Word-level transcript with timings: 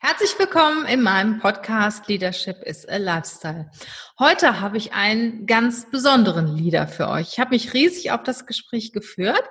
Herzlich 0.00 0.38
willkommen 0.38 0.86
in 0.86 1.02
meinem 1.02 1.40
Podcast 1.40 2.06
Leadership 2.06 2.62
is 2.62 2.88
a 2.88 2.98
Lifestyle. 2.98 3.68
Heute 4.16 4.60
habe 4.60 4.76
ich 4.76 4.92
einen 4.92 5.44
ganz 5.46 5.90
besonderen 5.90 6.56
Leader 6.56 6.86
für 6.86 7.08
euch. 7.08 7.32
Ich 7.32 7.40
habe 7.40 7.50
mich 7.50 7.74
riesig 7.74 8.12
auf 8.12 8.22
das 8.22 8.46
Gespräch 8.46 8.92
geführt. 8.92 9.42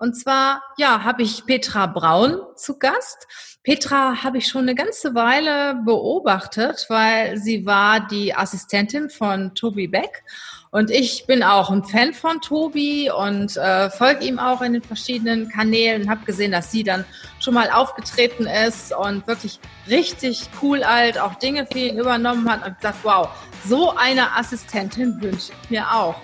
Und 0.00 0.14
zwar, 0.14 0.62
ja, 0.78 1.04
habe 1.04 1.22
ich 1.22 1.44
Petra 1.44 1.84
Braun 1.84 2.40
zu 2.56 2.78
Gast. 2.78 3.28
Petra 3.62 4.22
habe 4.24 4.38
ich 4.38 4.48
schon 4.48 4.62
eine 4.62 4.74
ganze 4.74 5.14
Weile 5.14 5.74
beobachtet, 5.84 6.86
weil 6.88 7.36
sie 7.36 7.66
war 7.66 8.06
die 8.08 8.34
Assistentin 8.34 9.10
von 9.10 9.54
Tobi 9.54 9.88
Beck. 9.88 10.24
Und 10.70 10.90
ich 10.90 11.26
bin 11.26 11.42
auch 11.42 11.68
ein 11.68 11.84
Fan 11.84 12.14
von 12.14 12.40
Tobi 12.40 13.10
und 13.10 13.58
äh, 13.58 13.90
folge 13.90 14.24
ihm 14.24 14.38
auch 14.38 14.62
in 14.62 14.72
den 14.72 14.82
verschiedenen 14.82 15.50
Kanälen. 15.50 16.08
Habe 16.08 16.24
gesehen, 16.24 16.52
dass 16.52 16.70
sie 16.70 16.82
dann 16.82 17.04
schon 17.38 17.52
mal 17.52 17.70
aufgetreten 17.70 18.46
ist 18.46 18.96
und 18.96 19.26
wirklich 19.26 19.60
richtig 19.86 20.48
cool 20.62 20.82
alt 20.82 21.18
auch 21.20 21.34
Dinge 21.34 21.66
für 21.66 21.78
ihn 21.78 21.98
übernommen 21.98 22.50
hat 22.50 22.64
und 22.64 22.74
gesagt, 22.76 23.00
wow, 23.02 23.28
so 23.66 23.94
eine 23.96 24.34
Assistentin 24.34 25.20
wünsche 25.20 25.52
ich 25.62 25.70
mir 25.70 25.92
auch. 25.92 26.14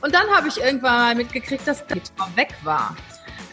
Und 0.00 0.14
dann 0.14 0.28
habe 0.28 0.46
ich 0.46 0.60
irgendwann 0.60 0.94
mal 0.94 1.14
mitgekriegt, 1.16 1.66
dass 1.66 1.84
Petra 1.84 2.28
weg 2.36 2.54
war. 2.62 2.94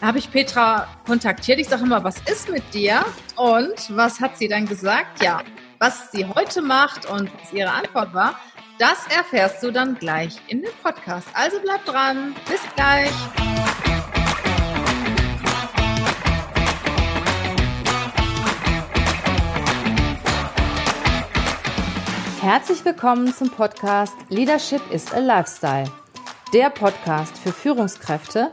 Habe 0.04 0.18
ich 0.18 0.30
Petra 0.30 0.86
kontaktiert. 1.06 1.58
Ich 1.58 1.66
sage 1.66 1.82
immer, 1.82 2.04
was 2.04 2.16
ist 2.30 2.50
mit 2.50 2.74
dir? 2.74 3.02
Und 3.36 3.96
was 3.96 4.20
hat 4.20 4.36
sie 4.36 4.48
dann 4.48 4.66
gesagt? 4.66 5.22
Ja, 5.22 5.42
was 5.78 6.12
sie 6.12 6.26
heute 6.26 6.60
macht 6.60 7.06
und 7.06 7.30
was 7.40 7.52
ihre 7.54 7.70
Antwort 7.70 8.12
war, 8.12 8.38
das 8.78 9.06
erfährst 9.06 9.62
du 9.62 9.70
dann 9.70 9.94
gleich 9.94 10.36
in 10.48 10.60
dem 10.60 10.72
Podcast. 10.82 11.26
Also 11.32 11.56
bleib 11.62 11.86
dran. 11.86 12.34
Bis 12.46 12.60
gleich. 12.76 13.10
Herzlich 22.42 22.84
willkommen 22.84 23.32
zum 23.32 23.48
Podcast 23.48 24.12
Leadership 24.28 24.82
is 24.92 25.10
a 25.14 25.20
Lifestyle. 25.20 25.90
Der 26.52 26.68
Podcast 26.68 27.38
für 27.38 27.52
Führungskräfte, 27.52 28.52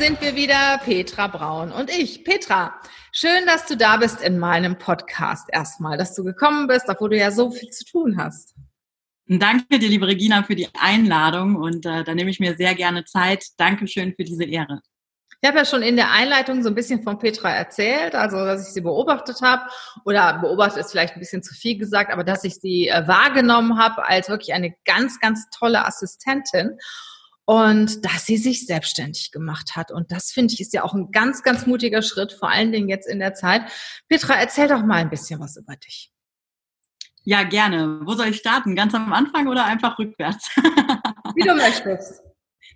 Sind 0.00 0.22
wir 0.22 0.34
wieder, 0.34 0.80
Petra 0.82 1.26
Braun 1.26 1.72
und 1.72 1.90
ich. 1.90 2.24
Petra, 2.24 2.80
Schön, 3.12 3.44
dass 3.44 3.66
du 3.66 3.76
da 3.76 3.98
bist 3.98 4.22
in 4.22 4.38
meinem 4.38 4.78
Podcast 4.78 5.48
erstmal, 5.52 5.98
dass 5.98 6.14
du 6.14 6.24
gekommen 6.24 6.68
bist, 6.68 6.86
obwohl 6.88 7.10
du 7.10 7.18
ja 7.18 7.30
so 7.30 7.50
viel 7.50 7.68
zu 7.68 7.84
tun 7.84 8.16
hast. 8.16 8.54
Danke 9.26 9.78
dir, 9.78 9.90
liebe 9.90 10.06
Regina, 10.06 10.42
für 10.42 10.54
die 10.54 10.68
Einladung 10.80 11.56
und 11.56 11.84
äh, 11.84 12.02
da 12.02 12.14
nehme 12.14 12.30
ich 12.30 12.40
mir 12.40 12.56
sehr 12.56 12.74
gerne 12.74 13.04
Zeit. 13.04 13.44
Dankeschön 13.58 14.14
für 14.14 14.24
diese 14.24 14.44
Ehre. 14.44 14.80
Ich 15.42 15.48
habe 15.48 15.58
ja 15.58 15.64
schon 15.66 15.82
in 15.82 15.96
der 15.96 16.12
Einleitung 16.12 16.62
so 16.62 16.70
ein 16.70 16.74
bisschen 16.74 17.02
von 17.02 17.18
Petra 17.18 17.50
erzählt, 17.50 18.14
also 18.14 18.36
dass 18.38 18.68
ich 18.68 18.72
sie 18.72 18.80
beobachtet 18.80 19.42
habe 19.42 19.62
oder 20.06 20.38
beobachtet 20.38 20.78
ist 20.78 20.92
vielleicht 20.92 21.14
ein 21.14 21.20
bisschen 21.20 21.42
zu 21.42 21.52
viel 21.52 21.76
gesagt, 21.76 22.10
aber 22.10 22.24
dass 22.24 22.44
ich 22.44 22.54
sie 22.54 22.88
äh, 22.88 23.06
wahrgenommen 23.06 23.76
habe 23.78 24.06
als 24.06 24.30
wirklich 24.30 24.54
eine 24.54 24.74
ganz, 24.86 25.20
ganz 25.20 25.50
tolle 25.50 25.84
Assistentin 25.84 26.78
und 27.50 28.04
dass 28.04 28.26
sie 28.26 28.36
sich 28.36 28.64
selbstständig 28.64 29.32
gemacht 29.32 29.74
hat. 29.74 29.90
Und 29.90 30.12
das 30.12 30.30
finde 30.30 30.54
ich 30.54 30.60
ist 30.60 30.72
ja 30.72 30.84
auch 30.84 30.94
ein 30.94 31.10
ganz, 31.10 31.42
ganz 31.42 31.66
mutiger 31.66 32.00
Schritt, 32.00 32.32
vor 32.32 32.48
allen 32.48 32.70
Dingen 32.70 32.88
jetzt 32.88 33.08
in 33.08 33.18
der 33.18 33.34
Zeit. 33.34 33.62
Petra, 34.08 34.34
erzähl 34.34 34.68
doch 34.68 34.84
mal 34.84 34.98
ein 34.98 35.10
bisschen 35.10 35.40
was 35.40 35.56
über 35.56 35.74
dich. 35.74 36.12
Ja, 37.24 37.42
gerne. 37.42 38.02
Wo 38.04 38.12
soll 38.12 38.28
ich 38.28 38.36
starten? 38.36 38.76
Ganz 38.76 38.94
am 38.94 39.12
Anfang 39.12 39.48
oder 39.48 39.64
einfach 39.64 39.98
rückwärts? 39.98 40.48
Wie 41.34 41.42
du 41.42 41.56
möchtest. 41.56 42.22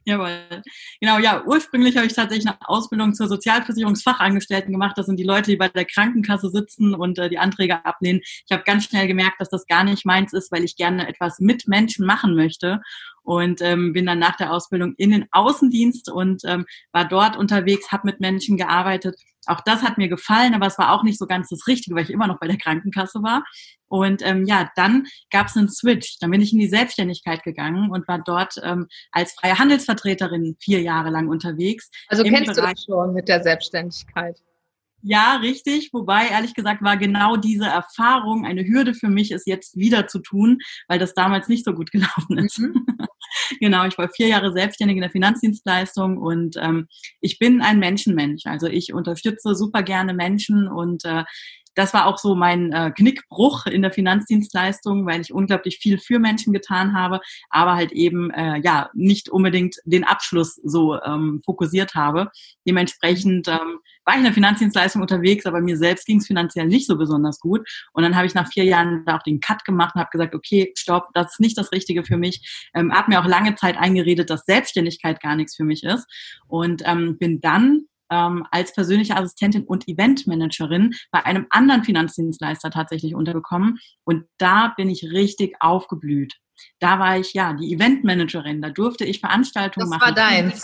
Jawohl. 0.06 0.62
Genau, 1.00 1.18
ja, 1.18 1.44
ursprünglich 1.46 1.96
habe 1.96 2.06
ich 2.06 2.12
tatsächlich 2.12 2.48
eine 2.48 2.58
Ausbildung 2.62 3.14
zur 3.14 3.28
Sozialversicherungsfachangestellten 3.28 4.72
gemacht. 4.72 4.98
Das 4.98 5.06
sind 5.06 5.18
die 5.18 5.24
Leute, 5.24 5.52
die 5.52 5.56
bei 5.56 5.68
der 5.68 5.84
Krankenkasse 5.84 6.50
sitzen 6.50 6.96
und 6.96 7.18
äh, 7.20 7.28
die 7.30 7.38
Anträge 7.38 7.84
ablehnen. 7.86 8.20
Ich 8.24 8.50
habe 8.50 8.64
ganz 8.64 8.84
schnell 8.86 9.06
gemerkt, 9.06 9.40
dass 9.40 9.50
das 9.50 9.66
gar 9.66 9.84
nicht 9.84 10.04
meins 10.04 10.32
ist, 10.32 10.50
weil 10.50 10.64
ich 10.64 10.74
gerne 10.74 11.08
etwas 11.08 11.38
mit 11.38 11.68
Menschen 11.68 12.04
machen 12.04 12.34
möchte 12.34 12.80
und 13.24 13.60
ähm, 13.62 13.92
bin 13.92 14.06
dann 14.06 14.18
nach 14.18 14.36
der 14.36 14.52
Ausbildung 14.52 14.94
in 14.96 15.10
den 15.10 15.26
Außendienst 15.32 16.10
und 16.10 16.42
ähm, 16.44 16.66
war 16.92 17.08
dort 17.08 17.36
unterwegs, 17.36 17.90
habe 17.90 18.06
mit 18.06 18.20
Menschen 18.20 18.56
gearbeitet. 18.56 19.16
Auch 19.46 19.60
das 19.60 19.82
hat 19.82 19.98
mir 19.98 20.08
gefallen, 20.08 20.54
aber 20.54 20.66
es 20.66 20.78
war 20.78 20.92
auch 20.92 21.02
nicht 21.02 21.18
so 21.18 21.26
ganz 21.26 21.48
das 21.48 21.66
Richtige, 21.66 21.94
weil 21.96 22.04
ich 22.04 22.10
immer 22.10 22.26
noch 22.26 22.38
bei 22.38 22.46
der 22.46 22.56
Krankenkasse 22.56 23.22
war. 23.22 23.44
Und 23.88 24.22
ähm, 24.24 24.44
ja, 24.46 24.70
dann 24.76 25.06
gab 25.30 25.48
es 25.48 25.56
einen 25.56 25.68
Switch. 25.68 26.18
Dann 26.20 26.30
bin 26.30 26.40
ich 26.40 26.52
in 26.52 26.58
die 26.58 26.68
Selbstständigkeit 26.68 27.42
gegangen 27.42 27.90
und 27.90 28.08
war 28.08 28.22
dort 28.24 28.54
ähm, 28.62 28.86
als 29.12 29.32
freie 29.32 29.58
Handelsvertreterin 29.58 30.56
vier 30.60 30.80
Jahre 30.80 31.10
lang 31.10 31.28
unterwegs. 31.28 31.90
Also 32.08 32.22
kennst 32.22 32.54
Bereich 32.54 32.56
du 32.56 32.62
das 32.62 32.84
schon 32.84 33.14
mit 33.14 33.28
der 33.28 33.42
Selbstständigkeit? 33.42 34.40
Ja, 35.06 35.37
richtig. 35.37 35.91
Wobei, 35.92 36.28
ehrlich 36.28 36.54
gesagt, 36.54 36.82
war 36.82 36.97
genau 36.97 37.37
diese 37.37 37.66
Erfahrung 37.66 38.47
eine 38.47 38.65
Hürde 38.65 38.94
für 38.94 39.09
mich, 39.09 39.32
es 39.32 39.44
jetzt 39.44 39.76
wieder 39.76 40.06
zu 40.06 40.19
tun, 40.20 40.60
weil 40.88 40.98
das 40.98 41.12
damals 41.12 41.47
nicht 41.47 41.66
so 41.66 41.75
gut 41.75 41.91
gelaufen 41.92 42.38
ist. 42.38 42.59
Mhm. 42.59 42.87
genau, 43.60 43.84
ich 43.84 43.98
war 43.98 44.09
vier 44.09 44.28
Jahre 44.28 44.53
selbstständig 44.53 44.97
in 44.97 45.03
der 45.03 45.10
Finanzdienstleistung 45.10 46.16
und 46.16 46.56
ähm, 46.59 46.87
ich 47.20 47.38
bin 47.38 47.60
ein 47.60 47.78
Menschenmensch. 47.81 48.47
Also 48.47 48.66
ich 48.66 48.94
unterstütze 48.94 49.54
super 49.54 49.82
gerne 49.82 50.14
Menschen 50.14 50.69
und 50.69 51.04
äh, 51.04 51.25
das 51.74 51.94
war 51.94 52.06
auch 52.06 52.18
so 52.18 52.34
mein 52.34 52.72
äh, 52.72 52.90
Knickbruch 52.90 53.66
in 53.66 53.82
der 53.82 53.92
Finanzdienstleistung, 53.92 55.06
weil 55.06 55.20
ich 55.20 55.32
unglaublich 55.32 55.78
viel 55.78 55.98
für 55.98 56.18
Menschen 56.18 56.52
getan 56.52 56.94
habe, 56.94 57.20
aber 57.50 57.74
halt 57.74 57.92
eben 57.92 58.30
äh, 58.30 58.60
ja 58.62 58.90
nicht 58.94 59.28
unbedingt 59.28 59.76
den 59.84 60.04
Abschluss 60.04 60.54
so 60.62 61.00
ähm, 61.02 61.42
fokussiert 61.44 61.94
habe. 61.94 62.30
Dementsprechend 62.66 63.48
ähm, 63.48 63.80
war 64.04 64.14
ich 64.14 64.18
in 64.18 64.24
der 64.24 64.32
Finanzdienstleistung 64.32 65.02
unterwegs, 65.02 65.46
aber 65.46 65.60
mir 65.60 65.76
selbst 65.76 66.06
ging 66.06 66.18
es 66.18 66.26
finanziell 66.26 66.66
nicht 66.66 66.86
so 66.86 66.96
besonders 66.96 67.40
gut. 67.40 67.66
Und 67.92 68.02
dann 68.02 68.16
habe 68.16 68.26
ich 68.26 68.34
nach 68.34 68.48
vier 68.48 68.64
Jahren 68.64 69.04
da 69.06 69.16
auch 69.16 69.22
den 69.22 69.40
Cut 69.40 69.64
gemacht 69.64 69.94
und 69.94 70.00
habe 70.00 70.10
gesagt, 70.10 70.34
okay, 70.34 70.72
stopp, 70.76 71.08
das 71.14 71.32
ist 71.32 71.40
nicht 71.40 71.58
das 71.58 71.72
Richtige 71.72 72.04
für 72.04 72.16
mich. 72.16 72.68
Ähm, 72.74 72.92
hat 72.92 73.08
mir 73.08 73.20
auch 73.20 73.26
lange 73.26 73.54
Zeit 73.54 73.76
eingeredet, 73.76 74.30
dass 74.30 74.44
Selbstständigkeit 74.44 75.20
gar 75.20 75.36
nichts 75.36 75.56
für 75.56 75.64
mich 75.64 75.82
ist. 75.82 76.06
Und 76.46 76.82
ähm, 76.84 77.18
bin 77.18 77.40
dann 77.40 77.86
ähm, 78.10 78.47
als 78.50 78.75
persönliche 78.75 79.16
Assistentin 79.16 79.65
und 79.65 79.88
Eventmanagerin 79.88 80.94
bei 81.10 81.25
einem 81.25 81.47
anderen 81.50 81.84
Finanzdienstleister 81.84 82.70
tatsächlich 82.70 83.15
untergekommen. 83.15 83.78
Und 84.04 84.25
da 84.38 84.75
bin 84.76 84.91
ich 84.91 85.04
richtig 85.04 85.56
aufgeblüht. 85.60 86.34
Da 86.78 86.98
war 86.98 87.19
ich 87.19 87.32
ja 87.34 87.53
die 87.53 87.72
Eventmanagerin. 87.75 88.62
Da 88.62 88.70
durfte 88.70 89.04
ich 89.04 89.20
Veranstaltungen 89.20 89.91
das 89.91 89.98
machen. 89.98 90.14
Das 90.14 90.25
war 90.25 90.31
deins. 90.31 90.62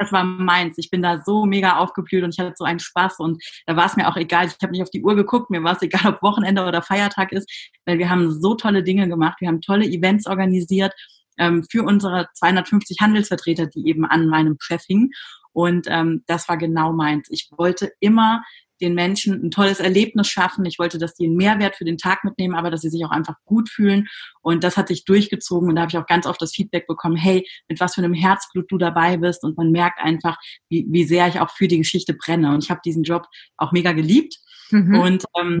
Das 0.00 0.12
war 0.12 0.24
meins. 0.24 0.78
Ich 0.78 0.88
bin 0.88 1.02
da 1.02 1.20
so 1.22 1.44
mega 1.44 1.76
aufgeblüht 1.76 2.24
und 2.24 2.34
ich 2.34 2.40
hatte 2.40 2.54
so 2.56 2.64
einen 2.64 2.78
Spaß 2.78 3.18
und 3.18 3.42
da 3.66 3.76
war 3.76 3.84
es 3.84 3.96
mir 3.96 4.08
auch 4.08 4.16
egal. 4.16 4.46
Ich 4.46 4.54
habe 4.62 4.72
nicht 4.72 4.82
auf 4.82 4.88
die 4.88 5.02
Uhr 5.02 5.14
geguckt, 5.14 5.50
mir 5.50 5.62
war 5.62 5.76
es 5.76 5.82
egal, 5.82 6.14
ob 6.14 6.22
Wochenende 6.22 6.64
oder 6.64 6.80
Feiertag 6.80 7.32
ist, 7.32 7.50
weil 7.84 7.98
wir 7.98 8.08
haben 8.08 8.40
so 8.40 8.54
tolle 8.54 8.82
Dinge 8.82 9.08
gemacht. 9.10 9.36
Wir 9.40 9.48
haben 9.48 9.60
tolle 9.60 9.84
Events 9.84 10.26
organisiert 10.26 10.94
ähm, 11.36 11.66
für 11.70 11.82
unsere 11.82 12.28
250 12.32 12.96
Handelsvertreter, 13.00 13.66
die 13.66 13.86
eben 13.88 14.06
an 14.06 14.26
meinem 14.26 14.56
Chef 14.58 14.82
hingen. 14.86 15.10
Und 15.52 15.86
ähm, 15.88 16.22
das 16.26 16.48
war 16.48 16.56
genau 16.56 16.92
meins. 16.92 17.28
Ich 17.30 17.48
wollte 17.56 17.92
immer 18.00 18.42
den 18.80 18.94
Menschen 18.94 19.44
ein 19.44 19.50
tolles 19.50 19.78
Erlebnis 19.78 20.28
schaffen. 20.28 20.64
Ich 20.64 20.78
wollte, 20.78 20.98
dass 20.98 21.14
die 21.14 21.26
einen 21.26 21.36
Mehrwert 21.36 21.76
für 21.76 21.84
den 21.84 21.98
Tag 21.98 22.24
mitnehmen, 22.24 22.54
aber 22.54 22.70
dass 22.70 22.80
sie 22.80 22.88
sich 22.88 23.04
auch 23.04 23.10
einfach 23.10 23.36
gut 23.44 23.68
fühlen. 23.68 24.08
Und 24.40 24.64
das 24.64 24.76
hat 24.76 24.88
sich 24.88 25.04
durchgezogen. 25.04 25.68
Und 25.68 25.76
da 25.76 25.82
habe 25.82 25.90
ich 25.90 25.98
auch 25.98 26.06
ganz 26.06 26.26
oft 26.26 26.40
das 26.40 26.54
Feedback 26.54 26.86
bekommen, 26.86 27.16
hey, 27.16 27.46
mit 27.68 27.80
was 27.80 27.94
für 27.94 28.02
einem 28.02 28.14
Herzblut 28.14 28.70
du 28.70 28.78
dabei 28.78 29.16
bist. 29.18 29.44
Und 29.44 29.56
man 29.56 29.70
merkt 29.70 30.00
einfach, 30.00 30.38
wie, 30.68 30.86
wie 30.88 31.04
sehr 31.04 31.28
ich 31.28 31.40
auch 31.40 31.50
für 31.50 31.68
die 31.68 31.78
Geschichte 31.78 32.14
brenne. 32.14 32.54
Und 32.54 32.64
ich 32.64 32.70
habe 32.70 32.80
diesen 32.84 33.02
Job 33.02 33.26
auch 33.56 33.72
mega 33.72 33.92
geliebt. 33.92 34.36
Mhm. 34.70 34.98
Und 34.98 35.24
ähm, 35.38 35.60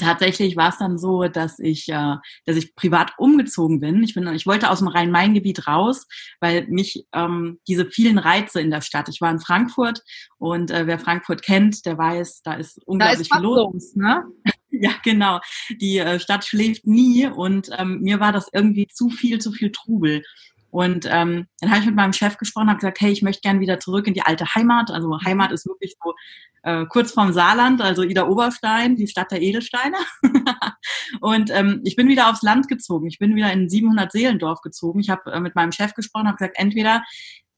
tatsächlich 0.00 0.56
war 0.56 0.70
es 0.70 0.78
dann 0.78 0.98
so, 0.98 1.28
dass 1.28 1.58
ich, 1.58 1.88
äh, 1.88 2.16
dass 2.46 2.56
ich 2.56 2.74
privat 2.74 3.12
umgezogen 3.18 3.80
bin. 3.80 4.02
Ich 4.02 4.14
bin, 4.14 4.26
ich 4.28 4.46
wollte 4.46 4.70
aus 4.70 4.78
dem 4.78 4.88
Rhein-Main-Gebiet 4.88 5.66
raus, 5.66 6.06
weil 6.40 6.66
mich 6.68 7.06
ähm, 7.12 7.58
diese 7.68 7.86
vielen 7.86 8.18
Reize 8.18 8.60
in 8.60 8.70
der 8.70 8.80
Stadt. 8.80 9.08
Ich 9.08 9.20
war 9.20 9.30
in 9.30 9.40
Frankfurt 9.40 10.02
und 10.38 10.70
äh, 10.70 10.86
wer 10.86 10.98
Frankfurt 10.98 11.42
kennt, 11.42 11.84
der 11.86 11.98
weiß, 11.98 12.42
da 12.42 12.54
ist 12.54 12.80
unglaublich 12.86 13.28
da 13.28 13.36
ist 13.36 13.40
viel 13.40 13.42
los. 13.42 13.94
Ne? 13.94 14.24
ja, 14.70 14.92
genau. 15.02 15.40
Die 15.80 15.98
äh, 15.98 16.18
Stadt 16.18 16.44
schläft 16.44 16.86
nie 16.86 17.26
und 17.26 17.70
ähm, 17.76 18.00
mir 18.00 18.20
war 18.20 18.32
das 18.32 18.48
irgendwie 18.52 18.86
zu 18.86 19.10
viel, 19.10 19.40
zu 19.40 19.52
viel 19.52 19.72
Trubel. 19.72 20.22
Und 20.74 21.06
ähm, 21.08 21.46
dann 21.60 21.70
habe 21.70 21.78
ich 21.82 21.86
mit 21.86 21.94
meinem 21.94 22.12
Chef 22.12 22.36
gesprochen, 22.36 22.66
habe 22.68 22.80
gesagt, 22.80 23.00
hey, 23.00 23.12
ich 23.12 23.22
möchte 23.22 23.42
gerne 23.42 23.60
wieder 23.60 23.78
zurück 23.78 24.08
in 24.08 24.14
die 24.14 24.22
alte 24.22 24.56
Heimat. 24.56 24.90
Also 24.90 25.20
Heimat 25.24 25.52
ist 25.52 25.66
wirklich 25.66 25.94
so 26.02 26.14
äh, 26.64 26.84
kurz 26.86 27.12
vorm 27.12 27.32
Saarland, 27.32 27.80
also 27.80 28.02
Ida 28.02 28.26
Oberstein, 28.26 28.96
die 28.96 29.06
Stadt 29.06 29.30
der 29.30 29.40
Edelsteine. 29.40 29.96
und 31.20 31.52
ähm, 31.52 31.80
ich 31.84 31.94
bin 31.94 32.08
wieder 32.08 32.28
aufs 32.28 32.42
Land 32.42 32.66
gezogen. 32.66 33.06
Ich 33.06 33.20
bin 33.20 33.36
wieder 33.36 33.52
in 33.52 33.68
700 33.68 34.10
Seelendorf 34.10 34.62
gezogen. 34.62 34.98
Ich 34.98 35.10
habe 35.10 35.30
äh, 35.30 35.38
mit 35.38 35.54
meinem 35.54 35.70
Chef 35.70 35.94
gesprochen, 35.94 36.26
habe 36.26 36.38
gesagt, 36.38 36.56
entweder 36.58 37.04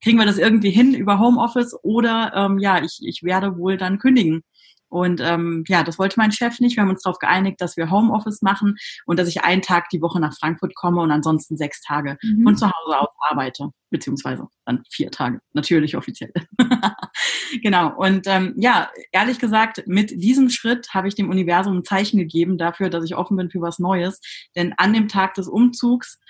kriegen 0.02 0.19
wir 0.19 0.26
das 0.26 0.36
irgendwie 0.36 0.70
hin 0.70 0.92
über 0.92 1.19
Homeoffice 1.19 1.74
oder 1.82 2.34
ähm, 2.34 2.58
ja, 2.58 2.84
ich, 2.84 2.98
ich 3.00 3.22
werde 3.22 3.56
wohl 3.56 3.78
dann 3.78 3.98
kündigen. 3.98 4.42
Und 4.88 5.20
ähm, 5.20 5.64
ja, 5.68 5.82
das 5.82 5.98
wollte 5.98 6.18
mein 6.18 6.32
Chef 6.32 6.60
nicht. 6.60 6.76
Wir 6.76 6.82
haben 6.82 6.90
uns 6.90 7.02
darauf 7.02 7.18
geeinigt, 7.18 7.60
dass 7.60 7.76
wir 7.76 7.90
Homeoffice 7.90 8.42
machen 8.42 8.76
und 9.04 9.18
dass 9.18 9.28
ich 9.28 9.42
einen 9.42 9.62
Tag 9.62 9.88
die 9.90 10.00
Woche 10.00 10.20
nach 10.20 10.34
Frankfurt 10.38 10.74
komme 10.74 11.00
und 11.02 11.10
ansonsten 11.10 11.56
sechs 11.56 11.80
Tage 11.82 12.18
mhm. 12.22 12.44
von 12.44 12.56
zu 12.56 12.66
Hause 12.66 13.00
aus 13.00 13.08
arbeite, 13.28 13.70
beziehungsweise 13.90 14.46
dann 14.64 14.82
vier 14.90 15.10
Tage, 15.10 15.40
natürlich 15.52 15.96
offiziell. 15.96 16.32
genau. 17.62 17.94
Und 17.96 18.26
ähm, 18.26 18.54
ja, 18.56 18.90
ehrlich 19.12 19.38
gesagt, 19.38 19.82
mit 19.86 20.10
diesem 20.10 20.50
Schritt 20.50 20.94
habe 20.94 21.08
ich 21.08 21.14
dem 21.14 21.30
Universum 21.30 21.78
ein 21.78 21.84
Zeichen 21.84 22.18
gegeben 22.18 22.58
dafür, 22.58 22.90
dass 22.90 23.04
ich 23.04 23.16
offen 23.16 23.36
bin 23.36 23.50
für 23.50 23.60
was 23.60 23.78
Neues. 23.78 24.20
Denn 24.54 24.74
an 24.76 24.92
dem 24.92 25.08
Tag 25.08 25.34
des 25.34 25.48
Umzugs 25.48 26.20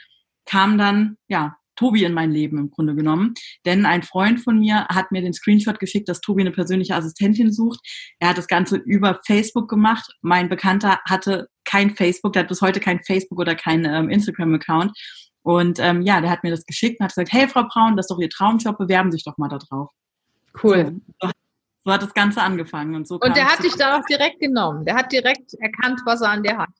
kam 0.47 0.79
dann 0.79 1.17
ja 1.29 1.57
Tobi 1.77 2.05
in 2.05 2.15
mein 2.15 2.31
Leben 2.31 2.59
im 2.59 2.71
Grunde 2.71 2.95
genommen. 2.95 3.35
Denn 3.65 3.87
ein 3.87 4.03
Freund 4.03 4.41
von 4.41 4.59
mir 4.59 4.87
hat 4.89 5.13
mir 5.13 5.23
den 5.23 5.33
Screenshot 5.33 5.79
geschickt, 5.79 6.09
dass 6.09 6.21
Tobi 6.21 6.43
eine 6.43 6.51
persönliche 6.51 6.95
Assistentin 6.95 7.53
sucht. 7.53 7.81
Er 8.19 8.31
hat 8.31 8.39
das 8.39 8.49
Ganze 8.49 8.77
über 8.77 9.21
Facebook 9.27 9.69
gemacht. 9.69 10.11
Mein 10.23 10.49
Bekannter 10.49 10.99
hatte 11.05 11.49
kein 11.65 11.95
Facebook, 11.95 12.33
der 12.33 12.43
hat 12.43 12.49
bis 12.49 12.63
heute 12.63 12.81
kein 12.81 13.03
Facebook 13.05 13.39
oder 13.39 13.55
kein 13.55 13.85
ähm, 13.85 14.09
Instagram-Account. 14.09 14.93
Und 15.43 15.79
ähm, 15.79 16.03
ja, 16.03 16.21
der 16.21 16.31
hat 16.31 16.43
mir 16.43 16.51
das 16.51 16.67
geschickt 16.67 16.99
und 16.99 17.05
hat 17.05 17.15
gesagt, 17.15 17.33
hey 17.33 17.47
Frau 17.47 17.65
Braun, 17.65 17.97
das 17.97 18.07
ist 18.07 18.11
doch 18.11 18.19
Ihr 18.19 18.31
Traumjob, 18.31 18.79
bewerben 18.79 19.13
Sie 19.13 19.17
sich 19.17 19.25
doch 19.25 19.39
mal 19.39 19.49
da 19.49 19.59
drauf. 19.59 19.91
Cool. 20.63 21.01
So, 21.21 21.31
so 21.85 21.93
hat 21.93 22.03
das 22.03 22.15
Ganze 22.15 22.43
angefangen. 22.43 22.97
Und, 22.97 23.07
so 23.07 23.19
und 23.21 23.37
der 23.37 23.47
hat 23.47 23.63
dich 23.63 23.75
darauf 23.75 24.05
direkt 24.07 24.41
genommen. 24.41 24.85
Der 24.85 24.97
hat 24.97 25.13
direkt 25.13 25.55
erkannt, 25.61 26.01
was 26.05 26.21
er 26.21 26.31
an 26.31 26.43
dir 26.43 26.59
hat. 26.59 26.71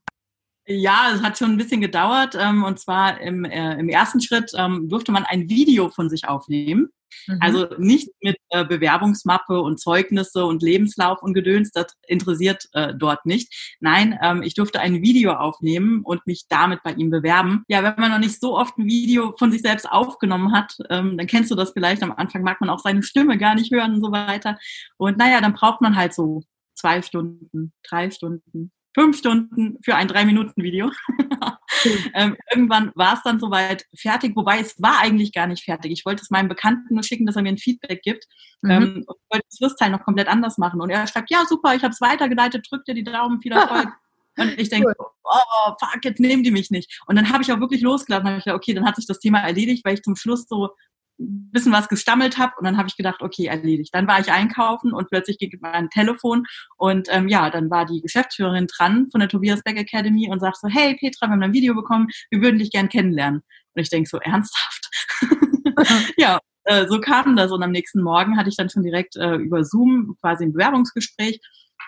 Ja, 0.67 1.13
es 1.15 1.23
hat 1.23 1.39
schon 1.39 1.53
ein 1.53 1.57
bisschen 1.57 1.81
gedauert. 1.81 2.37
Ähm, 2.39 2.65
und 2.65 2.79
zwar 2.81 3.21
im, 3.21 3.45
äh, 3.45 3.79
im 3.79 3.89
ersten 3.89 4.21
Schritt 4.21 4.51
ähm, 4.57 4.89
durfte 4.89 5.13
man 5.13 5.25
ein 5.25 5.49
Video 5.49 5.89
von 5.89 6.11
sich 6.11 6.29
aufnehmen. 6.29 6.89
Mhm. 7.29 7.39
Also 7.41 7.69
nicht 7.79 8.11
mit 8.21 8.37
äh, 8.51 8.65
Bewerbungsmappe 8.65 9.61
und 9.61 9.81
Zeugnisse 9.81 10.45
und 10.45 10.63
Lebenslauf 10.63 11.23
und 11.23 11.35
Gedöns, 11.35 11.71
das 11.71 11.87
interessiert 12.07 12.65
äh, 12.73 12.95
dort 12.95 13.27
nicht. 13.27 13.77
Nein, 13.81 14.19
ähm, 14.23 14.43
ich 14.43 14.55
durfte 14.55 14.81
ein 14.81 15.03
Video 15.03 15.33
aufnehmen 15.33 16.03
und 16.03 16.27
mich 16.27 16.47
damit 16.49 16.83
bei 16.83 16.93
ihm 16.93 17.11
bewerben. 17.11 17.65
Ja, 17.69 17.83
wenn 17.83 17.95
man 17.99 18.11
noch 18.11 18.19
nicht 18.19 18.41
so 18.41 18.57
oft 18.57 18.77
ein 18.79 18.87
Video 18.87 19.35
von 19.39 19.53
sich 19.53 19.63
selbst 19.63 19.89
aufgenommen 19.91 20.53
hat, 20.53 20.77
ähm, 20.91 21.17
dann 21.17 21.27
kennst 21.27 21.51
du 21.51 21.55
das 21.55 21.71
vielleicht. 21.73 22.03
Am 22.03 22.13
Anfang 22.13 22.43
mag 22.43 22.61
man 22.61 22.71
auch 22.71 22.81
seine 22.81 23.03
Stimme 23.03 23.39
gar 23.39 23.55
nicht 23.55 23.73
hören 23.73 23.95
und 23.95 24.05
so 24.05 24.11
weiter. 24.13 24.59
Und 24.97 25.17
naja, 25.17 25.41
dann 25.41 25.55
braucht 25.55 25.81
man 25.81 25.97
halt 25.97 26.13
so 26.13 26.43
zwei 26.75 27.03
Stunden, 27.03 27.73
drei 27.89 28.11
Stunden, 28.11 28.73
fünf 28.97 29.19
Stunden 29.19 29.77
für 29.85 29.95
ein 29.95 30.09
Drei-Minuten-Video. 30.09 30.91
ähm, 32.15 32.35
irgendwann 32.51 32.93
war 32.95 33.13
es 33.13 33.23
dann 33.23 33.39
soweit 33.39 33.85
fertig, 33.95 34.35
wobei 34.35 34.61
es 34.61 34.81
war 34.81 35.01
eigentlich 35.01 35.35
gar 35.35 35.47
nicht 35.47 35.65
fertig. 35.65 35.93
Ich 35.93 36.07
wollte 36.07 36.23
es 36.23 36.31
meinem 36.31 36.49
Bekannten 36.49 36.95
nur 36.95 37.03
schicken, 37.03 37.27
dass 37.27 37.37
er 37.37 37.43
mir 37.43 37.51
ein 37.51 37.59
Feedback 37.59 38.01
gibt. 38.01 38.25
Mhm. 38.63 38.71
Ähm, 38.71 39.05
und 39.07 39.17
wollte 39.31 39.45
das 39.51 39.59
Schlussteil 39.59 39.91
noch 39.91 40.03
komplett 40.03 40.29
anders 40.29 40.57
machen. 40.57 40.81
Und 40.81 40.89
er 40.89 41.07
schreibt, 41.07 41.31
ja, 41.31 41.45
super, 41.47 41.75
ich 41.75 41.83
habe 41.83 41.93
es 41.93 42.01
weitergeleitet, 42.01 42.67
drückt 42.71 42.89
dir 42.89 42.95
die 42.95 43.05
Daumen, 43.05 43.43
viel 43.43 43.53
Erfolg. 43.53 43.89
Und 44.39 44.59
ich 44.59 44.69
denke, 44.69 44.93
cool. 44.99 45.07
oh, 45.25 45.73
fuck, 45.79 46.05
jetzt 46.05 46.21
nehmen 46.21 46.43
die 46.43 46.51
mich 46.51 46.71
nicht. 46.71 47.01
Und 47.07 47.17
dann 47.17 47.31
habe 47.31 47.43
ich 47.43 47.53
auch 47.53 47.61
wirklich 47.61 47.81
losgelassen. 47.81 48.27
Habe 48.27 48.39
ich 48.39 48.45
gedacht, 48.45 48.61
okay, 48.61 48.75
dann 48.75 48.85
hat 48.85 48.97
sich 48.97 49.07
das 49.07 49.19
Thema 49.19 49.41
erledigt, 49.41 49.83
weil 49.85 49.95
ich 49.95 50.03
zum 50.03 50.15
Schluss 50.15 50.47
so 50.47 50.71
ein 51.19 51.51
bisschen 51.51 51.73
was 51.73 51.89
gestammelt 51.89 52.39
habe 52.39 52.53
und 52.59 52.65
dann 52.65 52.77
habe 52.77 52.89
ich 52.89 52.97
gedacht, 52.97 53.23
okay, 53.23 53.47
erledigt. 53.47 53.95
Dann 53.95 54.07
war 54.07 54.21
ich 54.21 54.31
einkaufen 54.31 54.93
und 54.93 55.09
plötzlich 55.09 55.39
ging 55.39 55.51
mein 55.61 55.89
Telefon 55.91 56.45
und 56.77 57.09
ähm, 57.11 57.29
ja, 57.29 57.51
dann 57.51 57.71
war 57.71 57.87
die 57.87 58.01
Geschäftsführerin 58.01 58.67
dran 58.67 59.09
von 59.11 59.21
der 59.21 59.29
Tobias 59.29 59.63
Beck 59.63 59.79
Academy 59.79 60.29
und 60.31 60.41
sagt 60.41 60.59
so, 60.59 60.69
hey 60.69 60.97
Petra, 60.99 61.27
wir 61.27 61.33
haben 61.33 61.43
ein 61.43 61.53
Video 61.53 61.75
bekommen, 61.75 62.09
wir 62.31 62.41
würden 62.43 62.59
dich 62.59 62.71
gern 62.71 62.89
kennenlernen. 62.89 63.43
Und 63.75 63.83
ich 63.83 63.91
denke 63.91 64.09
so, 64.09 64.19
ernsthaft? 64.19 64.91
ja, 66.17 66.39
äh, 66.65 66.87
so 66.87 67.01
kam 67.01 67.37
das 67.37 67.51
und 67.53 67.63
am 67.63 67.71
nächsten 67.73 68.03
Morgen 68.03 68.37
hatte 68.37 68.49
ich 68.49 68.57
dann 68.57 68.71
schon 68.71 68.83
direkt 68.83 69.17
äh, 69.17 69.37
über 69.37 69.65
Zoom 69.65 70.17
quasi 70.21 70.45
ein 70.45 70.53
Bewerbungsgespräch 70.53 71.41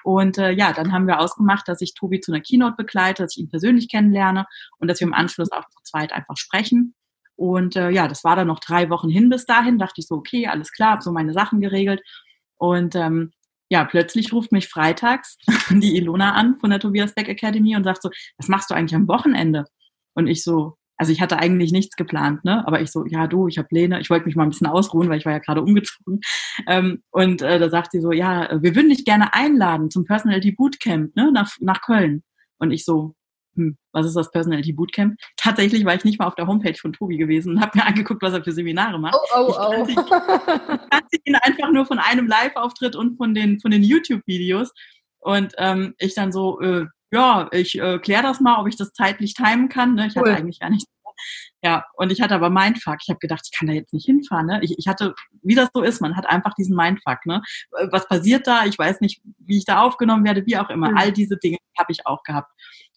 und 0.05 0.39
äh, 0.39 0.53
ja, 0.53 0.73
dann 0.73 0.93
haben 0.93 1.07
wir 1.07 1.21
ausgemacht, 1.21 1.69
dass 1.69 1.81
ich 1.81 1.95
Tobi 1.95 2.21
zu 2.21 2.33
einer 2.33 2.41
Keynote 2.41 2.77
begleite, 2.77 3.23
dass 3.23 3.37
ich 3.37 3.43
ihn 3.43 3.51
persönlich 3.51 3.91
kennenlerne 3.91 4.47
und 4.79 4.89
dass 4.89 5.01
wir 5.01 5.07
im 5.07 5.15
Anschluss 5.15 5.53
auch 5.53 5.69
zu 5.69 5.83
zweit 5.83 6.13
einfach 6.13 6.37
sprechen. 6.37 6.95
Und 7.39 7.77
äh, 7.77 7.91
ja, 7.91 8.09
das 8.09 8.25
war 8.25 8.35
dann 8.35 8.49
noch 8.49 8.59
drei 8.59 8.91
Wochen 8.91 9.09
hin 9.09 9.29
bis 9.31 9.47
dahin. 9.47 9.79
Dachte 9.79 10.01
ich 10.01 10.09
so, 10.09 10.17
okay, 10.17 10.49
alles 10.49 10.73
klar, 10.73 10.93
habe 10.93 11.03
so 11.03 11.13
meine 11.13 11.33
Sachen 11.33 11.61
geregelt. 11.61 12.03
Und 12.57 12.97
ähm, 12.97 13.31
ja, 13.71 13.85
plötzlich 13.85 14.33
ruft 14.33 14.51
mich 14.51 14.69
freitags 14.69 15.39
die 15.71 15.97
Ilona 15.97 16.33
an 16.33 16.59
von 16.59 16.71
der 16.71 16.81
Tobias 16.81 17.15
Beck 17.15 17.29
Academy 17.29 17.77
und 17.77 17.85
sagt 17.85 18.03
so, 18.03 18.11
was 18.39 18.49
machst 18.49 18.71
du 18.71 18.75
eigentlich 18.75 18.97
am 18.97 19.07
Wochenende? 19.07 19.67
Und 20.15 20.27
ich 20.27 20.43
so, 20.43 20.75
also 20.97 21.13
ich 21.13 21.21
hatte 21.21 21.39
eigentlich 21.39 21.71
nichts 21.71 21.95
geplant, 21.95 22.45
ne? 22.45 22.67
Aber 22.67 22.81
ich 22.81 22.91
so, 22.91 23.07
ja 23.07 23.29
du, 23.29 23.47
ich 23.47 23.57
habe 23.57 23.69
Pläne, 23.69 24.01
ich 24.01 24.11
wollte 24.11 24.27
mich 24.27 24.35
mal 24.35 24.43
ein 24.43 24.51
bisschen 24.51 24.67
ausruhen, 24.67 25.09
weil 25.09 25.19
ich 25.19 25.25
war 25.25 25.33
ja 25.33 25.39
gerade 25.39 25.63
umgezogen. 25.63 26.21
Ähm, 26.67 27.05
und 27.11 27.41
äh, 27.41 27.61
da 27.61 27.71
sagt 27.71 27.93
sie 27.93 28.01
so, 28.01 28.11
ja, 28.11 28.49
wir 28.61 28.75
würden 28.75 28.91
dich 28.91 29.05
gerne 29.05 29.33
einladen 29.33 29.91
zum 29.91 30.05
Personality 30.05 30.51
Bootcamp, 30.51 31.15
ne, 31.15 31.31
nach, 31.31 31.53
nach 31.61 31.83
Köln. 31.83 32.25
Und 32.59 32.73
ich 32.73 32.85
so, 32.85 33.15
hm, 33.59 33.77
was 33.93 34.07
ist 34.07 34.15
das 34.15 34.31
Personality 34.31 34.73
Bootcamp? 34.73 35.17
Tatsächlich 35.37 35.85
war 35.85 35.95
ich 35.95 36.05
nicht 36.05 36.19
mal 36.19 36.27
auf 36.27 36.37
der 36.37 36.47
Homepage 36.47 36.77
von 36.79 36.93
Tobi 36.93 37.17
gewesen 37.17 37.55
und 37.55 37.61
habe 37.61 37.77
mir 37.77 37.85
angeguckt, 37.85 38.23
was 38.23 38.33
er 38.33 38.45
für 38.45 38.53
Seminare 38.53 38.99
macht. 38.99 39.17
Oh, 39.37 39.53
oh, 39.53 39.55
oh. 39.59 39.87
Ich 39.89 39.97
kannte 39.97 41.17
ihn 41.25 41.37
einfach 41.37 41.71
nur 41.73 41.87
von 41.87 41.99
einem 41.99 42.27
Live-Auftritt 42.29 42.97
und 42.97 43.17
von 43.17 43.35
den, 43.35 43.61
von 43.61 43.71
den 43.71 43.83
YouTube-Videos. 43.83 44.73
Und 45.19 45.55
ähm, 45.59 45.95
ich 45.99 46.15
dann 46.15 46.33
so, 46.33 46.61
äh, 46.61 46.87
ja, 47.11 47.49
ich 47.51 47.79
äh, 47.79 47.99
kläre 47.99 48.23
das 48.23 48.41
mal, 48.41 48.61
ob 48.61 48.69
ich 48.69 48.77
das 48.77 48.93
zeitlich 48.93 49.35
timen 49.35 49.69
kann. 49.69 49.95
Ne? 49.95 50.07
Ich 50.07 50.17
cool. 50.17 50.23
hatte 50.23 50.37
eigentlich 50.37 50.61
gar 50.61 50.71
nicht 50.71 50.87
ja, 51.63 51.85
und 51.95 52.13
ich 52.13 52.21
hatte 52.21 52.35
aber 52.35 52.51
Mindfuck. 52.51 52.99
Ich 53.03 53.09
habe 53.09 53.19
gedacht, 53.19 53.43
ich 53.51 53.57
kann 53.57 53.67
da 53.67 53.75
jetzt 53.75 53.93
nicht 53.93 54.07
hinfahren. 54.07 54.47
Ne? 54.47 54.61
Ich, 54.63 54.79
ich 54.79 54.87
hatte, 54.87 55.15
wie 55.43 55.55
das 55.55 55.69
so 55.75 55.83
ist, 55.83 56.01
man 56.01 56.17
hat 56.17 56.27
einfach 56.27 56.55
diesen 56.55 56.77
Mindfuck. 56.77 57.27
Ne? 57.27 57.43
Was 57.91 58.07
passiert 58.07 58.47
da? 58.47 58.65
Ich 58.65 58.79
weiß 58.79 59.01
nicht, 59.01 59.21
wie 59.39 59.59
ich 59.59 59.65
da 59.65 59.83
aufgenommen 59.83 60.25
werde, 60.25 60.47
wie 60.47 60.57
auch 60.57 60.71
immer. 60.71 60.91
Mhm. 60.91 60.97
All 60.97 61.13
diese 61.13 61.37
Dinge 61.37 61.59
habe 61.77 61.93
ich 61.93 62.07
auch 62.07 62.23
gehabt. 62.23 62.53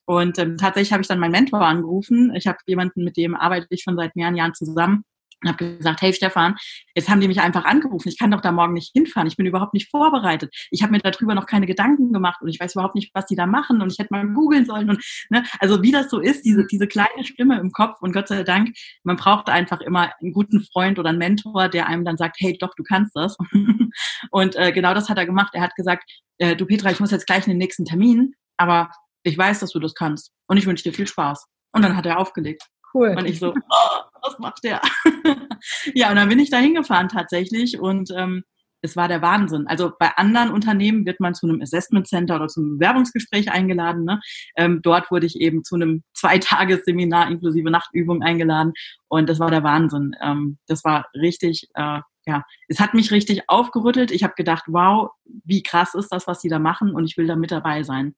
Und 0.06 0.38
ähm, 0.39 0.57
tatsächlich 0.57 0.92
habe 0.94 1.01
ich 1.01 1.07
dann 1.07 1.19
meinen 1.19 1.31
Mentor 1.31 1.62
angerufen. 1.62 2.33
Ich 2.36 2.48
habe 2.48 2.57
jemanden, 2.65 3.03
mit 3.03 3.18
dem 3.18 3.36
arbeite 3.36 3.68
ich 3.69 3.83
schon 3.83 3.95
seit 3.95 4.15
mehreren 4.15 4.36
Jahren 4.36 4.53
zusammen 4.53 5.03
und 5.44 5.50
habe 5.50 5.77
gesagt, 5.77 6.01
hey 6.01 6.13
Stefan, 6.13 6.56
jetzt 6.95 7.09
haben 7.09 7.19
die 7.19 7.27
mich 7.27 7.42
einfach 7.42 7.65
angerufen. 7.65 8.09
Ich 8.09 8.19
kann 8.19 8.31
doch 8.31 8.42
da 8.42 8.51
morgen 8.51 8.74
nicht 8.74 8.92
hinfahren. 8.94 9.27
Ich 9.27 9.38
bin 9.38 9.45
überhaupt 9.45 9.74
nicht 9.74 9.89
vorbereitet. 9.89 10.53
Ich 10.69 10.83
habe 10.83 10.92
mir 10.92 11.00
darüber 11.00 11.33
noch 11.33 11.45
keine 11.45 11.65
Gedanken 11.65 12.13
gemacht 12.13 12.42
und 12.42 12.50
ich 12.50 12.59
weiß 12.59 12.75
überhaupt 12.75 12.95
nicht, 12.95 13.12
was 13.13 13.25
die 13.25 13.36
da 13.36 13.45
machen 13.45 13.81
und 13.81 13.92
ich 13.92 13.98
hätte 13.98 14.13
mal 14.13 14.27
googeln 14.27 14.65
sollen. 14.65 14.89
Und 14.89 15.03
ne, 15.30 15.44
also 15.60 15.81
wie 15.81 15.91
das 15.91 16.10
so 16.10 16.20
ist, 16.20 16.46
diese 16.46 16.67
diese 16.67 16.88
kleine 16.88 17.24
Stimme 17.24 17.60
im 17.60 17.72
Kopf 17.72 18.01
und 18.01 18.13
Gott 18.13 18.27
sei 18.27 18.43
Dank, 18.43 18.75
man 19.03 19.17
braucht 19.17 19.50
einfach 19.50 19.81
immer 19.81 20.12
einen 20.22 20.34
guten 20.34 20.62
Freund 20.62 21.00
oder 21.00 21.10
einen 21.10 21.17
Mentor, 21.17 21.70
der 21.70 21.88
einem 21.88 22.05
dann 22.05 22.17
sagt, 22.17 22.38
hey, 22.39 22.58
doch, 22.60 22.75
du 22.75 22.84
kannst 22.84 23.15
das. 23.15 23.36
und 24.31 24.55
äh, 24.55 24.72
genau 24.72 24.93
das 24.93 25.10
hat 25.10 25.17
er 25.17 25.25
gemacht. 25.25 25.51
Er 25.53 25.62
hat 25.62 25.75
gesagt, 25.75 26.03
äh, 26.38 26.55
du 26.55 26.65
Petra, 26.65 26.91
ich 26.91 27.00
muss 27.00 27.12
jetzt 27.12 27.25
gleich 27.25 27.48
in 27.48 27.51
den 27.51 27.58
nächsten 27.58 27.86
Termin, 27.86 28.34
aber 28.58 28.91
ich 29.24 29.38
weiß, 29.38 29.60
dass 29.60 29.72
du 29.72 29.80
das 29.80 29.94
kannst 29.94 30.32
und 30.48 30.58
ich 30.58 30.66
wünsche 30.66 30.84
dir 30.84 30.94
viel 30.94 31.08
Spaß. 31.08 31.46
Und 31.74 31.84
dann 31.84 31.96
hat 31.96 32.06
er 32.06 32.20
aufgelegt. 32.20 32.63
Cool. 32.94 33.16
Und 33.18 33.25
ich 33.25 33.40
so, 33.40 33.54
oh, 33.54 34.01
was 34.22 34.38
macht 34.40 34.63
der? 34.63 34.82
ja, 35.94 36.10
und 36.10 36.18
dann 36.18 36.30
bin 36.30 36.40
ich 36.40 36.50
da 36.50 36.58
hingefahren 36.58 37.08
tatsächlich 37.08 37.80
und 37.80 38.12
ähm, 38.16 38.44
es 38.82 38.96
war 38.96 39.08
der 39.08 39.22
Wahnsinn. 39.22 39.68
Also 39.68 39.92
bei 39.98 40.10
anderen 40.18 40.51
Unternehmen 40.51 41.06
wird 41.06 41.20
man 41.20 41.36
zu 41.36 41.48
einem 41.48 41.62
Assessment 41.62 42.08
Center 42.08 42.36
oder 42.36 42.48
zum 42.48 42.78
Bewerbungsgespräch 42.78 43.51
eingeladen. 43.51 44.06
Ne? 44.06 44.20
Ähm, 44.56 44.82
dort 44.82 45.12
wurde 45.12 45.28
ich 45.28 45.40
eben 45.40 45.63
zu 45.63 45.75
einem 45.75 46.04
Zweitagesseminar 46.13 47.30
inklusive 47.30 47.70
Nachtübung 47.70 48.24
eingeladen 48.24 48.74
und 49.08 49.30
das 49.30 49.40
war 49.40 49.51
der 49.51 49.63
Wahnsinn. 49.63 50.16
Ähm, 50.22 50.58
das 50.68 50.84
war 50.84 51.06
richtig, 51.13 51.68
äh, 51.75 52.00
ja, 52.25 52.44
es 52.68 52.80
hat 52.80 52.94
mich 52.94 53.12
richtig 53.12 53.44
aufgerüttelt. 53.48 54.12
Ich 54.12 54.24
habe 54.24 54.34
gedacht, 54.36 54.66
wow, 54.68 55.12
wie 55.25 55.63
krass 55.63 55.96
ist 55.96 56.10
das, 56.10 56.28
was 56.28 56.40
die 56.40 56.50
da 56.50 56.60
machen 56.60 56.94
und 56.94 57.06
ich 57.06 57.18
will 57.18 57.28
da 57.28 57.36
mit 57.36 57.51
dabei 57.51 57.84
sein. 57.84 58.16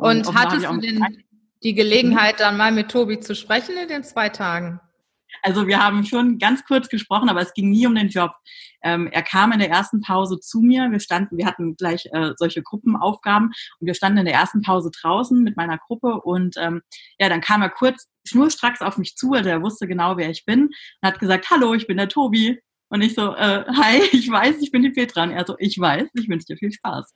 Und, 0.00 0.26
und 0.26 0.34
hattest 0.34 0.66
du 0.66 0.78
denn 0.78 1.04
die 1.62 1.74
Gelegenheit, 1.74 2.40
dann 2.40 2.56
mal 2.56 2.72
mit 2.72 2.90
Tobi 2.90 3.20
zu 3.20 3.34
sprechen 3.34 3.76
in 3.76 3.88
den 3.88 4.02
zwei 4.02 4.30
Tagen? 4.30 4.80
Also 5.42 5.66
wir 5.66 5.82
haben 5.82 6.04
schon 6.04 6.38
ganz 6.38 6.64
kurz 6.64 6.88
gesprochen, 6.88 7.28
aber 7.28 7.40
es 7.40 7.52
ging 7.54 7.70
nie 7.70 7.86
um 7.86 7.94
den 7.94 8.08
Job. 8.08 8.32
Ähm, 8.82 9.08
er 9.12 9.22
kam 9.22 9.52
in 9.52 9.58
der 9.58 9.70
ersten 9.70 10.00
Pause 10.00 10.40
zu 10.40 10.60
mir. 10.60 10.90
Wir 10.90 11.00
standen, 11.00 11.36
wir 11.36 11.46
hatten 11.46 11.76
gleich 11.76 12.06
äh, 12.12 12.32
solche 12.36 12.62
Gruppenaufgaben 12.62 13.48
und 13.48 13.86
wir 13.86 13.94
standen 13.94 14.18
in 14.18 14.24
der 14.24 14.34
ersten 14.34 14.62
Pause 14.62 14.90
draußen 14.90 15.42
mit 15.42 15.56
meiner 15.56 15.78
Gruppe 15.78 16.20
und 16.22 16.56
ähm, 16.56 16.82
ja, 17.18 17.28
dann 17.28 17.40
kam 17.40 17.62
er 17.62 17.70
kurz 17.70 18.08
schnurstracks 18.26 18.80
auf 18.80 18.98
mich 18.98 19.16
zu, 19.16 19.32
also 19.32 19.48
er 19.48 19.62
wusste 19.62 19.86
genau, 19.86 20.16
wer 20.16 20.30
ich 20.30 20.44
bin 20.44 20.64
und 20.66 20.72
hat 21.02 21.20
gesagt, 21.20 21.50
hallo, 21.50 21.74
ich 21.74 21.86
bin 21.86 21.96
der 21.96 22.08
Tobi. 22.08 22.58
Und 22.92 23.02
ich 23.02 23.14
so, 23.14 23.34
äh, 23.36 23.64
hi, 23.68 24.02
ich 24.12 24.28
weiß, 24.28 24.56
ich 24.60 24.72
bin 24.72 24.82
die 24.82 24.90
Petra. 24.90 25.22
Und 25.22 25.30
er 25.30 25.46
so, 25.46 25.54
ich 25.58 25.78
weiß, 25.78 26.08
ich 26.14 26.28
wünsche 26.28 26.46
dir 26.46 26.56
viel 26.56 26.72
Spaß. 26.72 27.14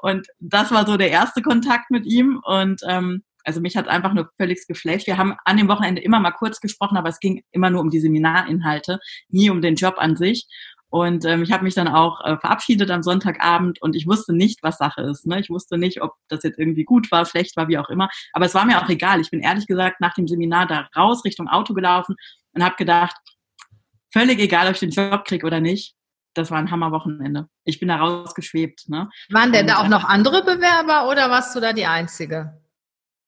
Und 0.00 0.26
das 0.38 0.70
war 0.70 0.86
so 0.86 0.96
der 0.96 1.10
erste 1.10 1.42
Kontakt 1.42 1.90
mit 1.90 2.06
ihm. 2.06 2.40
Und 2.44 2.80
ähm, 2.88 3.22
also 3.44 3.60
mich 3.60 3.76
hat 3.76 3.88
einfach 3.88 4.12
nur 4.12 4.30
völlig 4.36 4.66
geflasht. 4.66 5.06
Wir 5.06 5.18
haben 5.18 5.34
an 5.44 5.56
dem 5.56 5.68
Wochenende 5.68 6.02
immer 6.02 6.20
mal 6.20 6.30
kurz 6.30 6.60
gesprochen, 6.60 6.96
aber 6.96 7.08
es 7.08 7.20
ging 7.20 7.42
immer 7.52 7.70
nur 7.70 7.80
um 7.80 7.90
die 7.90 8.00
Seminarinhalte, 8.00 9.00
nie 9.28 9.50
um 9.50 9.62
den 9.62 9.74
Job 9.74 9.94
an 9.98 10.16
sich. 10.16 10.46
Und 10.90 11.24
ähm, 11.24 11.44
ich 11.44 11.52
habe 11.52 11.62
mich 11.62 11.74
dann 11.74 11.86
auch 11.86 12.20
äh, 12.24 12.36
verabschiedet 12.36 12.90
am 12.90 13.04
Sonntagabend 13.04 13.80
und 13.80 13.94
ich 13.94 14.08
wusste 14.08 14.34
nicht, 14.34 14.62
was 14.62 14.76
Sache 14.76 15.02
ist. 15.02 15.24
Ne? 15.24 15.38
Ich 15.38 15.48
wusste 15.48 15.78
nicht, 15.78 16.02
ob 16.02 16.14
das 16.28 16.42
jetzt 16.42 16.58
irgendwie 16.58 16.84
gut 16.84 17.12
war, 17.12 17.24
schlecht 17.26 17.56
war, 17.56 17.68
wie 17.68 17.78
auch 17.78 17.88
immer. 17.90 18.10
Aber 18.32 18.46
es 18.46 18.54
war 18.54 18.64
mir 18.64 18.82
auch 18.82 18.88
egal. 18.88 19.20
Ich 19.20 19.30
bin 19.30 19.40
ehrlich 19.40 19.68
gesagt 19.68 20.00
nach 20.00 20.14
dem 20.14 20.26
Seminar 20.26 20.66
da 20.66 20.88
raus 20.96 21.24
Richtung 21.24 21.46
Auto 21.46 21.74
gelaufen 21.74 22.16
und 22.54 22.64
habe 22.64 22.74
gedacht, 22.74 23.16
völlig 24.12 24.40
egal, 24.40 24.66
ob 24.66 24.74
ich 24.74 24.80
den 24.80 24.90
Job 24.90 25.24
kriege 25.24 25.46
oder 25.46 25.60
nicht. 25.60 25.94
Das 26.34 26.50
war 26.50 26.58
ein 26.58 26.70
Hammerwochenende. 26.70 27.48
Ich 27.64 27.80
bin 27.80 27.88
da 27.88 27.96
rausgeschwebt. 27.96 28.88
Ne? 28.88 29.08
Waren 29.30 29.52
denn 29.52 29.66
da 29.66 29.78
auch 29.78 29.88
noch 29.88 30.04
andere 30.04 30.42
Bewerber 30.44 31.08
oder 31.08 31.30
warst 31.30 31.54
du 31.56 31.60
da 31.60 31.72
die 31.72 31.86
Einzige? 31.86 32.60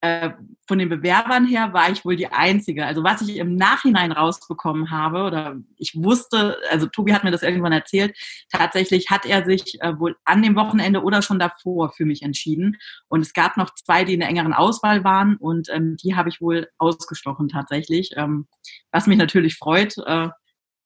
äh, 0.02 0.30
von 0.66 0.78
den 0.78 0.88
Bewerbern 0.88 1.46
her 1.46 1.72
war 1.72 1.90
ich 1.90 2.04
wohl 2.04 2.16
die 2.16 2.26
Einzige. 2.26 2.84
Also 2.84 3.04
was 3.04 3.22
ich 3.22 3.36
im 3.36 3.54
Nachhinein 3.54 4.10
rausbekommen 4.10 4.90
habe, 4.90 5.22
oder 5.22 5.56
ich 5.76 5.94
wusste, 5.94 6.58
also 6.70 6.86
Tobi 6.86 7.14
hat 7.14 7.22
mir 7.22 7.30
das 7.30 7.44
irgendwann 7.44 7.72
erzählt, 7.72 8.16
tatsächlich 8.50 9.10
hat 9.10 9.24
er 9.24 9.44
sich 9.44 9.80
äh, 9.80 9.98
wohl 9.98 10.16
an 10.24 10.42
dem 10.42 10.56
Wochenende 10.56 11.02
oder 11.02 11.22
schon 11.22 11.38
davor 11.38 11.92
für 11.92 12.04
mich 12.04 12.22
entschieden. 12.22 12.78
Und 13.08 13.20
es 13.20 13.32
gab 13.32 13.56
noch 13.56 13.72
zwei, 13.74 14.04
die 14.04 14.14
in 14.14 14.20
der 14.20 14.28
engeren 14.28 14.52
Auswahl 14.52 15.04
waren 15.04 15.36
und 15.36 15.68
ähm, 15.70 15.96
die 16.02 16.16
habe 16.16 16.28
ich 16.28 16.40
wohl 16.40 16.68
ausgestochen 16.78 17.48
tatsächlich, 17.48 18.10
ähm, 18.16 18.48
was 18.90 19.06
mich 19.06 19.18
natürlich 19.18 19.56
freut. 19.56 19.96
Äh, 19.98 20.30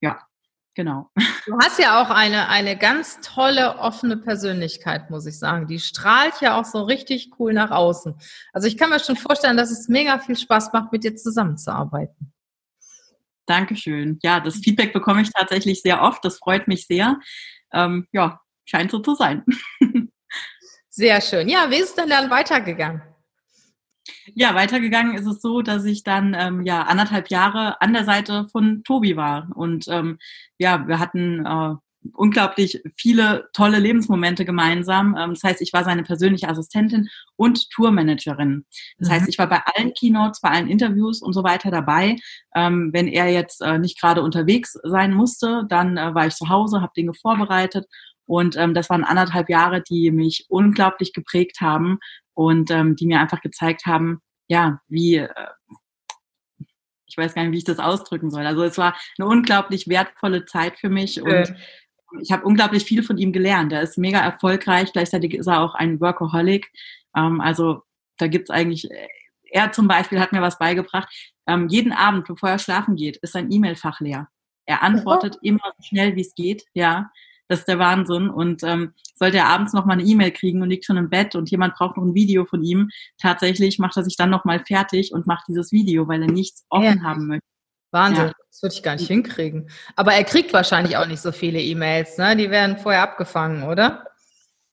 ja, 0.02 0.18
Genau. 0.76 1.11
Du 1.47 1.56
hast 1.59 1.78
ja 1.78 2.02
auch 2.02 2.11
eine, 2.11 2.50
eine 2.50 2.76
ganz 2.76 3.18
tolle, 3.23 3.78
offene 3.78 4.18
Persönlichkeit, 4.18 5.09
muss 5.09 5.25
ich 5.25 5.38
sagen. 5.38 5.66
Die 5.66 5.80
strahlt 5.80 6.42
ja 6.42 6.61
auch 6.61 6.66
so 6.66 6.83
richtig 6.83 7.30
cool 7.38 7.54
nach 7.54 7.71
außen. 7.71 8.14
Also 8.52 8.68
ich 8.68 8.76
kann 8.76 8.90
mir 8.90 9.00
schon 9.00 9.16
vorstellen, 9.16 9.56
dass 9.56 9.71
es 9.71 9.88
mega 9.88 10.18
viel 10.18 10.37
Spaß 10.37 10.75
macht, 10.75 10.92
mit 10.92 11.02
dir 11.02 11.16
zusammenzuarbeiten. 11.16 12.30
Dankeschön. 13.47 14.18
Ja, 14.23 14.38
das 14.38 14.56
Feedback 14.56 14.92
bekomme 14.92 15.23
ich 15.23 15.30
tatsächlich 15.30 15.80
sehr 15.80 16.02
oft. 16.02 16.23
Das 16.26 16.37
freut 16.37 16.68
mich 16.68 16.87
sehr. 16.87 17.21
Ähm, 17.73 18.06
ja, 18.12 18.40
scheint 18.66 18.90
so 18.90 18.99
zu 18.99 19.14
sein. 19.14 19.45
Sehr 20.88 21.21
schön. 21.21 21.47
Ja, 21.50 21.71
wie 21.71 21.76
ist 21.76 21.90
es 21.90 21.95
denn 21.95 22.09
dann 22.09 22.30
weitergegangen? 22.30 23.02
Ja, 24.35 24.54
weitergegangen 24.54 25.16
ist 25.16 25.26
es 25.26 25.40
so, 25.40 25.62
dass 25.62 25.85
ich 25.85 26.02
dann 26.02 26.35
ähm, 26.38 26.64
ja 26.64 26.83
anderthalb 26.83 27.30
Jahre 27.30 27.80
an 27.80 27.92
der 27.92 28.04
Seite 28.04 28.49
von 28.50 28.83
Tobi 28.85 29.16
war. 29.16 29.49
Und 29.54 29.87
ähm, 29.88 30.18
ja, 30.59 30.87
wir 30.88 30.99
hatten 30.99 31.45
äh, 31.47 31.75
unglaublich 32.12 32.83
viele 32.97 33.49
tolle 33.52 33.78
Lebensmomente 33.78 34.45
gemeinsam. 34.45 35.16
Ähm, 35.18 35.30
das 35.30 35.42
heißt, 35.42 35.62
ich 35.62 35.73
war 35.73 35.85
seine 35.85 36.02
persönliche 36.02 36.49
Assistentin 36.49 37.09
und 37.37 37.71
Tourmanagerin. 37.71 38.64
Das 38.99 39.09
mhm. 39.09 39.12
heißt, 39.12 39.28
ich 39.28 39.38
war 39.38 39.49
bei 39.49 39.61
allen 39.75 39.92
Keynotes, 39.95 40.40
bei 40.40 40.50
allen 40.50 40.68
Interviews 40.68 41.23
und 41.23 41.33
so 41.33 41.45
weiter 41.45 41.71
dabei. 41.71 42.16
Ähm, 42.54 42.90
wenn 42.92 43.09
er 43.09 43.28
jetzt 43.28 43.62
äh, 43.62 43.78
nicht 43.78 44.00
gerade 44.00 44.23
unterwegs 44.23 44.78
sein 44.83 45.14
musste, 45.14 45.64
dann 45.68 45.97
äh, 45.97 46.14
war 46.14 46.26
ich 46.26 46.35
zu 46.35 46.49
Hause, 46.49 46.80
habe 46.80 46.92
Dinge 46.97 47.14
vorbereitet 47.14 47.87
und 48.26 48.56
ähm, 48.56 48.75
das 48.75 48.90
waren 48.90 49.04
anderthalb 49.04 49.49
Jahre, 49.49 49.83
die 49.83 50.11
mich 50.11 50.47
unglaublich 50.49 51.12
geprägt 51.12 51.61
haben 51.61 51.99
und 52.37 52.71
ähm, 52.71 52.97
die 52.97 53.07
mir 53.07 53.19
einfach 53.19 53.40
gezeigt 53.40 53.87
haben, 53.87 54.21
ja, 54.47 54.81
wie, 54.88 55.16
äh, 55.16 55.28
ich 57.07 57.16
weiß 57.16 57.35
gar 57.35 57.43
nicht, 57.43 57.52
wie 57.52 57.59
ich 57.59 57.64
das 57.64 57.78
ausdrücken 57.78 58.31
soll. 58.31 58.47
Also 58.47 58.62
es 58.62 58.76
war 58.76 58.95
eine 59.19 59.26
unglaublich 59.26 59.88
wertvolle 59.88 60.45
Zeit 60.45 60.78
für 60.78 60.90
mich 60.90 61.21
und 61.23 61.31
äh. 61.31 61.55
ich 62.21 62.31
habe 62.31 62.45
unglaublich 62.45 62.85
viel 62.85 63.02
von 63.02 63.16
ihm 63.16 63.33
gelernt. 63.33 63.73
Er 63.73 63.81
ist 63.81 63.97
mega 63.97 64.21
erfolgreich, 64.21 64.93
gleichzeitig 64.93 65.35
ist 65.35 65.47
er 65.47 65.62
auch 65.62 65.75
ein 65.75 65.99
Workaholic. 65.99 66.71
Ähm, 67.16 67.40
also 67.40 67.83
da 68.19 68.26
gibt's 68.26 68.50
eigentlich, 68.50 68.87
er 69.50 69.73
zum 69.73 69.88
Beispiel 69.88 70.21
hat 70.21 70.33
mir 70.33 70.43
was 70.43 70.59
beigebracht. 70.59 71.09
Ähm, 71.47 71.69
jeden 71.69 71.93
Abend, 71.93 72.26
bevor 72.26 72.50
er 72.50 72.59
schlafen 72.59 72.97
geht, 72.97 73.16
ist 73.19 73.33
sein 73.33 73.50
E-Mail-Fach 73.50 74.00
leer. 74.00 74.28
Er 74.66 74.83
antwortet 74.83 75.37
oh. 75.37 75.40
immer 75.43 75.73
so 75.78 75.83
schnell, 75.88 76.16
wie 76.16 76.21
es 76.21 76.35
geht, 76.35 76.64
ja. 76.75 77.11
Das 77.49 77.61
ist 77.61 77.69
der 77.69 77.79
Wahnsinn. 77.79 78.29
Und 78.29 78.62
ähm, 78.62 78.93
sollte 79.15 79.38
er 79.38 79.47
abends 79.47 79.73
noch 79.73 79.87
mal 79.87 79.95
eine 79.95 80.05
E-Mail 80.05 80.31
kriegen 80.33 80.62
und 80.62 80.69
liegt 80.69 80.85
schon 80.85 80.97
im 80.97 81.11
Bett 81.11 81.35
und 81.35 81.50
jemand 81.50 81.75
braucht 81.75 81.97
noch 81.97 82.05
ein 82.05 82.15
Video 82.15 82.45
von 82.45 82.62
ihm, 82.62 82.91
tatsächlich 83.19 83.79
macht 83.79 83.97
er 83.97 84.05
sich 84.05 84.17
dann 84.17 84.31
noch 84.31 84.45
mal 84.45 84.62
fertig 84.65 85.12
und 85.12 85.26
macht 85.26 85.49
dieses 85.49 85.73
Video, 85.73 86.09
weil 86.09 86.23
er 86.23 86.31
nichts 86.31 86.65
offen 86.69 86.99
ja. 86.99 87.03
haben 87.03 87.26
möchte. 87.26 87.47
Wahnsinn, 87.93 88.26
ja. 88.26 88.33
das 88.50 88.62
würde 88.62 88.75
ich 88.75 88.83
gar 88.83 88.97
nicht 88.97 89.07
hinkriegen. 89.07 89.71
Aber 89.95 90.12
er 90.12 90.25
kriegt 90.25 90.53
wahrscheinlich 90.53 90.97
auch 90.97 91.07
nicht 91.07 91.21
so 91.21 91.33
viele 91.33 91.61
E-Mails, 91.61 92.19
ne? 92.19 92.37
Die 92.37 92.50
werden 92.50 92.79
vorher 92.79 93.03
abgefangen, 93.03 93.62
oder? 93.62 94.05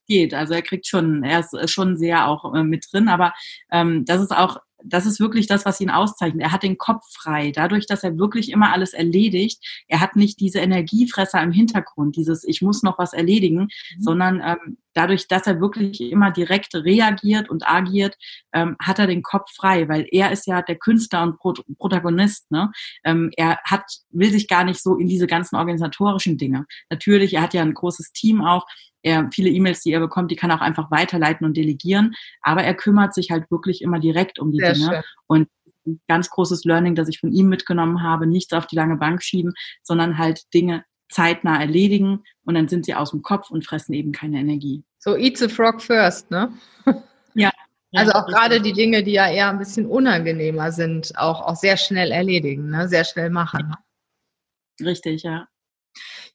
Geht, 0.08 0.34
also 0.34 0.53
er 0.53 0.62
kriegt 0.62 0.86
schon, 0.86 1.24
er 1.24 1.39
ist 1.39 1.72
schon 1.72 1.96
sehr 1.96 2.27
auch 2.27 2.53
äh, 2.53 2.63
mit 2.63 2.86
drin, 2.92 3.08
aber 3.08 3.34
ähm, 3.72 4.03
das 4.03 4.22
ist 4.22 4.36
auch 4.36 4.58
das 4.83 5.05
ist 5.05 5.19
wirklich 5.19 5.47
das, 5.47 5.65
was 5.65 5.79
ihn 5.81 5.89
auszeichnet. 5.89 6.41
Er 6.43 6.51
hat 6.51 6.63
den 6.63 6.77
Kopf 6.77 7.03
frei, 7.11 7.51
dadurch, 7.51 7.85
dass 7.87 8.03
er 8.03 8.17
wirklich 8.17 8.51
immer 8.51 8.71
alles 8.71 8.93
erledigt. 8.93 9.63
Er 9.87 10.01
hat 10.01 10.15
nicht 10.15 10.39
diese 10.39 10.59
Energiefresser 10.59 11.41
im 11.41 11.51
Hintergrund, 11.51 12.15
dieses 12.15 12.43
Ich 12.43 12.61
muss 12.61 12.83
noch 12.83 12.99
was 12.99 13.13
erledigen, 13.13 13.61
mhm. 13.61 14.01
sondern 14.01 14.41
ähm, 14.43 14.77
dadurch, 14.93 15.27
dass 15.27 15.47
er 15.47 15.59
wirklich 15.59 16.01
immer 16.01 16.31
direkt 16.31 16.75
reagiert 16.75 17.49
und 17.49 17.67
agiert, 17.67 18.17
ähm, 18.53 18.75
hat 18.79 18.99
er 18.99 19.07
den 19.07 19.23
Kopf 19.23 19.51
frei, 19.55 19.87
weil 19.89 20.07
er 20.11 20.31
ist 20.31 20.47
ja 20.47 20.61
der 20.61 20.75
Künstler 20.75 21.23
und 21.23 21.37
Pro 21.37 21.53
Protagonist. 21.77 22.51
Ne? 22.51 22.71
Ähm, 23.03 23.31
er 23.37 23.59
hat, 23.63 23.85
will 24.11 24.31
sich 24.31 24.47
gar 24.47 24.63
nicht 24.63 24.81
so 24.81 24.95
in 24.95 25.07
diese 25.07 25.27
ganzen 25.27 25.55
organisatorischen 25.55 26.37
Dinge. 26.37 26.65
Natürlich, 26.89 27.33
er 27.33 27.41
hat 27.41 27.53
ja 27.53 27.61
ein 27.61 27.73
großes 27.73 28.11
Team 28.11 28.41
auch. 28.41 28.65
Er, 29.03 29.29
viele 29.31 29.50
E-Mails, 29.50 29.81
die 29.81 29.91
er 29.91 30.00
bekommt, 30.00 30.31
die 30.31 30.36
kann 30.36 30.50
er 30.50 30.57
auch 30.57 30.62
einfach 30.62 30.89
weiterleiten 30.89 31.45
und 31.45 31.55
delegieren. 31.55 32.15
Aber 32.41 32.63
er 32.63 32.74
kümmert 32.74 33.13
sich 33.13 33.31
halt 33.31 33.51
wirklich 33.51 33.81
immer 33.81 34.00
direkt 34.00 34.39
um 34.39 34.51
die 34.51 34.60
Sehr 34.60 34.74
Dinge. 34.74 34.86
Schön. 34.86 35.01
Und 35.27 35.48
ein 35.86 36.01
ganz 36.07 36.29
großes 36.29 36.63
Learning, 36.63 36.95
das 36.95 37.10
ich 37.10 37.19
von 37.19 37.31
ihm 37.31 37.50
mitgenommen 37.50 38.01
habe, 38.01 38.25
nichts 38.25 38.53
auf 38.53 38.67
die 38.67 38.75
lange 38.75 38.95
Bank 38.95 39.22
schieben, 39.22 39.53
sondern 39.83 40.17
halt 40.17 40.41
Dinge 40.53 40.86
zeitnah 41.10 41.60
erledigen 41.60 42.24
und 42.45 42.55
dann 42.55 42.67
sind 42.67 42.86
sie 42.86 42.95
aus 42.95 43.12
dem 43.12 43.22
Kopf 43.22 43.51
und 43.51 43.65
fressen 43.65 43.93
eben 43.93 44.12
keine 44.12 44.39
Energie. 44.39 44.83
So 44.98 45.15
eat 45.15 45.38
the 45.38 45.48
frog 45.48 45.81
first, 45.81 46.31
ne? 46.31 46.51
Ja. 47.36 47.51
Also 47.95 48.12
auch 48.13 48.25
gerade 48.25 48.60
die 48.60 48.74
Dinge, 48.74 49.03
die 49.03 49.12
ja 49.12 49.29
eher 49.29 49.50
ein 49.50 49.60
bisschen 49.60 49.86
unangenehmer 49.86 50.72
sind, 50.72 51.15
auch, 51.15 51.41
auch 51.41 51.55
sehr 51.55 51.77
schnell 51.77 52.10
erledigen, 52.10 52.72
ne? 52.72 52.88
sehr 52.88 53.03
schnell 53.03 53.29
machen. 53.29 53.67
Ne? 53.67 54.88
Richtig, 54.88 55.22
ja. 55.22 55.48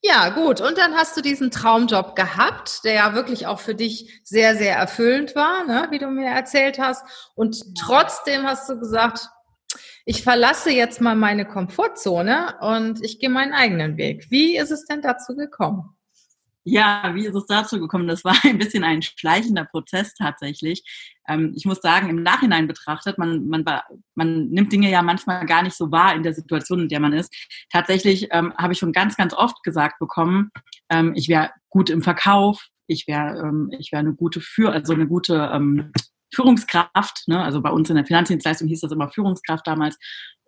Ja, 0.03 0.29
gut. 0.29 0.61
Und 0.61 0.79
dann 0.79 0.95
hast 0.95 1.17
du 1.17 1.23
diesen 1.23 1.51
Traumjob 1.51 2.15
gehabt, 2.15 2.85
der 2.85 2.95
ja 2.95 3.15
wirklich 3.15 3.47
auch 3.47 3.59
für 3.59 3.75
dich 3.75 4.21
sehr, 4.23 4.57
sehr 4.57 4.77
erfüllend 4.77 5.35
war, 5.35 5.65
ne? 5.65 5.89
wie 5.91 5.99
du 5.99 6.07
mir 6.09 6.29
erzählt 6.29 6.79
hast. 6.79 7.05
Und 7.35 7.77
trotzdem 7.77 8.45
hast 8.45 8.69
du 8.69 8.79
gesagt, 8.79 9.29
ich 10.05 10.23
verlasse 10.23 10.71
jetzt 10.71 11.01
mal 11.01 11.17
meine 11.17 11.45
Komfortzone 11.45 12.57
und 12.61 13.05
ich 13.05 13.19
gehe 13.19 13.29
meinen 13.29 13.53
eigenen 13.53 13.97
Weg. 13.97 14.31
Wie 14.31 14.57
ist 14.57 14.71
es 14.71 14.87
denn 14.87 15.03
dazu 15.03 15.35
gekommen? 15.35 15.98
Ja, 16.71 17.13
wie 17.15 17.25
ist 17.25 17.35
es 17.35 17.47
dazu 17.47 17.81
gekommen? 17.81 18.07
Das 18.07 18.25
war 18.25 18.35
ein 18.45 18.59
bisschen 18.59 18.85
ein 18.85 19.01
schleichender 19.01 19.65
Prozess 19.65 20.15
tatsächlich. 20.15 20.85
Ähm, 21.27 21.55
ich 21.57 21.65
muss 21.65 21.81
sagen, 21.81 22.11
im 22.11 22.23
Nachhinein 22.23 22.67
betrachtet, 22.67 23.17
man, 23.17 23.49
man, 23.49 23.65
man 24.15 24.49
nimmt 24.49 24.71
Dinge 24.71 24.91
ja 24.91 25.03
manchmal 25.03 25.47
gar 25.47 25.63
nicht 25.63 25.77
so 25.77 25.91
wahr 25.91 26.15
in 26.15 26.23
der 26.23 26.35
Situation, 26.35 26.81
in 26.81 26.89
der 26.89 27.01
man 27.01 27.15
ist. 27.15 27.35
Tatsächlich 27.73 28.29
ähm, 28.33 28.53
habe 28.59 28.75
ich 28.75 28.79
schon 28.79 28.93
ganz, 28.93 29.17
ganz 29.17 29.33
oft 29.33 29.63
gesagt 29.63 29.99
bekommen, 29.99 30.51
ähm, 30.91 31.15
ich 31.17 31.29
wäre 31.29 31.51
gut 31.71 31.89
im 31.89 32.03
Verkauf, 32.03 32.69
ich 32.87 33.07
wäre 33.07 33.39
ähm, 33.39 33.71
ich 33.79 33.93
wäre 33.93 34.01
eine 34.01 34.15
gute 34.15 34.41
für 34.41 34.71
also 34.73 34.93
eine 34.93 35.07
gute 35.07 35.51
ähm, 35.53 35.93
Führungskraft, 36.35 37.27
ne? 37.27 37.43
also 37.43 37.61
bei 37.61 37.71
uns 37.71 37.89
in 37.91 37.97
der 37.97 38.07
Finanzdienstleistung 38.07 38.69
hieß 38.69 38.81
das 38.81 38.93
immer 38.93 39.09
Führungskraft 39.09 39.67
damals. 39.67 39.99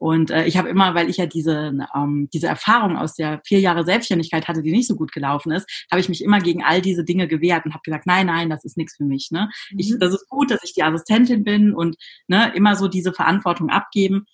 Und 0.01 0.31
äh, 0.31 0.47
ich 0.47 0.57
habe 0.57 0.71
immer, 0.71 0.95
weil 0.95 1.11
ich 1.11 1.19
ja 1.19 1.27
diese, 1.27 1.73
ähm, 1.95 2.29
diese 2.33 2.47
Erfahrung 2.47 2.97
aus 2.97 3.15
der 3.17 3.43
vier 3.45 3.61
Jahre 3.61 3.85
Selbstständigkeit 3.85 4.49
hatte, 4.49 4.63
die 4.63 4.73
nicht 4.73 4.89
so 4.89 4.97
gut 4.97 5.13
gelaufen 5.13 5.53
ist, 5.53 5.69
habe 5.91 6.01
ich 6.01 6.09
mich 6.09 6.25
immer 6.25 6.41
gegen 6.41 6.65
all 6.65 6.81
diese 6.81 7.05
Dinge 7.05 7.29
gewehrt 7.29 7.67
und 7.67 7.73
habe 7.73 7.83
gesagt, 7.85 8.07
nein, 8.07 8.27
nein, 8.27 8.49
das 8.49 8.65
ist 8.65 8.79
nichts 8.79 8.97
für 8.97 9.05
mich. 9.05 9.29
Ne? 9.31 9.51
Ich, 9.77 9.91
mhm. 9.91 9.99
das 9.99 10.15
ist 10.15 10.27
gut, 10.31 10.51
dass 10.51 10.65
ich 10.65 10.73
die 10.73 10.83
Assistentin 10.83 11.45
bin 11.45 11.75
und 11.75 11.97
ne, 12.29 12.51
immer 12.55 12.77
so 12.77 12.89
diese 12.89 13.13
Verantwortung 13.13 13.69
abgeben. 13.69 14.25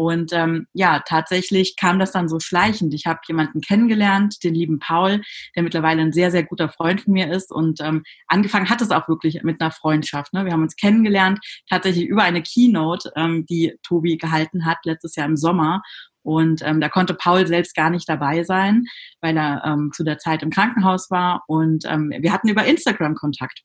Und 0.00 0.32
ähm, 0.32 0.66
ja, 0.72 1.00
tatsächlich 1.00 1.76
kam 1.76 1.98
das 1.98 2.10
dann 2.10 2.26
so 2.26 2.40
schleichend. 2.40 2.94
Ich 2.94 3.04
habe 3.04 3.20
jemanden 3.28 3.60
kennengelernt, 3.60 4.42
den 4.42 4.54
lieben 4.54 4.78
Paul, 4.78 5.20
der 5.54 5.62
mittlerweile 5.62 6.00
ein 6.00 6.14
sehr, 6.14 6.30
sehr 6.30 6.42
guter 6.42 6.70
Freund 6.70 7.02
von 7.02 7.12
mir 7.12 7.30
ist. 7.30 7.52
Und 7.52 7.82
ähm, 7.82 8.02
angefangen 8.26 8.70
hat 8.70 8.80
es 8.80 8.92
auch 8.92 9.08
wirklich 9.08 9.42
mit 9.42 9.60
einer 9.60 9.70
Freundschaft. 9.70 10.32
Ne? 10.32 10.46
Wir 10.46 10.52
haben 10.52 10.62
uns 10.62 10.76
kennengelernt, 10.76 11.38
tatsächlich 11.68 12.06
über 12.06 12.22
eine 12.22 12.42
Keynote, 12.42 13.12
ähm, 13.14 13.44
die 13.44 13.76
Tobi 13.82 14.16
gehalten 14.16 14.64
hat 14.64 14.78
letztes 14.84 15.16
Jahr 15.16 15.26
im 15.26 15.36
Sommer. 15.36 15.82
Und 16.22 16.62
ähm, 16.64 16.80
da 16.80 16.88
konnte 16.88 17.12
Paul 17.12 17.46
selbst 17.46 17.74
gar 17.74 17.90
nicht 17.90 18.08
dabei 18.08 18.42
sein, 18.42 18.86
weil 19.20 19.36
er 19.36 19.62
ähm, 19.66 19.90
zu 19.92 20.02
der 20.02 20.16
Zeit 20.16 20.42
im 20.42 20.48
Krankenhaus 20.48 21.10
war. 21.10 21.44
Und 21.46 21.84
ähm, 21.86 22.10
wir 22.20 22.32
hatten 22.32 22.48
über 22.48 22.64
Instagram 22.64 23.16
Kontakt. 23.16 23.60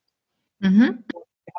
Mhm. 0.59 1.05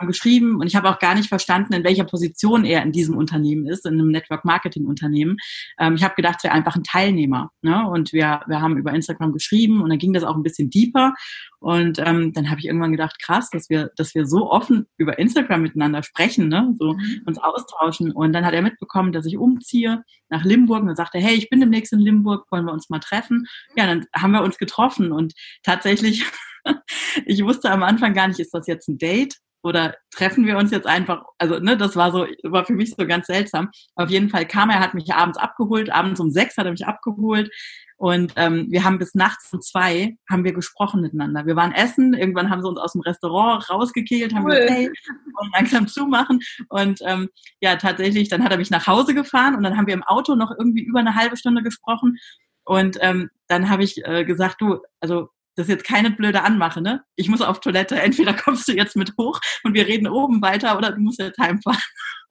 Geschrieben 0.06 0.60
und 0.60 0.66
ich 0.66 0.76
habe 0.76 0.88
auch 0.90 0.98
gar 0.98 1.14
nicht 1.14 1.28
verstanden, 1.28 1.72
in 1.72 1.84
welcher 1.84 2.04
Position 2.04 2.64
er 2.64 2.82
in 2.82 2.92
diesem 2.92 3.16
Unternehmen 3.16 3.66
ist, 3.66 3.86
in 3.86 3.94
einem 3.94 4.10
Network 4.10 4.44
Marketing 4.44 4.86
Unternehmen. 4.86 5.36
Ähm, 5.78 5.94
ich 5.94 6.04
habe 6.04 6.14
gedacht, 6.14 6.40
er 6.40 6.44
wäre 6.44 6.54
einfach 6.54 6.76
ein 6.76 6.84
Teilnehmer. 6.84 7.50
Ne? 7.62 7.88
Und 7.88 8.12
wir, 8.12 8.40
wir 8.46 8.60
haben 8.60 8.76
über 8.76 8.92
Instagram 8.92 9.32
geschrieben 9.32 9.82
und 9.82 9.90
dann 9.90 9.98
ging 9.98 10.12
das 10.12 10.24
auch 10.24 10.36
ein 10.36 10.42
bisschen 10.42 10.70
deeper. 10.70 11.14
Und 11.58 11.98
ähm, 11.98 12.32
dann 12.32 12.50
habe 12.50 12.60
ich 12.60 12.66
irgendwann 12.66 12.92
gedacht, 12.92 13.20
krass, 13.20 13.50
dass 13.50 13.70
wir, 13.70 13.90
dass 13.96 14.14
wir 14.14 14.26
so 14.26 14.50
offen 14.50 14.86
über 14.98 15.18
Instagram 15.18 15.62
miteinander 15.62 16.02
sprechen, 16.02 16.48
ne? 16.48 16.74
so 16.78 16.94
mhm. 16.94 17.22
uns 17.26 17.38
austauschen. 17.38 18.12
Und 18.12 18.32
dann 18.32 18.44
hat 18.44 18.54
er 18.54 18.62
mitbekommen, 18.62 19.12
dass 19.12 19.26
ich 19.26 19.36
umziehe 19.36 20.02
nach 20.28 20.44
Limburg 20.44 20.82
und 20.82 20.88
dann 20.88 20.96
sagte, 20.96 21.18
hey, 21.18 21.34
ich 21.34 21.48
bin 21.48 21.60
demnächst 21.60 21.92
in 21.92 22.00
Limburg, 22.00 22.46
wollen 22.50 22.64
wir 22.64 22.72
uns 22.72 22.90
mal 22.90 23.00
treffen? 23.00 23.46
Ja, 23.76 23.86
dann 23.86 24.06
haben 24.14 24.32
wir 24.32 24.42
uns 24.42 24.58
getroffen 24.58 25.12
und 25.12 25.34
tatsächlich 25.62 26.24
ich 27.26 27.42
wusste 27.44 27.70
am 27.70 27.82
Anfang 27.82 28.14
gar 28.14 28.28
nicht, 28.28 28.40
ist 28.40 28.54
das 28.54 28.66
jetzt 28.66 28.88
ein 28.88 28.98
Date 28.98 29.36
oder 29.66 29.94
treffen 30.10 30.46
wir 30.46 30.56
uns 30.56 30.70
jetzt 30.70 30.86
einfach, 30.86 31.24
also 31.38 31.58
ne, 31.58 31.76
das 31.76 31.96
war 31.96 32.12
so, 32.12 32.26
war 32.44 32.64
für 32.64 32.74
mich 32.74 32.94
so 32.94 33.06
ganz 33.06 33.26
seltsam. 33.26 33.70
Auf 33.94 34.10
jeden 34.10 34.30
Fall 34.30 34.46
kam 34.46 34.70
er, 34.70 34.80
hat 34.80 34.94
mich 34.94 35.12
abends 35.12 35.38
abgeholt, 35.38 35.92
abends 35.92 36.20
um 36.20 36.30
sechs 36.30 36.56
hat 36.56 36.66
er 36.66 36.72
mich 36.72 36.86
abgeholt 36.86 37.50
und 37.98 38.34
ähm, 38.36 38.66
wir 38.68 38.84
haben 38.84 38.98
bis 38.98 39.14
nachts 39.14 39.50
um 39.52 39.62
zwei 39.62 40.16
haben 40.28 40.44
wir 40.44 40.52
gesprochen 40.52 41.00
miteinander. 41.00 41.46
Wir 41.46 41.56
waren 41.56 41.72
essen, 41.72 42.12
irgendwann 42.12 42.50
haben 42.50 42.60
sie 42.60 42.68
uns 42.68 42.78
aus 42.78 42.92
dem 42.92 43.00
Restaurant 43.00 43.68
rausgekegelt, 43.70 44.34
haben 44.34 44.44
cool. 44.44 44.52
gesagt, 44.52 44.70
hey, 44.70 44.90
wir 44.90 45.32
wollen 45.34 45.50
langsam 45.54 45.88
zumachen. 45.88 46.40
Und 46.68 47.00
ähm, 47.06 47.30
ja, 47.60 47.76
tatsächlich, 47.76 48.28
dann 48.28 48.44
hat 48.44 48.52
er 48.52 48.58
mich 48.58 48.70
nach 48.70 48.86
Hause 48.86 49.14
gefahren 49.14 49.54
und 49.54 49.62
dann 49.62 49.78
haben 49.78 49.86
wir 49.86 49.94
im 49.94 50.02
Auto 50.02 50.34
noch 50.34 50.50
irgendwie 50.58 50.82
über 50.82 51.00
eine 51.00 51.14
halbe 51.14 51.38
Stunde 51.38 51.62
gesprochen. 51.62 52.18
Und 52.64 52.98
ähm, 53.00 53.30
dann 53.48 53.70
habe 53.70 53.82
ich 53.82 54.04
äh, 54.04 54.24
gesagt, 54.24 54.60
du, 54.60 54.80
also 55.00 55.30
das 55.56 55.66
ist 55.66 55.70
jetzt 55.70 55.84
keine 55.84 56.10
blöde 56.10 56.42
Anmache, 56.42 56.80
ne? 56.80 57.02
Ich 57.16 57.28
muss 57.28 57.40
auf 57.40 57.60
Toilette. 57.60 57.96
Entweder 58.00 58.34
kommst 58.34 58.68
du 58.68 58.72
jetzt 58.72 58.96
mit 58.96 59.12
hoch 59.18 59.40
und 59.64 59.74
wir 59.74 59.86
reden 59.86 60.06
oben 60.06 60.42
weiter 60.42 60.76
oder 60.76 60.92
du 60.92 61.00
musst 61.00 61.18
jetzt 61.18 61.38
heimfahren. 61.38 61.80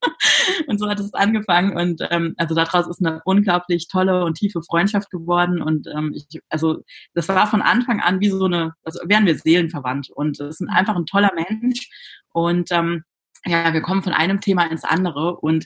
und 0.68 0.80
so 0.80 0.88
hat 0.88 1.00
es 1.00 1.14
angefangen 1.14 1.76
und 1.76 2.02
ähm, 2.12 2.36
also 2.38 2.54
daraus 2.54 2.88
ist 2.88 3.04
eine 3.04 3.22
unglaublich 3.26 3.88
tolle 3.88 4.24
und 4.26 4.36
tiefe 4.36 4.62
Freundschaft 4.62 5.10
geworden 5.10 5.62
und 5.62 5.88
ähm, 5.88 6.14
ich, 6.14 6.42
also 6.50 6.84
das 7.14 7.28
war 7.30 7.48
von 7.48 7.62
Anfang 7.62 8.02
an 8.02 8.20
wie 8.20 8.30
so 8.30 8.46
eine, 8.46 8.74
also 8.84 9.00
wären 9.06 9.26
wir 9.26 9.38
seelenverwandt 9.38 10.10
und 10.12 10.40
es 10.40 10.60
ist 10.60 10.70
einfach 10.70 10.96
ein 10.96 11.06
toller 11.06 11.32
Mensch 11.34 11.90
und 12.34 12.72
ähm, 12.72 13.04
ja, 13.46 13.74
wir 13.74 13.82
kommen 13.82 14.04
von 14.04 14.14
einem 14.14 14.42
Thema 14.42 14.66
ins 14.66 14.84
andere 14.84 15.38
und 15.38 15.66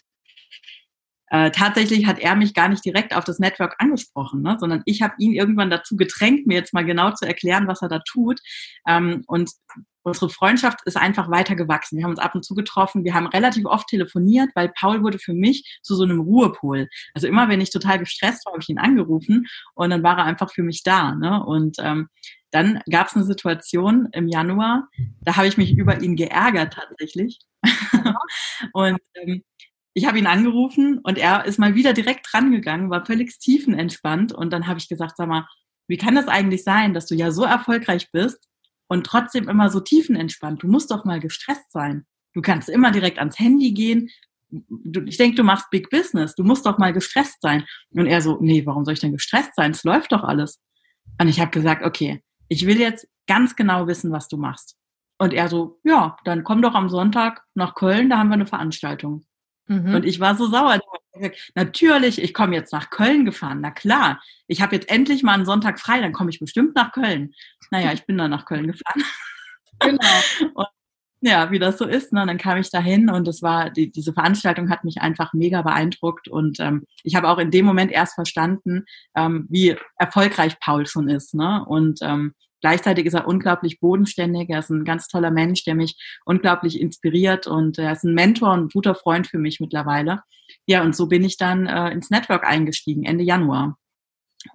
äh, 1.29 1.51
tatsächlich 1.51 2.05
hat 2.05 2.19
er 2.19 2.35
mich 2.35 2.53
gar 2.53 2.69
nicht 2.69 2.83
direkt 2.83 3.15
auf 3.15 3.23
das 3.23 3.39
Network 3.39 3.75
angesprochen, 3.79 4.41
ne? 4.41 4.57
sondern 4.59 4.81
ich 4.85 5.01
habe 5.01 5.13
ihn 5.19 5.33
irgendwann 5.33 5.69
dazu 5.69 5.95
gedrängt, 5.95 6.47
mir 6.47 6.55
jetzt 6.55 6.73
mal 6.73 6.85
genau 6.85 7.11
zu 7.11 7.25
erklären, 7.25 7.67
was 7.67 7.81
er 7.81 7.89
da 7.89 7.99
tut. 7.99 8.39
Ähm, 8.87 9.23
und 9.27 9.51
unsere 10.03 10.29
Freundschaft 10.29 10.79
ist 10.85 10.97
einfach 10.97 11.29
weiter 11.29 11.55
gewachsen. 11.55 11.97
Wir 11.97 12.03
haben 12.03 12.11
uns 12.11 12.19
ab 12.19 12.35
und 12.35 12.43
zu 12.43 12.55
getroffen, 12.55 13.03
wir 13.03 13.13
haben 13.13 13.27
relativ 13.27 13.65
oft 13.65 13.87
telefoniert, 13.87 14.49
weil 14.55 14.69
Paul 14.69 15.03
wurde 15.03 15.19
für 15.19 15.33
mich 15.33 15.79
zu 15.83 15.95
so 15.95 16.03
einem 16.03 16.21
Ruhepol. 16.21 16.87
Also 17.13 17.27
immer, 17.27 17.49
wenn 17.49 17.61
ich 17.61 17.69
total 17.69 17.99
gestresst 17.99 18.45
war, 18.45 18.53
habe 18.53 18.63
ich 18.63 18.69
ihn 18.69 18.79
angerufen 18.79 19.47
und 19.75 19.89
dann 19.89 20.03
war 20.03 20.17
er 20.17 20.25
einfach 20.25 20.51
für 20.51 20.63
mich 20.63 20.83
da. 20.83 21.15
Ne? 21.15 21.43
Und 21.43 21.77
ähm, 21.79 22.09
dann 22.51 22.81
gab 22.89 23.07
es 23.07 23.15
eine 23.15 23.25
Situation 23.25 24.07
im 24.11 24.27
Januar, 24.27 24.87
da 25.21 25.35
habe 25.35 25.47
ich 25.47 25.57
mich 25.57 25.77
über 25.77 26.01
ihn 26.01 26.15
geärgert 26.15 26.73
tatsächlich. 26.73 27.39
und 28.73 28.99
ähm, 29.15 29.43
ich 29.93 30.05
habe 30.05 30.19
ihn 30.19 30.27
angerufen 30.27 30.99
und 30.99 31.17
er 31.17 31.45
ist 31.45 31.59
mal 31.59 31.75
wieder 31.75 31.93
direkt 31.93 32.27
drangegangen, 32.31 32.89
war 32.89 33.05
völlig 33.05 33.37
tiefenentspannt 33.39 34.33
und 34.33 34.51
dann 34.51 34.67
habe 34.67 34.79
ich 34.79 34.87
gesagt, 34.87 35.17
sag 35.17 35.27
mal, 35.27 35.47
wie 35.87 35.97
kann 35.97 36.15
das 36.15 36.27
eigentlich 36.27 36.63
sein, 36.63 36.93
dass 36.93 37.07
du 37.07 37.15
ja 37.15 37.31
so 37.31 37.43
erfolgreich 37.43 38.11
bist 38.11 38.47
und 38.87 39.05
trotzdem 39.05 39.49
immer 39.49 39.69
so 39.69 39.79
tiefenentspannt? 39.79 40.61
Du 40.63 40.67
musst 40.67 40.91
doch 40.91 41.03
mal 41.03 41.19
gestresst 41.19 41.71
sein. 41.71 42.05
Du 42.33 42.41
kannst 42.41 42.69
immer 42.69 42.91
direkt 42.91 43.17
ans 43.17 43.39
Handy 43.39 43.71
gehen. 43.71 44.09
Ich 45.05 45.17
denke, 45.17 45.35
du 45.35 45.43
machst 45.43 45.69
Big 45.71 45.89
Business. 45.89 46.35
Du 46.35 46.43
musst 46.43 46.65
doch 46.65 46.77
mal 46.77 46.93
gestresst 46.93 47.41
sein. 47.41 47.65
Und 47.89 48.05
er 48.05 48.21
so, 48.21 48.37
nee, 48.39 48.65
warum 48.65 48.85
soll 48.85 48.93
ich 48.93 48.99
denn 48.99 49.13
gestresst 49.13 49.55
sein? 49.55 49.71
Es 49.71 49.83
läuft 49.83 50.11
doch 50.11 50.23
alles. 50.23 50.61
Und 51.19 51.27
ich 51.27 51.39
habe 51.39 51.51
gesagt, 51.51 51.83
okay, 51.83 52.23
ich 52.47 52.67
will 52.67 52.79
jetzt 52.79 53.07
ganz 53.27 53.55
genau 53.55 53.87
wissen, 53.87 54.11
was 54.11 54.27
du 54.27 54.37
machst. 54.37 54.77
Und 55.17 55.33
er 55.33 55.49
so, 55.49 55.79
ja, 55.83 56.15
dann 56.23 56.43
komm 56.43 56.61
doch 56.61 56.75
am 56.75 56.89
Sonntag 56.89 57.43
nach 57.55 57.75
Köln, 57.75 58.09
da 58.09 58.19
haben 58.19 58.29
wir 58.29 58.35
eine 58.35 58.45
Veranstaltung. 58.45 59.25
Mhm. 59.69 59.95
Und 59.95 60.05
ich 60.05 60.19
war 60.19 60.35
so 60.35 60.47
sauer. 60.47 60.79
Natürlich, 61.53 62.21
ich 62.21 62.33
komme 62.33 62.55
jetzt 62.55 62.73
nach 62.73 62.89
Köln 62.89 63.23
gefahren. 63.23 63.59
Na 63.61 63.71
klar, 63.71 64.21
ich 64.47 64.61
habe 64.61 64.75
jetzt 64.75 64.89
endlich 64.89 65.21
mal 65.21 65.33
einen 65.33 65.45
Sonntag 65.45 65.79
frei, 65.79 66.01
dann 66.01 66.11
komme 66.11 66.31
ich 66.31 66.39
bestimmt 66.39 66.75
nach 66.75 66.91
Köln. 66.91 67.33
Naja, 67.71 67.93
ich 67.93 68.05
bin 68.05 68.17
dann 68.17 68.31
nach 68.31 68.45
Köln 68.45 68.67
gefahren. 68.67 69.03
Genau. 69.81 70.01
Und 70.55 70.67
ja, 71.21 71.51
wie 71.51 71.59
das 71.59 71.77
so 71.77 71.85
ist. 71.85 72.11
Ne? 72.11 72.25
Dann 72.25 72.37
kam 72.37 72.57
ich 72.57 72.69
dahin 72.69 73.09
und 73.09 73.27
es 73.29 73.41
war, 73.41 73.69
die, 73.69 73.91
diese 73.91 74.11
Veranstaltung 74.13 74.69
hat 74.69 74.83
mich 74.83 75.01
einfach 75.01 75.33
mega 75.33 75.61
beeindruckt 75.61 76.27
und 76.27 76.59
ähm, 76.59 76.83
ich 77.03 77.15
habe 77.15 77.29
auch 77.29 77.37
in 77.37 77.51
dem 77.51 77.65
Moment 77.65 77.91
erst 77.91 78.15
verstanden, 78.15 78.85
ähm, 79.15 79.45
wie 79.49 79.75
erfolgreich 79.97 80.59
Paul 80.59 80.85
schon 80.85 81.07
ist. 81.09 81.33
Ne? 81.33 81.63
Und 81.65 81.99
ähm, 82.01 82.33
Gleichzeitig 82.61 83.05
ist 83.05 83.13
er 83.13 83.27
unglaublich 83.27 83.79
bodenständig. 83.79 84.49
Er 84.49 84.59
ist 84.59 84.69
ein 84.69 84.85
ganz 84.85 85.07
toller 85.07 85.31
Mensch, 85.31 85.63
der 85.63 85.75
mich 85.75 85.97
unglaublich 86.25 86.79
inspiriert 86.79 87.47
und 87.47 87.77
er 87.77 87.93
ist 87.93 88.03
ein 88.03 88.13
Mentor 88.13 88.53
und 88.53 88.65
ein 88.65 88.69
guter 88.69 88.95
Freund 88.95 89.27
für 89.27 89.39
mich 89.39 89.59
mittlerweile. 89.59 90.21
Ja, 90.65 90.83
und 90.83 90.95
so 90.95 91.07
bin 91.07 91.23
ich 91.23 91.37
dann 91.37 91.67
äh, 91.67 91.89
ins 91.91 92.09
Network 92.09 92.43
eingestiegen, 92.43 93.03
Ende 93.03 93.23
Januar. 93.23 93.77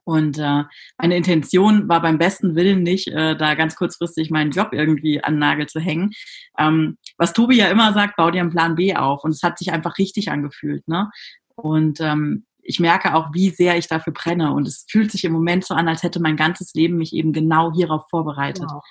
Und 0.05 0.39
äh, 0.39 0.65
meine 0.99 1.17
Intention 1.17 1.89
war 1.89 2.01
beim 2.01 2.19
besten 2.19 2.55
Willen 2.55 2.83
nicht, 2.83 3.09
äh, 3.09 3.37
da 3.37 3.55
ganz 3.55 3.77
kurzfristig 3.77 4.31
meinen 4.31 4.51
Job 4.51 4.69
irgendwie 4.73 5.23
an 5.23 5.39
Nagel 5.39 5.67
zu 5.67 5.79
hängen. 5.79 6.13
Ähm, 6.59 6.97
was 7.19 7.33
Tobi 7.33 7.57
ja 7.57 7.69
immer 7.69 7.93
sagt, 7.93 8.17
bau 8.17 8.31
dir 8.31 8.41
einen 8.41 8.51
Plan 8.51 8.77
B 8.77 8.95
auf. 8.97 9.25
Und 9.25 9.33
es 9.33 9.43
hat 9.43 9.59
sich 9.59 9.73
einfach 9.73 9.99
richtig 9.99 10.31
angefühlt. 10.31 10.87
Ne? 10.89 11.11
Und 11.55 12.01
ähm, 12.01 12.47
ich 12.65 12.81
merke 12.81 13.15
auch, 13.15 13.29
wie 13.33 13.51
sehr 13.51 13.77
ich 13.77 13.87
dafür 13.87 14.13
brenne. 14.13 14.53
Und 14.53 14.67
es 14.67 14.87
fühlt 14.91 15.13
sich 15.13 15.25
im 15.25 15.33
Moment 15.33 15.65
so 15.65 15.75
an, 15.75 15.87
als 15.87 16.03
hätte 16.03 16.21
mein 16.21 16.37
ganzes 16.37 16.75
Leben 16.75 16.97
mich 16.97 17.13
eben 17.13 17.33
genau 17.33 17.73
hierauf 17.73 18.05
vorbereitet. 18.11 18.67
Wow. 18.69 18.83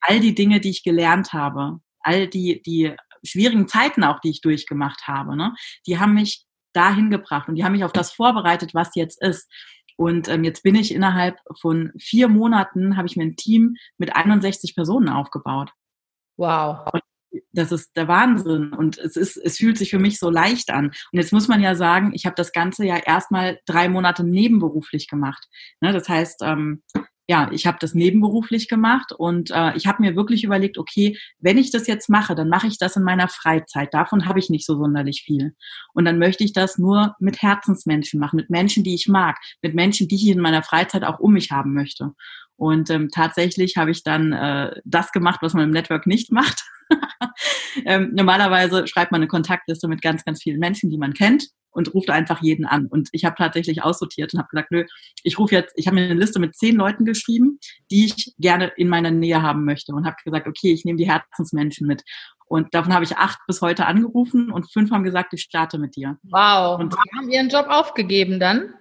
All 0.00 0.20
die 0.20 0.34
Dinge, 0.34 0.60
die 0.60 0.70
ich 0.70 0.82
gelernt 0.82 1.32
habe, 1.32 1.80
all 2.00 2.26
die, 2.26 2.60
die 2.62 2.94
schwierigen 3.22 3.68
Zeiten 3.68 4.04
auch, 4.04 4.20
die 4.20 4.30
ich 4.30 4.40
durchgemacht 4.40 5.06
habe, 5.06 5.36
ne, 5.36 5.54
die 5.86 5.98
haben 5.98 6.14
mich 6.14 6.46
dahin 6.72 7.10
gebracht 7.10 7.48
und 7.48 7.56
die 7.56 7.64
haben 7.64 7.72
mich 7.72 7.84
auf 7.84 7.92
das 7.92 8.12
vorbereitet, 8.12 8.74
was 8.74 8.94
jetzt 8.94 9.20
ist. 9.22 9.48
Und 9.96 10.28
ähm, 10.28 10.44
jetzt 10.44 10.62
bin 10.62 10.74
ich 10.74 10.94
innerhalb 10.94 11.38
von 11.60 11.92
vier 11.98 12.28
Monaten, 12.28 12.96
habe 12.96 13.06
ich 13.06 13.16
mir 13.16 13.24
ein 13.24 13.36
Team 13.36 13.76
mit 13.98 14.16
61 14.16 14.74
Personen 14.74 15.10
aufgebaut. 15.10 15.72
Wow. 16.38 16.88
Und 16.92 17.02
das 17.52 17.72
ist 17.72 17.96
der 17.96 18.08
Wahnsinn 18.08 18.72
und 18.72 18.98
es 18.98 19.16
ist, 19.16 19.36
es 19.36 19.56
fühlt 19.56 19.78
sich 19.78 19.90
für 19.90 19.98
mich 19.98 20.18
so 20.18 20.30
leicht 20.30 20.70
an. 20.70 20.86
Und 20.86 21.18
jetzt 21.18 21.32
muss 21.32 21.48
man 21.48 21.60
ja 21.60 21.74
sagen, 21.74 22.12
ich 22.14 22.26
habe 22.26 22.34
das 22.36 22.52
Ganze 22.52 22.84
ja 22.84 22.96
erstmal 22.96 23.58
drei 23.66 23.88
Monate 23.88 24.24
nebenberuflich 24.24 25.08
gemacht. 25.08 25.46
Ne, 25.80 25.92
das 25.92 26.08
heißt, 26.08 26.40
ähm, 26.42 26.82
ja, 27.30 27.48
ich 27.52 27.64
habe 27.64 27.78
das 27.80 27.94
nebenberuflich 27.94 28.66
gemacht 28.66 29.12
und 29.12 29.52
äh, 29.52 29.76
ich 29.76 29.86
habe 29.86 30.02
mir 30.02 30.16
wirklich 30.16 30.42
überlegt, 30.42 30.78
okay, 30.78 31.16
wenn 31.38 31.58
ich 31.58 31.70
das 31.70 31.86
jetzt 31.86 32.08
mache, 32.08 32.34
dann 32.34 32.48
mache 32.48 32.66
ich 32.66 32.76
das 32.76 32.96
in 32.96 33.04
meiner 33.04 33.28
Freizeit. 33.28 33.94
Davon 33.94 34.26
habe 34.26 34.40
ich 34.40 34.50
nicht 34.50 34.66
so 34.66 34.76
sonderlich 34.76 35.22
viel. 35.24 35.54
Und 35.94 36.06
dann 36.06 36.18
möchte 36.18 36.42
ich 36.42 36.52
das 36.52 36.76
nur 36.76 37.14
mit 37.20 37.40
Herzensmenschen 37.40 38.18
machen, 38.18 38.34
mit 38.34 38.50
Menschen, 38.50 38.82
die 38.82 38.96
ich 38.96 39.06
mag, 39.06 39.38
mit 39.62 39.76
Menschen, 39.76 40.08
die 40.08 40.16
ich 40.16 40.26
in 40.26 40.40
meiner 40.40 40.64
Freizeit 40.64 41.04
auch 41.04 41.20
um 41.20 41.34
mich 41.34 41.52
haben 41.52 41.72
möchte. 41.72 42.14
Und 42.60 42.90
ähm, 42.90 43.08
tatsächlich 43.08 43.78
habe 43.78 43.90
ich 43.90 44.02
dann 44.02 44.34
äh, 44.34 44.70
das 44.84 45.12
gemacht, 45.12 45.38
was 45.40 45.54
man 45.54 45.64
im 45.64 45.70
Network 45.70 46.06
nicht 46.06 46.30
macht. 46.30 46.62
ähm, 47.86 48.10
normalerweise 48.12 48.86
schreibt 48.86 49.12
man 49.12 49.22
eine 49.22 49.28
Kontaktliste 49.28 49.88
mit 49.88 50.02
ganz, 50.02 50.26
ganz 50.26 50.42
vielen 50.42 50.58
Menschen, 50.58 50.90
die 50.90 50.98
man 50.98 51.14
kennt 51.14 51.46
und 51.70 51.94
ruft 51.94 52.10
einfach 52.10 52.42
jeden 52.42 52.66
an. 52.66 52.84
Und 52.84 53.08
ich 53.12 53.24
habe 53.24 53.34
tatsächlich 53.38 53.82
aussortiert 53.82 54.34
und 54.34 54.40
habe 54.40 54.50
gesagt, 54.50 54.72
nö, 54.72 54.84
ich 55.22 55.38
rufe 55.38 55.54
jetzt, 55.54 55.72
ich 55.76 55.86
habe 55.86 55.94
mir 55.94 56.02
eine 56.02 56.20
Liste 56.20 56.38
mit 56.38 56.54
zehn 56.54 56.76
Leuten 56.76 57.06
geschrieben, 57.06 57.60
die 57.90 58.04
ich 58.04 58.34
gerne 58.36 58.70
in 58.76 58.90
meiner 58.90 59.10
Nähe 59.10 59.40
haben 59.40 59.64
möchte 59.64 59.94
und 59.94 60.04
habe 60.04 60.16
gesagt, 60.22 60.46
okay, 60.46 60.70
ich 60.70 60.84
nehme 60.84 60.98
die 60.98 61.10
Herzensmenschen 61.10 61.86
mit. 61.86 62.02
Und 62.44 62.74
davon 62.74 62.92
habe 62.92 63.04
ich 63.04 63.16
acht 63.16 63.38
bis 63.46 63.62
heute 63.62 63.86
angerufen 63.86 64.52
und 64.52 64.70
fünf 64.70 64.90
haben 64.90 65.04
gesagt, 65.04 65.32
ich 65.32 65.40
starte 65.40 65.78
mit 65.78 65.96
dir. 65.96 66.18
Wow. 66.24 66.78
Und 66.78 66.94
haben 67.16 67.30
ihren 67.30 67.48
Job 67.48 67.68
aufgegeben 67.70 68.38
dann? 68.38 68.74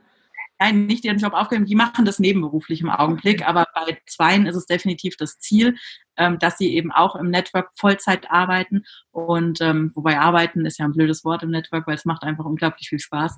Nein, 0.60 0.86
nicht 0.86 1.06
ihren 1.06 1.18
Job 1.18 1.34
aufgeben, 1.34 1.66
die 1.66 1.76
machen 1.76 2.06
das 2.06 2.20
nebenberuflich 2.20 2.82
im 2.82 2.90
Augenblick, 2.90 3.48
aber 3.48 3.66
bei 3.74 3.98
zweien 4.08 4.46
ist 4.46 4.56
es 4.56 4.66
definitiv 4.66 5.16
das 5.18 5.40
Ziel, 5.40 5.76
ähm, 6.18 6.38
dass 6.38 6.58
sie 6.58 6.76
eben 6.76 6.92
auch 6.92 7.16
im 7.16 7.30
Network 7.30 7.70
Vollzeit 7.76 8.30
arbeiten. 8.30 8.84
Und 9.12 9.62
ähm, 9.62 9.92
wobei 9.96 10.20
arbeiten 10.20 10.66
ist 10.66 10.78
ja 10.78 10.86
ein 10.86 10.92
blödes 10.92 11.24
Wort 11.24 11.44
im 11.44 11.50
Network, 11.50 11.88
weil 11.88 11.96
es 11.96 12.06
macht 12.06 12.24
einfach 12.24 12.46
unglaublich 12.46 12.90
viel 12.90 13.00
Spaß. 13.00 13.38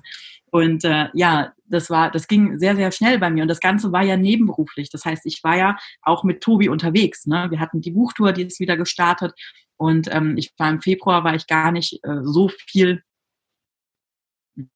Und 0.50 0.84
äh, 0.84 1.08
ja, 1.14 1.52
das 1.66 1.88
war, 1.88 2.10
das 2.10 2.26
ging 2.26 2.58
sehr, 2.58 2.74
sehr 2.76 2.90
schnell 2.90 3.18
bei 3.18 3.30
mir. 3.30 3.42
Und 3.42 3.48
das 3.48 3.60
Ganze 3.60 3.92
war 3.92 4.02
ja 4.02 4.16
nebenberuflich, 4.16 4.90
das 4.90 5.04
heißt, 5.04 5.24
ich 5.24 5.42
war 5.44 5.56
ja 5.56 5.78
auch 6.02 6.24
mit 6.24 6.42
Tobi 6.42 6.68
unterwegs, 6.68 7.26
ne? 7.26 7.46
wir 7.50 7.60
hatten 7.60 7.80
die 7.80 7.92
Buchtour, 7.92 8.32
die 8.32 8.42
ist 8.42 8.60
wieder 8.60 8.76
gestartet. 8.76 9.32
Und 9.76 10.12
ähm, 10.12 10.36
ich 10.36 10.52
war 10.58 10.70
im 10.70 10.82
Februar, 10.82 11.24
war 11.24 11.34
ich 11.34 11.46
gar 11.46 11.72
nicht 11.72 12.00
äh, 12.04 12.20
so 12.22 12.48
viel 12.48 13.02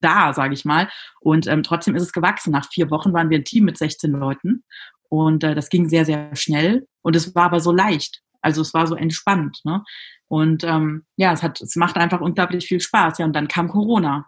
da, 0.01 0.33
sage 0.33 0.55
ich 0.55 0.65
mal. 0.65 0.89
Und 1.21 1.47
ähm, 1.47 1.62
trotzdem 1.62 1.95
ist 1.97 2.03
es 2.03 2.12
gewachsen. 2.12 2.53
Nach 2.53 2.69
vier 2.71 2.91
Wochen 2.91 3.12
waren 3.12 3.31
wir 3.31 3.39
ein 3.39 3.45
Team 3.45 3.65
mit 3.65 3.79
16 3.79 4.12
Leuten. 4.12 4.65
Und 5.09 5.45
äh, 5.45 5.55
das 5.55 5.69
ging 5.69 5.89
sehr, 5.89 6.05
sehr 6.05 6.35
schnell. 6.35 6.87
Und 7.03 7.17
es 7.17 7.35
war 7.35 7.45
aber 7.45 7.61
so 7.61 7.73
leicht. 7.73 8.23
Also 8.41 8.62
es 8.62 8.75
war 8.75 8.87
so 8.87 8.95
entspannt. 8.95 9.61
Ne? 9.65 9.83
Und 10.29 10.65
ähm, 10.65 11.05
ja, 11.17 11.33
es 11.33 11.43
hat, 11.43 11.61
es 11.61 11.77
macht 11.77 11.97
einfach 11.97 12.21
unglaublich 12.21 12.67
viel 12.67 12.81
Spaß. 12.81 13.19
Ja, 13.19 13.25
und 13.25 13.35
dann 13.35 13.49
kam 13.49 13.69
Corona. 13.69 14.27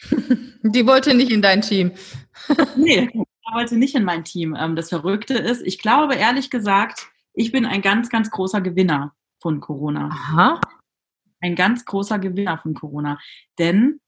Die 0.62 0.86
wollte 0.86 1.14
nicht 1.14 1.30
in 1.30 1.42
dein 1.42 1.62
Team. 1.62 1.92
nee, 2.76 3.08
die 3.12 3.54
wollte 3.54 3.76
nicht 3.76 3.94
in 3.94 4.04
mein 4.04 4.24
Team. 4.24 4.56
Ähm, 4.58 4.76
das 4.76 4.90
Verrückte 4.90 5.34
ist, 5.34 5.62
ich 5.62 5.78
glaube 5.78 6.14
ehrlich 6.14 6.50
gesagt, 6.50 7.08
ich 7.32 7.52
bin 7.52 7.66
ein 7.66 7.82
ganz, 7.82 8.08
ganz 8.08 8.30
großer 8.30 8.60
Gewinner 8.60 9.14
von 9.40 9.60
Corona. 9.60 10.08
Aha. 10.12 10.60
Ein 11.40 11.54
ganz 11.54 11.84
großer 11.84 12.18
Gewinner 12.18 12.58
von 12.58 12.74
Corona. 12.74 13.18
Denn 13.58 14.00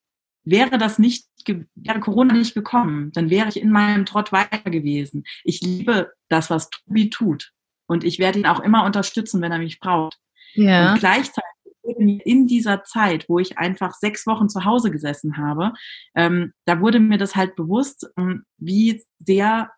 wäre 0.44 0.78
das 0.78 0.98
nicht, 0.98 1.26
wäre 1.74 2.00
Corona 2.00 2.34
nicht 2.34 2.54
gekommen, 2.54 3.12
dann 3.12 3.30
wäre 3.30 3.48
ich 3.48 3.60
in 3.60 3.70
meinem 3.70 4.06
Trott 4.06 4.32
weiter 4.32 4.70
gewesen. 4.70 5.24
Ich 5.44 5.60
liebe 5.60 6.12
das, 6.28 6.50
was 6.50 6.70
Tobi 6.70 7.10
tut. 7.10 7.52
Und 7.86 8.04
ich 8.04 8.18
werde 8.18 8.38
ihn 8.38 8.46
auch 8.46 8.60
immer 8.60 8.84
unterstützen, 8.84 9.42
wenn 9.42 9.52
er 9.52 9.58
mich 9.58 9.80
braucht. 9.80 10.18
Ja. 10.54 10.92
Und 10.92 11.00
gleichzeitig 11.00 11.44
in 11.82 12.46
dieser 12.46 12.84
Zeit, 12.84 13.28
wo 13.28 13.38
ich 13.38 13.58
einfach 13.58 13.94
sechs 13.94 14.26
Wochen 14.26 14.48
zu 14.48 14.64
Hause 14.64 14.90
gesessen 14.90 15.36
habe, 15.38 15.72
ähm, 16.14 16.52
da 16.64 16.80
wurde 16.80 17.00
mir 17.00 17.18
das 17.18 17.36
halt 17.36 17.56
bewusst, 17.56 18.08
ähm, 18.16 18.44
wie 18.58 19.02
sehr 19.18 19.70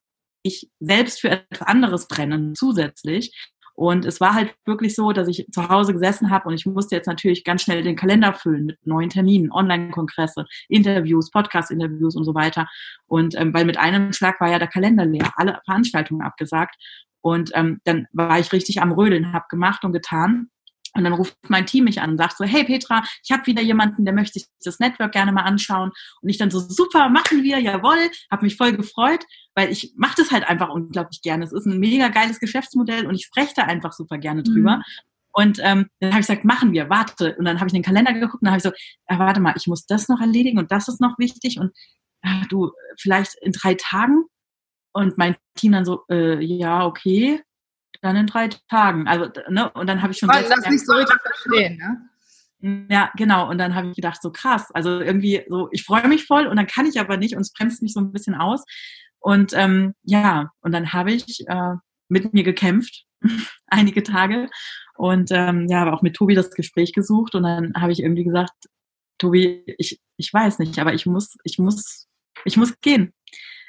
ich 0.43 0.71
selbst 0.81 1.21
für 1.21 1.31
etwas 1.31 1.63
anderes 1.63 2.09
brenne 2.09 2.53
zusätzlich. 2.55 3.52
Und 3.75 4.05
es 4.05 4.21
war 4.21 4.35
halt 4.35 4.55
wirklich 4.65 4.95
so, 4.95 5.13
dass 5.13 5.29
ich 5.29 5.47
zu 5.51 5.69
Hause 5.69 5.93
gesessen 5.93 6.31
habe 6.31 6.49
und 6.49 6.55
ich 6.55 6.67
musste 6.67 6.95
jetzt 6.95 7.07
natürlich 7.07 7.45
ganz 7.45 7.63
schnell 7.63 7.83
den 7.83 7.97
Kalender 7.97 8.33
füllen 8.33 8.67
mit 8.67 8.87
neuen 8.87 9.11
Terminen, 9.11 9.51
Online-Kongresse, 9.51 10.45
Interviews, 10.69 11.31
Podcast-Interviews 11.31 12.17
und 12.17 12.25
so 12.25 12.35
weiter. 12.35 12.69
Und 13.07 13.35
ähm, 13.39 13.55
weil 13.55 13.65
mit 13.65 13.79
einem 13.79 14.13
Schlag 14.13 14.41
war 14.41 14.51
ja 14.51 14.59
der 14.59 14.69
Kalender 14.69 15.07
leer, 15.07 15.33
alle 15.37 15.61
Veranstaltungen 15.65 16.23
abgesagt. 16.23 16.77
Und 17.23 17.51
ähm, 17.55 17.81
dann 17.85 18.07
war 18.13 18.39
ich 18.39 18.53
richtig 18.53 18.83
am 18.83 18.93
Rödeln, 18.93 19.33
habe 19.33 19.47
gemacht 19.49 19.85
und 19.85 19.93
getan. 19.93 20.49
Und 20.95 21.05
dann 21.05 21.13
ruft 21.15 21.37
mein 21.49 21.67
Team 21.67 21.85
mich 21.85 22.01
an 22.01 22.11
und 22.11 22.19
sagt 22.19 22.37
so, 22.37 22.45
hey 22.45 22.65
Petra, 22.65 23.03
ich 23.25 23.31
habe 23.31 23.47
wieder 23.47 23.63
jemanden, 23.63 24.05
der 24.05 24.15
möchte 24.15 24.39
sich 24.39 24.49
das 24.63 24.79
Network 24.79 25.13
gerne 25.13 25.33
mal 25.33 25.43
anschauen. 25.43 25.91
Und 26.21 26.29
ich 26.29 26.39
dann 26.39 26.51
so, 26.51 26.61
super, 26.61 27.09
machen 27.09 27.43
wir, 27.43 27.59
jawohl, 27.59 28.11
habe 28.31 28.45
mich 28.45 28.57
voll 28.57 28.77
gefreut, 28.77 29.25
weil 29.55 29.71
ich 29.71 29.93
mache 29.97 30.17
das 30.19 30.31
halt 30.31 30.45
einfach 30.45 30.69
unglaublich 30.69 31.23
gerne. 31.23 31.45
Es 31.45 31.53
ist 31.53 31.67
ein 31.67 31.79
mega 31.79 32.09
geiles 32.09 32.41
Geschäftsmodell 32.41 33.07
und 33.07 33.15
ich 33.15 33.25
spreche 33.25 33.55
da 33.57 33.63
einfach 33.63 33.93
super 33.93 34.19
gerne 34.19 34.43
drüber. 34.43 34.77
Mhm. 34.77 34.83
Und 35.35 35.59
ähm, 35.63 35.87
dann 36.01 36.11
habe 36.11 36.21
ich 36.21 36.27
gesagt, 36.27 36.45
machen 36.45 36.73
wir, 36.73 36.91
warte. 36.91 37.37
Und 37.37 37.47
dann 37.47 37.59
habe 37.59 37.69
ich 37.69 37.75
in 37.75 37.81
den 37.81 37.87
Kalender 37.87 38.13
geguckt 38.13 38.43
und 38.43 38.45
dann 38.45 38.53
habe 38.53 38.59
ich 38.59 38.65
so, 38.65 38.73
ja, 39.09 39.19
warte 39.19 39.41
mal, 39.41 39.55
ich 39.57 39.67
muss 39.67 39.87
das 39.87 40.09
noch 40.09 40.21
erledigen 40.21 40.59
und 40.59 40.71
das 40.71 40.89
ist 40.89 41.01
noch 41.01 41.19
wichtig 41.19 41.59
und 41.59 41.73
äh, 42.21 42.47
du, 42.51 42.71
vielleicht 42.99 43.35
in 43.41 43.53
drei 43.53 43.75
Tagen. 43.75 44.25
Und 44.95 45.17
mein 45.17 45.37
Team 45.55 45.73
dann 45.73 45.87
so, 45.87 46.03
äh, 46.11 46.39
ja, 46.45 46.85
okay 46.85 47.43
dann 48.03 48.17
in 48.17 48.27
drei 48.27 48.49
Tagen. 48.69 49.07
Also, 49.09 49.31
ne, 49.49 49.71
und 49.71 49.87
dann 49.87 50.03
habe 50.03 50.13
ich 50.13 50.19
schon. 50.19 50.29
Weil 50.29 50.49
das 50.49 50.69
nicht 50.69 50.85
so 50.85 50.93
richtig 50.93 51.17
verstehen, 51.23 51.79
ne? 51.79 52.87
Ja, 52.91 53.11
genau. 53.17 53.49
Und 53.49 53.59
dann 53.59 53.75
habe 53.75 53.89
ich 53.89 53.97
gedacht, 53.97 54.23
so 54.23 54.31
krass. 54.31 54.71
Also 54.73 55.01
irgendwie 55.01 55.45
so, 55.49 55.69
ich 55.73 55.85
freue 55.85 56.07
mich 56.07 56.27
voll 56.27 56.47
und 56.47 56.57
dann 56.57 56.69
kann 56.69 56.87
ich 56.87 57.01
aber 57.01 57.17
nicht 57.17 57.35
und 57.35 57.41
es 57.41 57.53
bremst 57.53 57.83
mich 57.83 57.93
so 57.93 58.01
ein 58.01 58.13
bisschen 58.13 58.37
aus. 58.37 58.65
Und 59.19 59.53
ähm, 59.55 59.95
ja, 60.05 60.53
und 60.61 60.73
dann 60.73 60.93
habe 60.93 61.13
ich 61.13 61.45
äh, 61.49 61.75
mit 62.09 62.33
mir 62.35 62.45
gekämpft, 62.45 63.05
einige 63.67 64.03
Tage. 64.05 64.49
Und 64.97 65.31
ähm, 65.33 65.67
ja, 65.69 65.83
aber 65.83 65.93
auch 65.95 66.03
mit 66.03 66.15
Tobi 66.15 66.35
das 66.37 66.51
Gespräch 66.51 66.93
gesucht. 66.93 67.35
Und 67.35 67.43
dann 67.43 67.73
habe 67.77 67.91
ich 67.91 68.01
irgendwie 68.01 68.25
gesagt, 68.25 68.53
Tobi, 69.19 69.65
ich, 69.79 70.01
ich 70.17 70.33
weiß 70.33 70.61
nicht, 70.61 70.79
aber 70.79 70.95
ich 70.95 71.07
muss, 71.07 71.37
ich 71.43 71.59
muss, 71.59 72.07
ich 72.45 72.57
muss 72.57 72.81
gehen 72.81 73.13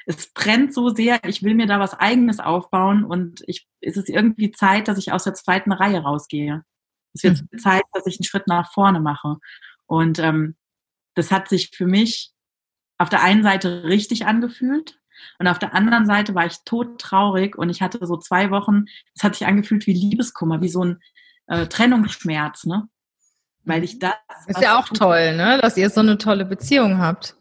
es 0.06 0.32
brennt 0.32 0.74
so 0.74 0.90
sehr, 0.90 1.18
ich 1.24 1.42
will 1.42 1.54
mir 1.54 1.66
da 1.66 1.80
was 1.80 1.94
eigenes 1.94 2.40
aufbauen 2.40 3.04
und 3.04 3.42
ich, 3.46 3.66
es 3.80 3.96
ist 3.96 4.08
irgendwie 4.08 4.50
Zeit, 4.50 4.88
dass 4.88 4.98
ich 4.98 5.12
aus 5.12 5.24
der 5.24 5.34
zweiten 5.34 5.72
Reihe 5.72 6.00
rausgehe. 6.00 6.64
Es 7.14 7.22
wird 7.22 7.42
mhm. 7.50 7.58
Zeit, 7.58 7.82
dass 7.92 8.06
ich 8.06 8.18
einen 8.18 8.24
Schritt 8.24 8.46
nach 8.46 8.72
vorne 8.72 9.00
mache. 9.00 9.36
Und 9.86 10.18
ähm, 10.18 10.56
das 11.14 11.30
hat 11.30 11.48
sich 11.48 11.70
für 11.74 11.86
mich 11.86 12.32
auf 12.98 13.08
der 13.08 13.22
einen 13.22 13.42
Seite 13.42 13.84
richtig 13.84 14.26
angefühlt 14.26 14.98
und 15.38 15.48
auf 15.48 15.58
der 15.58 15.74
anderen 15.74 16.06
Seite 16.06 16.34
war 16.34 16.46
ich 16.46 16.58
todtraurig 16.64 17.56
und 17.56 17.70
ich 17.70 17.82
hatte 17.82 18.04
so 18.06 18.16
zwei 18.16 18.50
Wochen, 18.50 18.84
es 19.14 19.22
hat 19.22 19.34
sich 19.34 19.46
angefühlt 19.46 19.86
wie 19.86 19.92
Liebeskummer, 19.92 20.60
wie 20.60 20.68
so 20.68 20.84
ein 20.84 21.00
äh, 21.46 21.66
Trennungsschmerz, 21.66 22.64
ne? 22.64 22.88
Weil 23.64 23.82
ich 23.82 23.98
das. 23.98 24.14
Ist 24.46 24.60
ja 24.60 24.78
auch 24.78 24.88
toll, 24.88 25.36
ne? 25.36 25.58
Dass 25.60 25.76
ihr 25.76 25.88
so 25.88 26.00
eine 26.00 26.18
tolle 26.18 26.44
Beziehung 26.44 26.98
habt. 26.98 27.36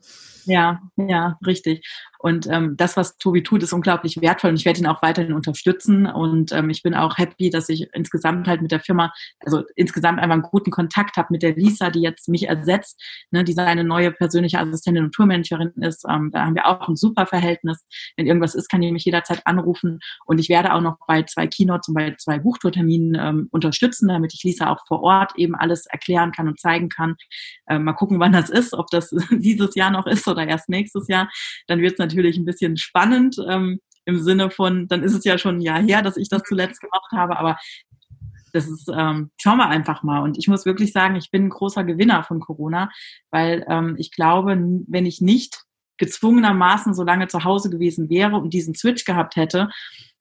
Ja, 0.45 0.81
ja, 0.95 1.37
richtig. 1.45 1.85
Und 2.23 2.47
ähm, 2.47 2.77
das, 2.77 2.95
was 2.95 3.17
Tobi 3.17 3.43
tut, 3.43 3.63
ist 3.63 3.73
unglaublich 3.73 4.21
wertvoll 4.21 4.51
und 4.51 4.55
ich 4.55 4.63
werde 4.63 4.79
ihn 4.79 4.87
auch 4.87 5.01
weiterhin 5.01 5.33
unterstützen. 5.33 6.05
Und 6.05 6.53
ähm, 6.53 6.69
ich 6.69 6.81
bin 6.81 6.95
auch 6.95 7.17
happy, 7.17 7.49
dass 7.49 7.67
ich 7.67 7.89
insgesamt 7.91 8.47
halt 8.47 8.61
mit 8.61 8.71
der 8.71 8.79
Firma, 8.79 9.11
also 9.41 9.63
insgesamt 9.75 10.19
einfach 10.19 10.35
einen 10.35 10.41
guten 10.43 10.71
Kontakt 10.71 11.17
habe 11.17 11.27
mit 11.31 11.43
der 11.43 11.53
Lisa, 11.53 11.89
die 11.89 11.99
jetzt 11.99 12.29
mich 12.29 12.47
ersetzt, 12.47 13.03
ne, 13.31 13.43
die 13.43 13.51
seine 13.51 13.83
neue 13.83 14.09
persönliche 14.09 14.57
Assistentin 14.57 15.03
und 15.03 15.11
Tourmanagerin 15.13 15.73
ist. 15.81 16.05
Ähm, 16.09 16.31
da 16.31 16.45
haben 16.45 16.55
wir 16.55 16.65
auch 16.65 16.87
ein 16.87 16.95
super 16.95 17.25
Verhältnis. 17.25 17.85
Wenn 18.15 18.25
irgendwas 18.25 18.55
ist, 18.55 18.69
kann 18.69 18.79
die 18.79 18.93
mich 18.93 19.03
jederzeit 19.03 19.45
anrufen. 19.45 19.99
Und 20.25 20.39
ich 20.39 20.47
werde 20.47 20.73
auch 20.73 20.81
noch 20.81 20.99
bei 21.05 21.23
zwei 21.23 21.47
Keynotes 21.47 21.89
und 21.89 21.95
bei 21.95 22.15
zwei 22.17 22.39
Buchtourterminen 22.39 23.17
ähm, 23.19 23.47
unterstützen, 23.51 24.07
damit 24.07 24.33
ich 24.33 24.43
Lisa 24.43 24.71
auch 24.71 24.79
vor 24.87 25.03
Ort 25.03 25.33
eben 25.35 25.55
alles 25.55 25.87
erklären 25.87 26.31
kann 26.31 26.47
und 26.47 26.57
zeigen 26.57 26.87
kann. 26.87 27.17
Ähm, 27.67 27.83
mal 27.83 27.91
gucken, 27.91 28.21
wann 28.21 28.31
das 28.31 28.49
ist, 28.49 28.73
ob 28.73 28.87
das 28.91 29.09
dieses 29.29 29.75
Jahr 29.75 29.91
noch 29.91 30.07
ist 30.07 30.25
oder 30.25 30.47
erst 30.47 30.69
nächstes 30.69 31.09
Jahr. 31.09 31.29
Dann 31.67 31.81
wird 31.81 31.91
es 31.91 31.99
natürlich 31.99 32.12
natürlich 32.13 32.37
ein 32.37 32.45
bisschen 32.45 32.77
spannend 32.77 33.37
ähm, 33.49 33.79
im 34.05 34.19
Sinne 34.19 34.51
von, 34.51 34.87
dann 34.87 35.03
ist 35.03 35.13
es 35.13 35.23
ja 35.23 35.37
schon 35.37 35.57
ein 35.57 35.61
Jahr 35.61 35.81
her, 35.81 36.01
dass 36.01 36.17
ich 36.17 36.29
das 36.29 36.43
zuletzt 36.43 36.81
gemacht 36.81 37.11
habe, 37.11 37.37
aber 37.37 37.57
das 38.51 38.67
ist, 38.67 38.87
ähm, 38.95 39.31
schauen 39.41 39.57
wir 39.57 39.67
einfach 39.67 40.03
mal. 40.03 40.19
Und 40.19 40.37
ich 40.37 40.47
muss 40.47 40.65
wirklich 40.65 40.91
sagen, 40.91 41.15
ich 41.15 41.31
bin 41.31 41.45
ein 41.45 41.49
großer 41.49 41.83
Gewinner 41.83 42.23
von 42.23 42.39
Corona, 42.39 42.91
weil 43.31 43.65
ähm, 43.67 43.95
ich 43.97 44.11
glaube, 44.11 44.55
wenn 44.87 45.05
ich 45.05 45.21
nicht 45.21 45.63
gezwungenermaßen 45.97 46.93
so 46.93 47.03
lange 47.03 47.27
zu 47.27 47.43
Hause 47.43 47.69
gewesen 47.69 48.09
wäre 48.09 48.35
und 48.35 48.53
diesen 48.53 48.75
Switch 48.75 49.05
gehabt 49.05 49.35
hätte, 49.35 49.69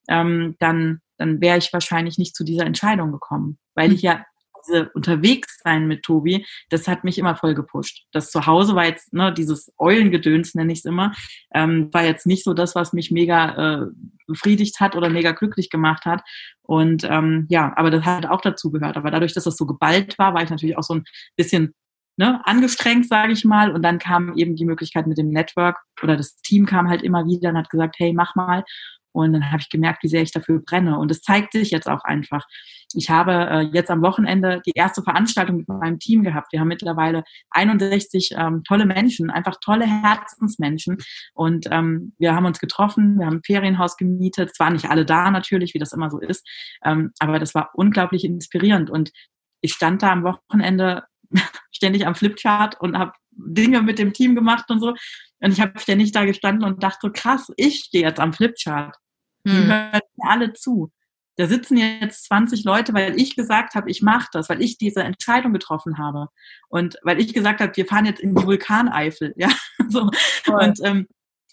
ähm, 0.09 0.57
dann, 0.61 1.00
dann 1.18 1.40
wäre 1.40 1.59
ich 1.59 1.72
wahrscheinlich 1.72 2.16
nicht 2.16 2.35
zu 2.35 2.44
dieser 2.44 2.64
Entscheidung 2.64 3.12
gekommen, 3.12 3.59
weil 3.74 3.92
ich 3.92 4.02
ja 4.02 4.24
diese 4.66 4.90
Unterwegssein 4.90 5.87
mit 5.87 6.03
Tobi, 6.03 6.46
das 6.70 6.88
hat 6.88 7.05
mich 7.05 7.18
immer 7.18 7.37
voll 7.37 7.55
gepusht. 7.55 8.05
Das 8.12 8.31
Zuhause 8.31 8.75
war 8.75 8.87
jetzt, 8.87 9.12
ne, 9.12 9.33
dieses 9.33 9.72
Eulengedöns 9.79 10.55
nenne 10.55 10.72
ich 10.72 10.81
es 10.81 10.85
immer, 10.85 11.12
ähm, 11.55 11.92
war 11.92 12.05
jetzt 12.05 12.27
nicht 12.27 12.44
so 12.44 12.55
das, 12.55 12.75
was 12.75 12.92
mich 12.92 13.11
mega 13.11 13.83
äh, 13.83 13.87
befriedigt 14.27 14.81
hat 14.81 14.96
oder 14.96 15.11
mega 15.11 15.33
glücklich 15.33 15.70
gemacht 15.70 16.05
hat. 16.05 16.22
Und 16.62 17.05
ähm, 17.05 17.46
ja, 17.51 17.72
aber 17.77 17.90
das 17.90 18.05
hat 18.05 18.27
auch 18.27 18.40
dazu 18.40 18.70
gehört. 18.70 18.96
Aber 18.96 19.11
dadurch, 19.11 19.35
dass 19.35 19.44
das 19.44 19.57
so 19.57 19.66
geballt 19.66 20.18
war, 20.18 20.35
war 20.35 20.42
ich 20.42 20.51
natürlich 20.51 20.79
auch 20.79 20.83
so 20.83 20.94
ein 20.94 21.05
bisschen 21.37 21.75
ne, 22.16 22.40
angestrengt, 22.46 23.09
sage 23.09 23.33
ich 23.33 23.44
mal. 23.44 23.70
Und 23.70 23.83
dann 23.83 23.98
kam 23.98 24.37
eben 24.37 24.57
die 24.57 24.64
Möglichkeit 24.64 25.07
mit 25.07 25.18
dem 25.18 25.31
Network 25.31 25.79
oder 26.03 26.16
das 26.16 26.37
Team 26.37 26.66
kam 26.66 26.88
halt 26.88 27.03
immer 27.03 27.27
wieder 27.27 27.51
und 27.51 27.59
hat 27.59 27.70
gesagt, 27.70 27.96
hey, 27.98 28.12
mach 28.12 28.35
mal. 28.35 28.64
Und 29.12 29.33
dann 29.33 29.51
habe 29.51 29.61
ich 29.61 29.68
gemerkt, 29.68 30.03
wie 30.03 30.09
sehr 30.09 30.22
ich 30.22 30.33
dafür 30.33 30.61
brenne. 30.61 30.98
Und 30.98 31.11
es 31.11 31.20
zeigt 31.20 31.53
sich 31.53 31.70
jetzt 31.70 31.88
auch 31.88 32.05
einfach. 32.05 32.46
Ich 32.94 33.11
habe 33.11 33.33
äh, 33.33 33.61
jetzt 33.72 33.90
am 33.90 34.03
Wochenende 34.03 34.61
die 34.66 34.72
erste 34.75 35.03
Veranstaltung 35.03 35.59
mit 35.59 35.68
meinem 35.68 35.98
Team 35.98 36.22
gehabt. 36.22 36.53
Wir 36.53 36.61
haben 36.61 36.68
mittlerweile 36.68 37.25
61 37.51 38.35
ähm, 38.37 38.62
tolle 38.64 38.87
Menschen, 38.87 39.31
einfach 39.31 39.57
tolle 39.62 39.87
Herzensmenschen. 39.87 40.98
Und 41.35 41.66
ähm, 41.70 42.14
wir 42.18 42.35
haben 42.35 42.46
uns 42.46 42.59
getroffen, 42.59 43.18
wir 43.18 43.27
haben 43.27 43.37
ein 43.37 43.44
Ferienhaus 43.44 43.96
gemietet. 43.96 44.51
Es 44.53 44.61
waren 44.61 44.75
nicht 44.75 44.90
alle 44.90 45.05
da 45.05 45.31
natürlich, 45.31 45.75
wie 45.75 45.79
das 45.79 45.92
immer 45.92 46.11
so 46.11 46.18
ist. 46.18 46.46
Ähm, 46.85 47.12
aber 47.18 47.38
das 47.38 47.55
war 47.55 47.70
unglaublich 47.75 48.25
inspirierend. 48.25 48.90
Und 48.90 49.12
ich 49.61 49.72
stand 49.72 50.03
da 50.03 50.12
am 50.12 50.25
Wochenende 50.25 51.05
ständig 51.72 52.07
am 52.07 52.14
Flipchart 52.14 52.81
und 52.81 52.98
habe 52.98 53.12
Dinge 53.31 53.83
mit 53.83 53.98
dem 53.98 54.12
Team 54.12 54.35
gemacht 54.35 54.70
und 54.70 54.81
so. 54.81 54.94
Und 55.42 55.52
ich 55.52 55.61
habe 55.61 55.78
ständig 55.78 56.12
da 56.12 56.24
gestanden 56.24 56.64
und 56.64 56.83
dachte 56.83 56.98
so, 57.02 57.11
krass, 57.12 57.52
ich 57.57 57.81
stehe 57.81 58.07
jetzt 58.07 58.20
am 58.20 58.33
Flipchart. 58.33 58.96
Die 59.44 59.50
hm. 59.50 59.66
hören 59.66 60.00
mir 60.16 60.31
alle 60.31 60.52
zu. 60.52 60.92
Da 61.37 61.46
sitzen 61.46 61.78
jetzt 61.78 62.24
20 62.26 62.64
Leute, 62.64 62.92
weil 62.92 63.18
ich 63.18 63.35
gesagt 63.35 63.74
habe, 63.74 63.90
ich 63.90 64.02
mache 64.02 64.28
das, 64.33 64.48
weil 64.48 64.62
ich 64.62 64.78
diese 64.78 65.02
Entscheidung 65.02 65.52
getroffen 65.52 65.98
habe. 65.98 66.28
Und 66.68 66.98
weil 67.02 67.20
ich 67.20 67.33
gesagt 67.33 67.61
habe, 67.61 67.74
wir 67.74 67.87
fahren 67.87 68.07
jetzt 68.07 68.20
in 68.20 68.35
die 68.35 68.44
Vulkaneifel. 68.44 69.35
Ja, 69.37 69.48
so. 69.88 70.11
Und 70.46 70.78
ähm, 70.85 71.09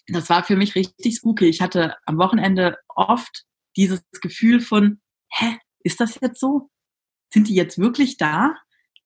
das 0.08 0.30
war 0.30 0.44
für 0.44 0.56
mich 0.56 0.76
richtig 0.76 1.16
spooky. 1.16 1.46
Ich 1.46 1.62
hatte 1.62 1.96
am 2.06 2.18
Wochenende 2.18 2.78
oft 2.90 3.46
dieses 3.76 4.04
Gefühl 4.22 4.60
von, 4.60 5.00
hä, 5.32 5.58
ist 5.84 6.00
das 6.00 6.20
jetzt 6.22 6.40
so? 6.40 6.70
Sind 7.34 7.48
die 7.48 7.56
jetzt 7.56 7.80
wirklich 7.80 8.18
da? 8.18 8.56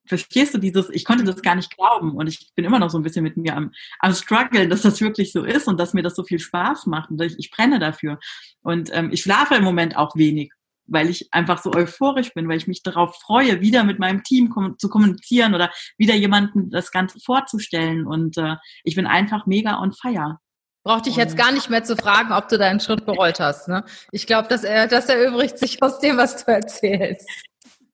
Verstehst 0.06 0.54
du 0.54 0.58
dieses, 0.58 0.90
ich 0.90 1.06
konnte 1.06 1.24
das 1.24 1.42
gar 1.42 1.56
nicht 1.56 1.76
glauben 1.76 2.16
und 2.16 2.28
ich 2.28 2.52
bin 2.56 2.66
immer 2.66 2.80
noch 2.80 2.90
so 2.90 2.98
ein 2.98 3.04
bisschen 3.04 3.24
mit 3.24 3.38
mir 3.38 3.56
am, 3.56 3.72
am 4.00 4.14
struggeln, 4.14 4.70
dass 4.70 4.82
das 4.82 5.00
wirklich 5.02 5.32
so 5.32 5.44
ist 5.44 5.68
und 5.68 5.80
dass 5.80 5.94
mir 5.94 6.04
das 6.04 6.16
so 6.16 6.24
viel 6.24 6.40
Spaß 6.40 6.88
macht 6.88 7.10
und 7.10 7.22
ich, 7.22 7.36
ich 7.38 7.52
brenne 7.52 7.80
dafür. 7.80 8.20
Und 8.62 8.90
ähm, 8.94 9.10
ich 9.12 9.22
schlafe 9.22 9.56
im 9.56 9.64
Moment 9.64 9.96
auch 9.96 10.16
wenig, 10.16 10.52
weil 10.86 11.10
ich 11.10 11.30
einfach 11.32 11.62
so 11.62 11.74
euphorisch 11.74 12.34
bin, 12.34 12.50
weil 12.50 12.58
ich 12.58 12.68
mich 12.68 12.84
darauf 12.84 13.16
freue, 13.22 13.62
wieder 13.62 13.84
mit 13.84 14.00
meinem 14.00 14.24
Team 14.24 14.50
kom 14.50 14.78
zu 14.78 14.90
kommunizieren 14.90 15.56
oder 15.56 15.72
wieder 15.98 16.16
jemanden 16.16 16.70
das 16.70 16.92
Ganze 16.92 17.20
vorzustellen 17.20 18.06
und 18.06 18.38
äh, 18.38 18.58
ich 18.84 18.96
bin 18.96 19.08
einfach 19.08 19.46
mega 19.46 19.80
on 19.80 19.94
fire. 19.94 20.40
Brauchte 20.86 21.10
ich 21.10 21.16
jetzt 21.16 21.38
gar 21.38 21.54
nicht 21.54 21.70
mehr 21.70 21.86
zu 21.86 21.96
fragen, 21.96 22.34
ob 22.34 22.50
du 22.50 22.58
deinen 22.58 22.82
Schritt 22.82 23.06
bereut 23.06 23.40
hast. 23.40 23.70
Ne? 23.70 23.86
Ich 24.12 24.28
glaube, 24.28 24.50
dass 24.50 24.66
er, 24.66 24.88
das 24.88 25.08
erübrigt 25.08 25.58
sich 25.58 25.82
aus 25.82 26.00
dem, 26.00 26.18
was 26.18 26.44
du 26.44 26.52
erzählst. 26.52 27.26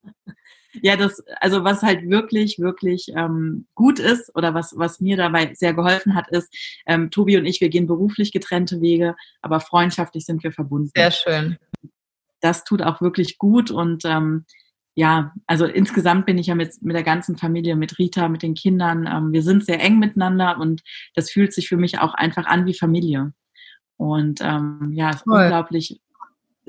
Ja, 0.74 0.96
das, 0.96 1.24
also 1.40 1.64
was 1.64 1.82
halt 1.82 2.10
wirklich, 2.10 2.60
wirklich 2.60 3.12
ähm, 3.16 3.66
gut 3.74 4.00
ist 4.00 4.36
oder 4.36 4.54
was, 4.54 4.78
was 4.78 5.00
mir 5.00 5.18
dabei 5.18 5.54
sehr 5.56 5.74
geholfen 5.74 6.16
hat, 6.16 6.30
ist, 6.30 6.54
ähm, 6.86 7.10
Tobi 7.10 7.38
und 7.38 7.46
ich, 7.46 7.60
wir 7.60 7.70
gehen 7.70 7.88
beruflich 7.88 8.32
getrennte 8.32 8.80
Wege, 8.80 9.16
aber 9.42 9.60
freundschaftlich 9.60 10.26
sind 10.26 10.44
wir 10.44 10.52
verbunden. 10.52 10.92
Sehr 10.96 11.12
schön. 11.12 11.58
Das 12.42 12.64
tut 12.64 12.82
auch 12.82 13.02
wirklich 13.02 13.38
gut 13.38 13.72
und 13.72 14.06
ähm, 14.06 14.46
ja, 14.96 15.34
also 15.48 15.66
insgesamt 15.66 16.26
bin 16.26 16.38
ich 16.38 16.48
ja 16.48 16.56
mit, 16.56 16.82
mit 16.82 16.96
der 16.96 17.04
ganzen 17.04 17.38
Familie, 17.38 17.76
mit 17.76 17.98
Rita, 18.00 18.28
mit 18.28 18.44
den 18.44 18.54
Kindern, 18.54 19.08
ähm, 19.08 19.32
wir 19.34 19.44
sind 19.44 19.66
sehr 19.66 19.82
eng 19.82 19.98
miteinander 19.98 20.58
und 20.60 20.82
das 21.16 21.32
fühlt 21.32 21.54
sich 21.54 21.68
für 21.68 21.78
mich 21.78 22.00
auch 22.00 22.14
einfach 22.14 22.46
an 22.46 22.66
wie 22.66 22.74
Familie. 22.74 23.34
Und 23.98 24.40
ähm, 24.42 24.92
ja, 24.94 25.10
es 25.10 25.18
ist 25.18 25.28
unglaublich, 25.28 26.00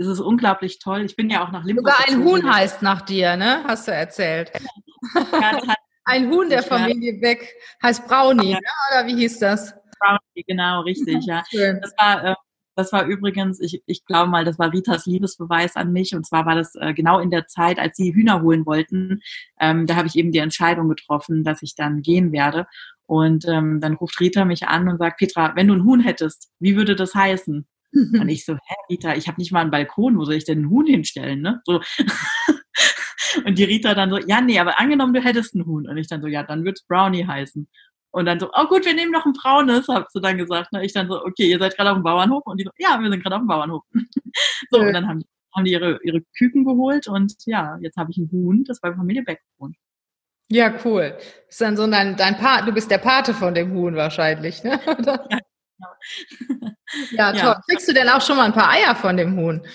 es 0.00 0.06
ist 0.06 0.20
unglaublich 0.20 0.78
toll. 0.78 1.04
Ich 1.04 1.14
bin 1.14 1.28
ja 1.28 1.44
auch 1.44 1.52
nach 1.52 1.62
Limburg. 1.64 1.86
Sogar 1.86 2.08
ein 2.08 2.24
Huhn 2.24 2.50
heißt 2.50 2.80
nach 2.80 3.02
dir, 3.02 3.36
ne? 3.36 3.62
Hast 3.64 3.86
du 3.86 3.92
erzählt. 3.92 4.50
Ja, 5.14 5.60
ein 6.04 6.30
Huhn 6.30 6.48
der 6.48 6.62
Familie 6.62 7.20
Beck 7.20 7.54
heißt 7.82 8.08
Brownie, 8.08 8.52
ja. 8.52 8.58
ne? 8.58 8.66
oder 8.90 9.06
wie 9.06 9.16
hieß 9.16 9.38
das? 9.40 9.74
Brownie, 9.98 10.44
genau, 10.46 10.80
richtig, 10.80 11.26
ja. 11.26 11.42
Schön. 11.50 11.80
Das 11.82 11.92
war, 11.98 12.24
äh, 12.24 12.34
das 12.76 12.92
war 12.94 13.04
übrigens, 13.04 13.60
ich, 13.60 13.82
ich 13.84 14.06
glaube 14.06 14.30
mal, 14.30 14.46
das 14.46 14.58
war 14.58 14.72
Ritas 14.72 15.04
Liebesbeweis 15.04 15.76
an 15.76 15.92
mich. 15.92 16.14
Und 16.14 16.26
zwar 16.26 16.46
war 16.46 16.54
das 16.54 16.74
äh, 16.76 16.94
genau 16.94 17.18
in 17.18 17.30
der 17.30 17.46
Zeit, 17.46 17.78
als 17.78 17.98
sie 17.98 18.14
Hühner 18.14 18.40
holen 18.40 18.64
wollten. 18.64 19.20
Ähm, 19.60 19.86
da 19.86 19.96
habe 19.96 20.08
ich 20.08 20.16
eben 20.16 20.32
die 20.32 20.38
Entscheidung 20.38 20.88
getroffen, 20.88 21.44
dass 21.44 21.60
ich 21.60 21.74
dann 21.74 22.00
gehen 22.00 22.32
werde. 22.32 22.66
Und 23.04 23.46
ähm, 23.46 23.82
dann 23.82 23.94
ruft 23.94 24.18
Rita 24.18 24.46
mich 24.46 24.66
an 24.66 24.88
und 24.88 24.96
sagt, 24.96 25.18
Petra, 25.18 25.54
wenn 25.56 25.68
du 25.68 25.74
ein 25.74 25.84
Huhn 25.84 26.00
hättest, 26.00 26.48
wie 26.58 26.76
würde 26.76 26.96
das 26.96 27.14
heißen? 27.14 27.66
Und 27.92 28.28
ich 28.28 28.44
so, 28.44 28.54
hä, 28.54 28.74
Rita, 28.88 29.14
ich 29.14 29.28
habe 29.28 29.40
nicht 29.40 29.52
mal 29.52 29.60
einen 29.60 29.70
Balkon, 29.70 30.18
wo 30.18 30.24
soll 30.24 30.34
ich 30.34 30.44
denn 30.44 30.62
ein 30.62 30.70
Huhn 30.70 30.86
hinstellen? 30.86 31.40
Ne? 31.40 31.60
So. 31.64 31.80
Und 33.44 33.58
die 33.58 33.64
Rita 33.64 33.94
dann 33.94 34.10
so, 34.10 34.18
ja, 34.18 34.40
nee, 34.40 34.58
aber 34.58 34.80
angenommen, 34.80 35.14
du 35.14 35.22
hättest 35.22 35.54
einen 35.54 35.66
Huhn. 35.66 35.88
Und 35.88 35.96
ich 35.96 36.08
dann 36.08 36.20
so, 36.20 36.26
ja, 36.26 36.42
dann 36.42 36.64
wird's 36.64 36.84
Brownie 36.86 37.26
heißen. 37.26 37.68
Und 38.12 38.26
dann 38.26 38.40
so, 38.40 38.50
oh 38.52 38.66
gut, 38.66 38.84
wir 38.84 38.94
nehmen 38.94 39.12
noch 39.12 39.24
ein 39.24 39.32
braunes, 39.32 39.86
hast 39.88 40.14
du 40.14 40.20
dann 40.20 40.36
gesagt. 40.36 40.72
Ne? 40.72 40.84
Ich 40.84 40.92
dann 40.92 41.08
so, 41.08 41.24
okay, 41.24 41.48
ihr 41.48 41.58
seid 41.58 41.76
gerade 41.76 41.90
auf 41.90 41.96
dem 41.96 42.02
Bauernhof. 42.02 42.42
Und 42.44 42.58
die 42.58 42.64
so, 42.64 42.70
ja, 42.78 42.98
wir 43.00 43.08
sind 43.10 43.22
gerade 43.22 43.36
auf 43.36 43.42
dem 43.42 43.48
Bauernhof. 43.48 43.84
so, 44.70 44.80
und 44.80 44.92
dann 44.92 45.06
haben, 45.06 45.22
haben 45.54 45.64
die 45.64 45.72
ihre, 45.72 46.00
ihre 46.02 46.20
Küken 46.36 46.64
geholt 46.64 47.06
und 47.06 47.34
ja, 47.46 47.78
jetzt 47.80 47.96
habe 47.96 48.10
ich 48.10 48.18
einen 48.18 48.30
Huhn, 48.30 48.64
das 48.64 48.80
bei 48.80 48.92
Familie 48.92 49.22
Beck 49.22 49.40
wohnt. 49.58 49.76
Ja, 50.48 50.74
cool. 50.84 51.16
Ist 51.48 51.60
dann 51.60 51.76
so 51.76 51.86
dein, 51.86 52.16
dein 52.16 52.36
Pat, 52.36 52.66
du 52.66 52.72
bist 52.72 52.90
der 52.90 52.98
Pate 52.98 53.34
von 53.34 53.54
dem 53.54 53.72
Huhn 53.72 53.94
wahrscheinlich, 53.94 54.64
ne? 54.64 54.80
ja, 54.84 54.94
genau. 54.94 55.28
ja, 57.12 57.32
toll. 57.32 57.40
Ja. 57.40 57.60
Kriegst 57.68 57.88
du 57.88 57.92
denn 57.92 58.08
auch 58.08 58.20
schon 58.20 58.36
mal 58.36 58.44
ein 58.44 58.52
paar 58.52 58.70
Eier 58.70 58.94
von 58.94 59.16
dem 59.16 59.36
Huhn? 59.36 59.66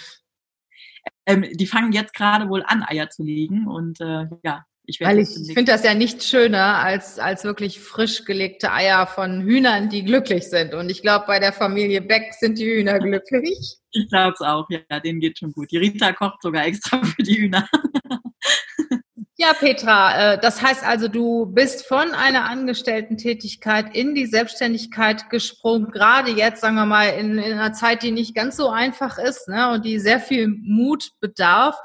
Ähm, 1.25 1.45
die 1.53 1.67
fangen 1.67 1.91
jetzt 1.91 2.13
gerade 2.13 2.49
wohl 2.49 2.63
an, 2.65 2.83
Eier 2.83 3.09
zu 3.09 3.23
legen 3.23 3.67
und 3.67 3.99
äh, 3.99 4.27
ja, 4.43 4.63
ich 4.87 5.01
Weil 5.01 5.19
ich 5.19 5.29
finde 5.29 5.71
das 5.71 5.83
ja 5.83 5.93
nicht 5.93 6.23
schöner 6.23 6.77
als, 6.77 7.17
als 7.17 7.43
wirklich 7.43 7.79
frisch 7.79 8.23
gelegte 8.25 8.71
Eier 8.71 9.07
von 9.07 9.41
Hühnern, 9.41 9.89
die 9.89 10.03
glücklich 10.03 10.43
sind. 10.43 10.73
Und 10.73 10.89
ich 10.89 11.01
glaube, 11.01 11.25
bei 11.25 11.39
der 11.39 11.53
Familie 11.53 12.01
Beck 12.01 12.33
sind 12.33 12.59
die 12.59 12.65
Hühner 12.65 12.99
glücklich. 12.99 13.77
Ich 13.91 14.09
glaube 14.09 14.33
es 14.33 14.41
auch, 14.41 14.67
ja, 14.69 14.99
denen 14.99 15.19
geht 15.19 15.39
schon 15.39 15.53
gut. 15.53 15.71
Die 15.71 15.77
Rita 15.77 16.13
kocht 16.13 16.41
sogar 16.41 16.65
extra 16.65 17.01
für 17.03 17.23
die 17.23 17.37
Hühner. 17.37 17.67
Ja, 19.37 19.51
Petra, 19.51 20.33
äh, 20.35 20.37
das 20.39 20.61
heißt 20.61 20.85
also, 20.85 21.09
du 21.09 21.45
bist 21.45 21.85
von 21.85 22.13
einer 22.13 22.49
Angestellten-Tätigkeit 22.49 23.93
in 23.93 24.15
die 24.15 24.27
Selbstständigkeit 24.27 25.29
gesprungen, 25.29 25.91
gerade 25.91 26.31
jetzt, 26.31 26.61
sagen 26.61 26.75
wir 26.75 26.85
mal, 26.85 27.09
in, 27.09 27.37
in 27.37 27.59
einer 27.59 27.73
Zeit, 27.73 28.03
die 28.03 28.11
nicht 28.11 28.33
ganz 28.33 28.55
so 28.55 28.69
einfach 28.69 29.17
ist 29.17 29.49
ne, 29.49 29.71
und 29.71 29.83
die 29.83 29.99
sehr 29.99 30.21
viel 30.21 30.47
Mut 30.47 31.11
bedarf. 31.19 31.75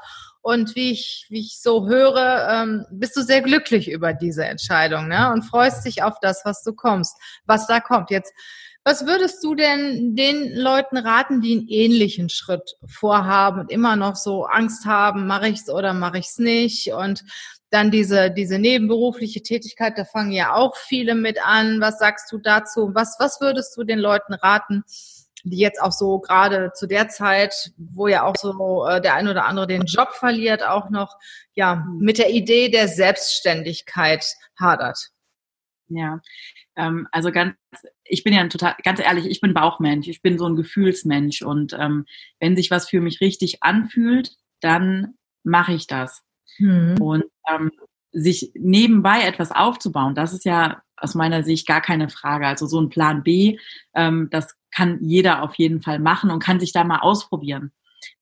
Und 0.43 0.75
wie 0.75 0.91
ich, 0.91 1.27
wie 1.29 1.41
ich 1.41 1.59
so 1.61 1.87
höre, 1.87 2.47
ähm, 2.49 2.85
bist 2.89 3.17
du 3.17 3.21
sehr 3.21 3.41
glücklich 3.41 3.91
über 3.91 4.13
diese 4.13 4.45
Entscheidung 4.45 5.09
ne, 5.09 5.29
und 5.33 5.43
freust 5.43 5.85
dich 5.85 6.03
auf 6.03 6.19
das, 6.21 6.43
was 6.45 6.63
du 6.63 6.73
kommst, 6.73 7.17
was 7.45 7.67
da 7.67 7.81
kommt. 7.81 8.11
Jetzt 8.11 8.33
was 8.83 9.05
würdest 9.05 9.43
du 9.43 9.53
denn 9.53 10.15
den 10.15 10.55
Leuten 10.55 10.97
raten, 10.97 11.41
die 11.41 11.53
einen 11.53 11.67
ähnlichen 11.67 12.29
Schritt 12.29 12.77
vorhaben 12.87 13.61
und 13.61 13.71
immer 13.71 13.95
noch 13.95 14.15
so 14.15 14.45
Angst 14.45 14.85
haben, 14.85 15.27
mache 15.27 15.47
ich 15.49 15.59
es 15.59 15.69
oder 15.69 15.93
mache 15.93 16.17
ich 16.17 16.27
es 16.27 16.39
nicht? 16.39 16.91
Und 16.93 17.23
dann 17.69 17.91
diese, 17.91 18.31
diese 18.31 18.57
nebenberufliche 18.57 19.43
Tätigkeit, 19.43 19.97
da 19.97 20.03
fangen 20.03 20.31
ja 20.31 20.53
auch 20.53 20.75
viele 20.75 21.15
mit 21.15 21.45
an. 21.45 21.79
Was 21.79 21.99
sagst 21.99 22.31
du 22.31 22.39
dazu? 22.39 22.91
Was, 22.93 23.17
was 23.19 23.39
würdest 23.39 23.77
du 23.77 23.83
den 23.83 23.99
Leuten 23.99 24.33
raten, 24.33 24.83
die 25.43 25.57
jetzt 25.57 25.81
auch 25.81 25.91
so 25.91 26.19
gerade 26.19 26.71
zu 26.73 26.87
der 26.87 27.07
Zeit, 27.07 27.71
wo 27.77 28.07
ja 28.07 28.23
auch 28.23 28.35
so 28.35 28.85
äh, 28.87 28.99
der 28.99 29.13
ein 29.13 29.27
oder 29.27 29.45
andere 29.45 29.67
den 29.67 29.85
Job 29.85 30.09
verliert, 30.13 30.63
auch 30.63 30.89
noch 30.89 31.17
ja 31.53 31.85
mit 31.99 32.17
der 32.17 32.31
Idee 32.31 32.69
der 32.69 32.87
Selbstständigkeit 32.87 34.25
hadert? 34.59 35.11
Ja, 35.87 36.19
ähm, 36.75 37.07
also 37.11 37.31
ganz, 37.31 37.55
ich 38.03 38.23
bin 38.23 38.33
ja 38.33 38.41
ein 38.41 38.49
total, 38.49 38.75
ganz 38.83 38.99
ehrlich, 38.99 39.25
ich 39.25 39.41
bin 39.41 39.53
Bauchmensch, 39.53 40.07
ich 40.07 40.21
bin 40.21 40.37
so 40.37 40.45
ein 40.45 40.55
Gefühlsmensch 40.55 41.41
und 41.41 41.73
ähm, 41.77 42.05
wenn 42.39 42.55
sich 42.55 42.71
was 42.71 42.89
für 42.89 43.01
mich 43.01 43.21
richtig 43.21 43.63
anfühlt, 43.63 44.31
dann 44.61 45.15
mache 45.43 45.73
ich 45.73 45.87
das. 45.87 46.23
Mhm. 46.57 46.95
Und 46.99 47.23
ähm, 47.49 47.71
sich 48.11 48.51
nebenbei 48.55 49.21
etwas 49.21 49.51
aufzubauen, 49.51 50.15
das 50.15 50.33
ist 50.33 50.45
ja 50.45 50.81
aus 50.97 51.15
meiner 51.15 51.43
Sicht 51.43 51.67
gar 51.67 51.81
keine 51.81 52.09
Frage. 52.09 52.47
Also 52.47 52.67
so 52.67 52.79
ein 52.79 52.89
Plan 52.89 53.23
B, 53.23 53.57
ähm, 53.95 54.27
das 54.31 54.55
kann 54.73 54.99
jeder 55.01 55.43
auf 55.43 55.55
jeden 55.55 55.81
Fall 55.81 55.99
machen 55.99 56.29
und 56.31 56.43
kann 56.43 56.59
sich 56.59 56.71
da 56.71 56.83
mal 56.83 56.99
ausprobieren. 56.99 57.71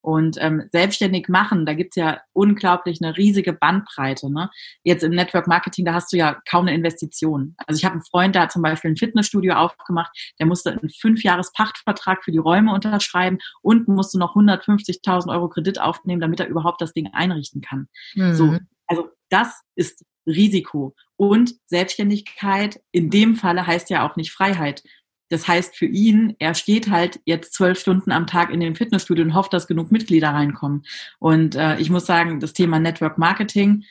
Und 0.02 0.38
ähm, 0.40 0.70
selbstständig 0.72 1.28
machen, 1.28 1.66
da 1.66 1.74
gibt's 1.74 1.96
ja 1.96 2.22
unglaublich 2.34 3.00
eine 3.02 3.18
riesige 3.18 3.54
Bandbreite. 3.54 4.32
Ne? 4.32 4.50
Jetzt 4.84 5.04
im 5.04 5.12
Network 5.12 5.48
Marketing, 5.48 5.86
da 5.86 5.94
hast 5.94 6.14
du 6.14 6.18
ja 6.18 6.40
kaum 6.50 6.68
eine 6.68 6.76
Investition. 6.76 7.56
Also 7.68 7.80
ich 7.80 7.86
habe 7.86 7.94
einen 7.94 8.04
Freund, 8.04 8.36
der 8.36 8.44
hat 8.44 8.52
zum 8.52 8.62
Beispiel 8.62 8.92
ein 8.92 8.98
Fitnessstudio 8.98 9.54
aufgemacht, 9.54 10.12
der 10.40 10.46
musste 10.46 10.72
einen 10.72 10.90
Fünfjahres-Pachtvertrag 10.90 12.24
für 12.24 12.32
die 12.32 12.38
Räume 12.38 12.74
unterschreiben 12.74 13.40
und 13.62 13.88
musste 13.88 14.18
noch 14.18 14.36
150.000 14.36 15.32
Euro 15.32 15.50
Kredit 15.50 15.80
aufnehmen, 15.80 16.22
damit 16.22 16.40
er 16.40 16.48
überhaupt 16.48 16.82
das 16.82 16.94
Ding 16.94 17.10
einrichten 17.14 17.62
kann. 17.62 17.88
Mhm. 18.16 18.34
So, 18.34 18.58
also 18.88 19.10
das 19.30 19.62
ist 19.76 20.04
Risiko. 20.26 20.96
Und 21.16 21.56
Selbstständigkeit 21.66 22.80
in 22.92 23.10
dem 23.10 23.36
Falle 23.36 23.68
heißt 23.68 23.90
ja 23.90 24.08
auch 24.08 24.16
nicht 24.16 24.32
Freiheit. 24.32 24.84
Das 25.30 25.48
heißt 25.48 25.76
für 25.76 25.86
ihn, 25.86 26.36
er 26.40 26.56
steht 26.56 26.90
halt 26.90 27.20
jetzt 27.26 27.54
zwölf 27.54 27.80
Stunden 27.80 28.12
am 28.12 28.28
Tag 28.28 28.52
in 28.52 28.60
dem 28.60 28.76
Fitnessstudio 28.76 29.24
und 29.24 29.36
hofft, 29.36 29.54
dass 29.54 29.68
genug 29.68 29.92
Mitglieder 29.92 30.30
reinkommen. 30.30 30.84
Und 31.20 31.56
äh, 31.56 31.78
ich 31.80 31.90
muss 31.90 32.06
sagen, 32.06 32.40
das 32.40 32.54
Thema 32.54 32.80
Network 32.80 33.18
Marketing, 33.18 33.84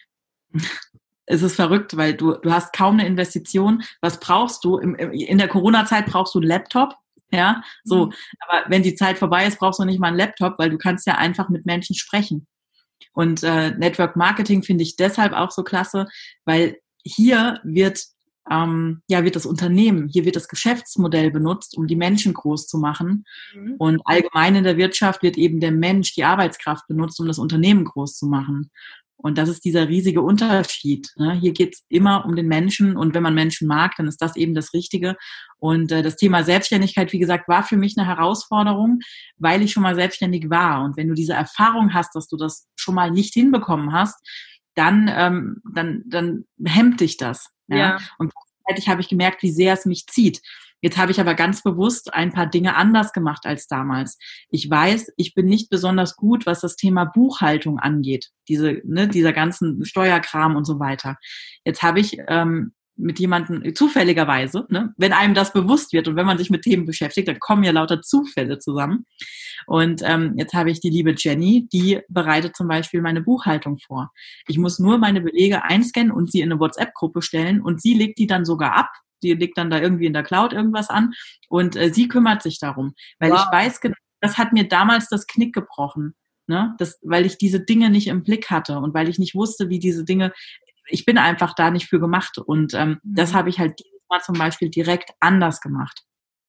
es 1.26 1.42
ist 1.42 1.56
verrückt, 1.56 1.96
weil 1.96 2.14
du, 2.14 2.34
du 2.34 2.52
hast 2.52 2.72
kaum 2.72 2.94
eine 2.94 3.06
Investition. 3.06 3.82
Was 4.00 4.18
brauchst 4.18 4.64
du? 4.64 4.78
Im, 4.78 4.94
in 4.94 5.38
der 5.38 5.48
Corona-Zeit 5.48 6.06
brauchst 6.06 6.34
du 6.34 6.40
einen 6.40 6.48
Laptop. 6.48 6.94
Ja, 7.30 7.62
so. 7.84 8.06
Mhm. 8.06 8.12
Aber 8.46 8.70
wenn 8.70 8.82
die 8.82 8.94
Zeit 8.94 9.18
vorbei 9.18 9.46
ist, 9.46 9.58
brauchst 9.58 9.78
du 9.78 9.84
nicht 9.84 10.00
mal 10.00 10.08
einen 10.08 10.16
Laptop, 10.16 10.58
weil 10.58 10.70
du 10.70 10.78
kannst 10.78 11.06
ja 11.06 11.16
einfach 11.16 11.50
mit 11.50 11.66
Menschen 11.66 11.94
sprechen. 11.94 12.46
Und 13.12 13.42
äh, 13.42 13.70
Network 13.72 14.16
Marketing 14.16 14.62
finde 14.62 14.84
ich 14.84 14.96
deshalb 14.96 15.32
auch 15.32 15.50
so 15.50 15.62
klasse, 15.62 16.06
weil 16.44 16.78
hier 17.04 17.60
wird 17.64 18.02
ähm, 18.50 19.02
ja, 19.08 19.24
wird 19.24 19.36
das 19.36 19.46
Unternehmen, 19.46 20.08
hier 20.08 20.24
wird 20.24 20.36
das 20.36 20.48
Geschäftsmodell 20.48 21.30
benutzt, 21.30 21.76
um 21.76 21.86
die 21.86 21.96
Menschen 21.96 22.34
groß 22.34 22.66
zu 22.66 22.78
machen. 22.78 23.24
Mhm. 23.54 23.74
Und 23.78 24.00
allgemein 24.04 24.56
in 24.56 24.64
der 24.64 24.76
Wirtschaft 24.76 25.22
wird 25.22 25.36
eben 25.36 25.60
der 25.60 25.72
Mensch, 25.72 26.14
die 26.14 26.24
Arbeitskraft 26.24 26.86
benutzt, 26.88 27.20
um 27.20 27.26
das 27.26 27.38
Unternehmen 27.38 27.84
groß 27.84 28.16
zu 28.16 28.26
machen. 28.26 28.70
Und 29.20 29.36
das 29.36 29.48
ist 29.48 29.64
dieser 29.64 29.88
riesige 29.88 30.22
Unterschied. 30.22 31.12
Ne? 31.16 31.34
Hier 31.34 31.52
geht's 31.52 31.84
immer 31.88 32.24
um 32.24 32.36
den 32.36 32.46
Menschen 32.46 32.96
und 32.96 33.14
wenn 33.14 33.22
man 33.22 33.34
Menschen 33.34 33.66
mag, 33.66 33.96
dann 33.96 34.06
ist 34.06 34.22
das 34.22 34.36
eben 34.36 34.54
das 34.54 34.72
Richtige. 34.72 35.16
Und 35.58 35.90
äh, 35.90 36.02
das 36.02 36.14
Thema 36.14 36.44
Selbstständigkeit, 36.44 37.12
wie 37.12 37.18
gesagt, 37.18 37.48
war 37.48 37.64
für 37.64 37.76
mich 37.76 37.98
eine 37.98 38.06
Herausforderung, 38.06 39.00
weil 39.36 39.60
ich 39.62 39.72
schon 39.72 39.82
mal 39.82 39.96
selbstständig 39.96 40.48
war. 40.50 40.84
Und 40.84 40.96
wenn 40.96 41.08
du 41.08 41.14
diese 41.14 41.32
Erfahrung 41.32 41.94
hast, 41.94 42.14
dass 42.14 42.28
du 42.28 42.36
das 42.36 42.68
schon 42.76 42.94
mal 42.94 43.10
nicht 43.10 43.34
hinbekommen 43.34 43.92
hast, 43.92 44.24
dann, 44.76 45.10
ähm, 45.12 45.62
dann, 45.74 46.04
dann 46.06 46.44
hemmt 46.64 47.00
dich 47.00 47.16
das. 47.16 47.50
Ja. 47.68 47.76
ja. 47.76 47.98
Und 48.18 48.32
gleichzeitig 48.64 48.88
habe 48.88 49.00
ich 49.00 49.08
gemerkt, 49.08 49.42
wie 49.42 49.50
sehr 49.50 49.74
es 49.74 49.86
mich 49.86 50.06
zieht. 50.06 50.42
Jetzt 50.80 50.96
habe 50.96 51.10
ich 51.10 51.20
aber 51.20 51.34
ganz 51.34 51.62
bewusst 51.62 52.14
ein 52.14 52.32
paar 52.32 52.46
Dinge 52.46 52.76
anders 52.76 53.12
gemacht 53.12 53.46
als 53.46 53.66
damals. 53.66 54.16
Ich 54.48 54.70
weiß, 54.70 55.12
ich 55.16 55.34
bin 55.34 55.46
nicht 55.46 55.70
besonders 55.70 56.14
gut, 56.14 56.46
was 56.46 56.60
das 56.60 56.76
Thema 56.76 57.04
Buchhaltung 57.04 57.80
angeht, 57.80 58.30
diese, 58.46 58.80
ne, 58.84 59.08
dieser 59.08 59.32
ganzen 59.32 59.84
Steuerkram 59.84 60.54
und 60.54 60.64
so 60.64 60.78
weiter. 60.78 61.16
Jetzt 61.64 61.82
habe 61.82 61.98
ich 61.98 62.18
ähm, 62.28 62.74
mit 62.98 63.18
jemandem 63.18 63.74
zufälligerweise, 63.74 64.66
ne, 64.68 64.92
wenn 64.96 65.12
einem 65.12 65.34
das 65.34 65.52
bewusst 65.52 65.92
wird 65.92 66.08
und 66.08 66.16
wenn 66.16 66.26
man 66.26 66.36
sich 66.36 66.50
mit 66.50 66.62
Themen 66.62 66.84
beschäftigt, 66.84 67.28
dann 67.28 67.38
kommen 67.38 67.64
ja 67.64 67.70
lauter 67.70 68.02
Zufälle 68.02 68.58
zusammen. 68.58 69.06
Und 69.66 70.02
ähm, 70.04 70.34
jetzt 70.36 70.54
habe 70.54 70.70
ich 70.70 70.80
die 70.80 70.90
liebe 70.90 71.14
Jenny, 71.16 71.68
die 71.72 72.00
bereitet 72.08 72.56
zum 72.56 72.68
Beispiel 72.68 73.00
meine 73.00 73.22
Buchhaltung 73.22 73.78
vor. 73.78 74.10
Ich 74.46 74.58
muss 74.58 74.78
nur 74.78 74.98
meine 74.98 75.20
Belege 75.20 75.64
einscannen 75.64 76.12
und 76.12 76.30
sie 76.30 76.40
in 76.40 76.50
eine 76.50 76.60
WhatsApp-Gruppe 76.60 77.22
stellen 77.22 77.60
und 77.60 77.80
sie 77.80 77.94
legt 77.94 78.18
die 78.18 78.26
dann 78.26 78.44
sogar 78.44 78.74
ab. 78.76 78.90
Die 79.22 79.32
legt 79.34 79.58
dann 79.58 79.70
da 79.70 79.80
irgendwie 79.80 80.06
in 80.06 80.12
der 80.12 80.22
Cloud 80.22 80.52
irgendwas 80.52 80.90
an 80.90 81.12
und 81.48 81.76
äh, 81.76 81.92
sie 81.92 82.08
kümmert 82.08 82.42
sich 82.42 82.58
darum, 82.58 82.94
weil 83.18 83.32
wow. 83.32 83.40
ich 83.40 83.52
weiß 83.52 83.80
genau, 83.80 83.96
das 84.20 84.38
hat 84.38 84.52
mir 84.52 84.68
damals 84.68 85.08
das 85.08 85.26
Knick 85.26 85.54
gebrochen. 85.54 86.14
Ne? 86.46 86.74
Das, 86.78 86.98
weil 87.02 87.26
ich 87.26 87.36
diese 87.36 87.60
Dinge 87.60 87.90
nicht 87.90 88.06
im 88.06 88.22
Blick 88.22 88.50
hatte 88.50 88.78
und 88.78 88.94
weil 88.94 89.08
ich 89.08 89.18
nicht 89.18 89.34
wusste, 89.34 89.68
wie 89.68 89.78
diese 89.78 90.04
Dinge, 90.04 90.32
ich 90.88 91.04
bin 91.04 91.18
einfach 91.18 91.54
da 91.54 91.70
nicht 91.70 91.86
für 91.88 92.00
gemacht. 92.00 92.38
Und 92.38 92.74
ähm, 92.74 92.98
mhm. 93.02 93.14
das 93.14 93.34
habe 93.34 93.48
ich 93.48 93.58
halt 93.58 93.78
dieses 93.78 94.02
Mal 94.08 94.20
zum 94.20 94.36
Beispiel 94.36 94.70
direkt 94.70 95.10
anders 95.20 95.60
gemacht. 95.60 96.02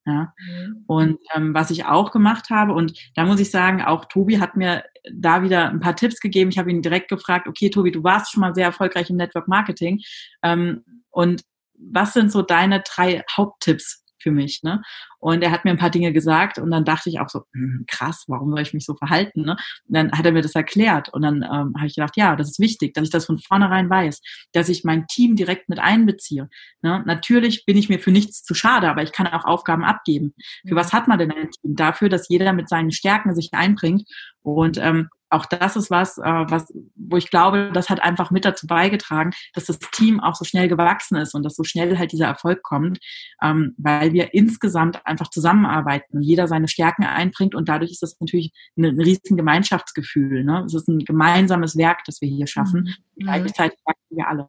Ja. 0.06 0.34
Mhm. 0.38 0.84
Und 0.88 1.19
ähm, 1.36 1.54
was 1.54 1.71
ich 1.71 1.86
auch 1.86 2.12
gemacht 2.12 2.49
habe, 2.49 2.73
und 2.73 2.97
da 3.15 3.25
muss 3.25 3.39
ich 3.39 3.52
sagen, 3.52 3.82
auch 3.82 4.06
Tobi 4.06 4.39
hat 4.39 4.56
mir 4.56 4.84
da 5.13 5.43
wieder 5.43 5.69
ein 5.69 5.80
paar 5.80 5.95
Tipps 5.95 6.19
gegeben. 6.19 6.49
Ich 6.49 6.58
habe 6.58 6.71
ihn 6.71 6.82
direkt 6.82 7.10
gefragt, 7.10 7.47
okay, 7.47 7.69
Tobi, 7.69 7.91
du 7.91 8.04
warst 8.04 8.32
schon 8.32 8.41
mal 8.41 8.56
sehr 8.56 8.65
erfolgreich 8.65 9.10
im 9.10 9.17
Network 9.17 9.47
Marketing. 9.47 10.02
Ähm, 10.43 10.84
und 11.10 11.43
was 11.78 12.13
sind 12.13 12.32
so 12.32 12.41
deine 12.41 12.82
drei 12.82 13.23
Haupttipps 13.36 14.04
für 14.22 14.32
mich. 14.32 14.64
Ne? 14.64 14.82
Und 15.20 15.44
er 15.44 15.52
hat 15.52 15.66
mir 15.66 15.72
ein 15.72 15.78
paar 15.78 15.90
Dinge 15.90 16.14
gesagt 16.14 16.58
und 16.60 16.72
dann 16.72 16.86
dachte 16.86 17.10
ich 17.10 17.20
auch 17.20 17.30
so, 17.30 17.44
hm, 17.54 17.86
krass, 17.88 18.26
warum 18.28 18.52
soll 18.52 18.62
ich 18.62 18.74
mich 18.74 18.86
so 18.86 18.96
verhalten? 18.96 19.42
Ne? 19.42 19.52
Und 19.88 19.96
dann 19.96 20.12
hat 20.12 20.26
er 20.26 20.32
mir 20.32 20.42
das 20.42 20.56
erklärt 20.56 21.10
und 21.10 21.22
dann 21.22 21.44
ähm, 21.44 21.74
habe 21.76 21.88
ich 21.88 21.96
gedacht, 21.96 22.16
ja, 22.18 22.36
das 22.36 22.50
ist 22.50 22.60
wichtig, 22.60 22.94
dass 22.94 23.06
ich 23.06 23.10
das 23.10 23.26
von 23.26 23.38
vornherein 23.38 23.90
weiß, 23.90 24.22
dass 24.54 24.70
ich 24.70 24.84
mein 24.84 25.08
Team 25.08 25.36
direkt 25.36 25.70
mit 25.70 25.80
einbeziehe. 25.80 26.50
Ne? 26.82 27.04
Natürlich 27.06 27.66
bin 27.66 27.78
ich 27.78 27.90
mir 27.90 28.00
für 28.00 28.12
nichts 28.12 28.44
zu 28.44 28.54
schade, 28.54 28.90
aber 28.90 29.04
ich 29.04 29.12
kann 29.12 29.28
auch 29.28 29.46
Aufgaben 29.46 29.84
abgeben. 29.84 30.34
Für 30.68 30.76
was 30.76 30.94
hat 30.94 31.08
man 31.08 31.20
denn 31.20 31.32
ein 31.32 31.50
Team? 31.52 31.76
Dafür, 31.76 32.10
dass 32.10 32.30
jeder 32.30 32.54
mit 32.54 32.70
seinen 32.70 32.92
Stärken 32.92 33.36
sich 33.36 33.54
einbringt 33.54 34.04
und 34.42 34.78
ähm, 34.78 35.10
auch 35.30 35.46
das 35.46 35.76
ist 35.76 35.92
was, 35.92 36.18
äh, 36.18 36.22
was, 36.24 36.74
wo 36.96 37.18
ich 37.18 37.30
glaube, 37.30 37.72
das 37.74 37.89
hat 37.89 38.02
einfach 38.02 38.32
mit 38.32 38.46
dazu 38.46 38.68
beigetragen, 38.68 39.32
dass 39.54 39.65
das 39.65 39.80
Team 39.80 40.20
auch 40.20 40.36
so 40.36 40.46
schnell 40.46 40.68
gewachsen 40.68 41.15
ist 41.18 41.34
und 41.34 41.44
dass 41.44 41.56
so 41.56 41.63
schnell 41.63 41.98
halt 41.98 42.12
dieser 42.12 42.28
Erfolg 42.28 42.63
kommt, 42.63 43.00
ähm, 43.42 43.76
weil 43.78 44.13
wir 44.13 44.34
insgesamt 44.34 45.06
einfach 45.06 45.30
zusammenarbeiten 45.30 46.18
und 46.18 46.24
jeder 46.24 46.48
seine 46.48 46.68
Stärken 46.68 47.04
einbringt 47.04 47.56
und 47.56 47.70
dadurch 47.70 47.92
ist 47.92 48.02
das 48.02 48.20
natürlich 48.20 48.52
ein, 48.78 48.86
ein 48.86 49.00
riesen 49.00 49.38
Gemeinschaftsgefühl. 49.38 50.44
Ne? 50.44 50.63
Es 50.65 50.74
ist 50.74 50.88
ein 50.88 51.00
gemeinsames 51.00 51.78
Werk, 51.78 52.04
das 52.06 52.22
wir 52.22 52.30
hier 52.30 52.48
schaffen. 52.48 52.96
Mhm. 53.15 53.24
Gleichzeitig 53.24 53.80
wachsen 53.86 54.18
wir 54.18 54.28
alle. 54.28 54.48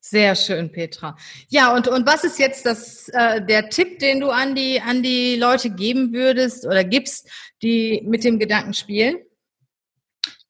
Sehr 0.00 0.34
schön, 0.34 0.70
Petra. 0.70 1.16
Ja, 1.48 1.74
und, 1.74 1.88
und 1.88 2.06
was 2.06 2.24
ist 2.24 2.38
jetzt 2.38 2.64
das, 2.66 3.08
äh, 3.08 3.44
der 3.44 3.70
Tipp, 3.70 3.98
den 3.98 4.20
du 4.20 4.30
an 4.30 4.54
die, 4.54 4.80
an 4.80 5.02
die 5.02 5.36
Leute 5.36 5.70
geben 5.70 6.12
würdest 6.12 6.66
oder 6.66 6.84
gibst, 6.84 7.28
die 7.62 8.02
mit 8.06 8.24
dem 8.24 8.38
Gedanken 8.38 8.74
spielen? 8.74 9.18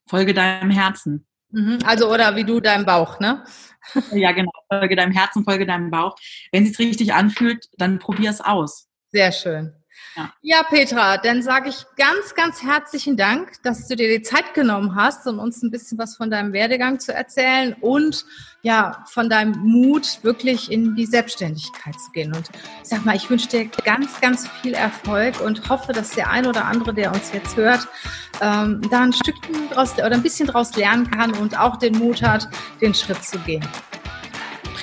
Folge 0.07 0.35
deinem 0.35 0.71
Herzen. 0.71 1.27
Mhm, 1.51 1.79
also, 1.85 2.13
oder 2.13 2.37
wie 2.37 2.45
du 2.45 2.61
deinem 2.61 2.85
Bauch, 2.85 3.21
ne? 3.21 3.45
Ja, 4.13 4.33
genau. 4.33 4.51
Folge 4.69 4.97
deinem 4.97 5.13
Herzen, 5.13 5.45
folge 5.45 5.67
deinem 5.67 5.91
Bauch. 5.91 6.17
Wenn 6.53 6.65
es 6.65 6.73
sich 6.73 6.89
richtig 6.89 7.13
anfühlt, 7.13 7.69
dann 7.77 7.99
probier 7.99 8.31
es 8.31 8.41
aus. 8.41 8.89
Sehr 9.13 9.31
schön. 9.31 9.75
Ja. 10.17 10.33
ja, 10.43 10.63
Petra, 10.63 11.17
dann 11.17 11.43
sage 11.43 11.71
ich 11.71 11.85
ganz, 11.97 12.35
ganz 12.35 12.63
herzlichen 12.63 13.17
Dank, 13.17 13.63
dass 13.63 13.89
du 13.89 13.97
dir 13.97 14.09
die 14.09 14.23
Zeit 14.23 14.55
genommen 14.55 14.95
hast, 14.95 15.27
um 15.27 15.39
uns 15.39 15.63
ein 15.63 15.71
bisschen 15.71 15.99
was 15.99 16.17
von 16.17 16.31
deinem 16.31 16.53
Werdegang 16.53 17.01
zu 17.01 17.13
erzählen 17.13 17.75
und 17.81 18.25
ja, 18.63 19.05
von 19.09 19.29
deinem 19.29 19.59
Mut, 19.59 20.21
wirklich 20.23 20.71
in 20.71 20.95
die 20.95 21.05
Selbstständigkeit 21.05 21.95
zu 22.01 22.13
gehen. 22.13 22.35
Und 22.35 22.49
ich 22.83 22.89
sag 22.89 23.05
mal, 23.05 23.17
ich 23.17 23.29
wünsche 23.29 23.49
dir 23.49 23.67
ganz, 23.85 24.21
ganz 24.21 24.49
viel 24.63 24.75
Erfolg 24.75 25.41
und 25.41 25.69
hoffe, 25.69 25.93
dass 25.93 26.11
der 26.11 26.31
ein 26.31 26.47
oder 26.47 26.65
andere, 26.65 26.95
der 26.95 27.13
uns 27.13 27.33
jetzt 27.33 27.57
hört, 27.57 27.87
ähm, 28.41 28.81
da 28.91 29.03
ein 29.03 29.13
Stückchen 29.13 29.69
draus 29.71 29.95
oder 29.95 30.13
ein 30.13 30.23
bisschen 30.23 30.47
draus 30.47 30.75
lernen 30.77 31.11
kann 31.11 31.33
und 31.33 31.59
auch 31.59 31.77
den 31.77 31.99
Mut 31.99 32.23
hat, 32.23 32.49
den 32.81 32.95
Schritt 32.95 33.23
zu 33.25 33.39
gehen. 33.41 33.67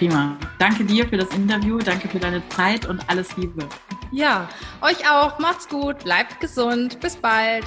Prima. 0.01 0.35
Danke 0.57 0.83
dir 0.83 1.07
für 1.07 1.17
das 1.17 1.29
Interview, 1.29 1.77
danke 1.77 2.07
für 2.07 2.17
deine 2.17 2.41
Zeit 2.49 2.87
und 2.87 3.07
alles 3.07 3.37
Liebe. 3.37 3.67
Ja, 4.11 4.49
euch 4.81 5.07
auch. 5.07 5.37
Macht's 5.37 5.69
gut, 5.69 5.99
bleibt 5.99 6.39
gesund. 6.39 6.99
Bis 6.99 7.15
bald. 7.15 7.65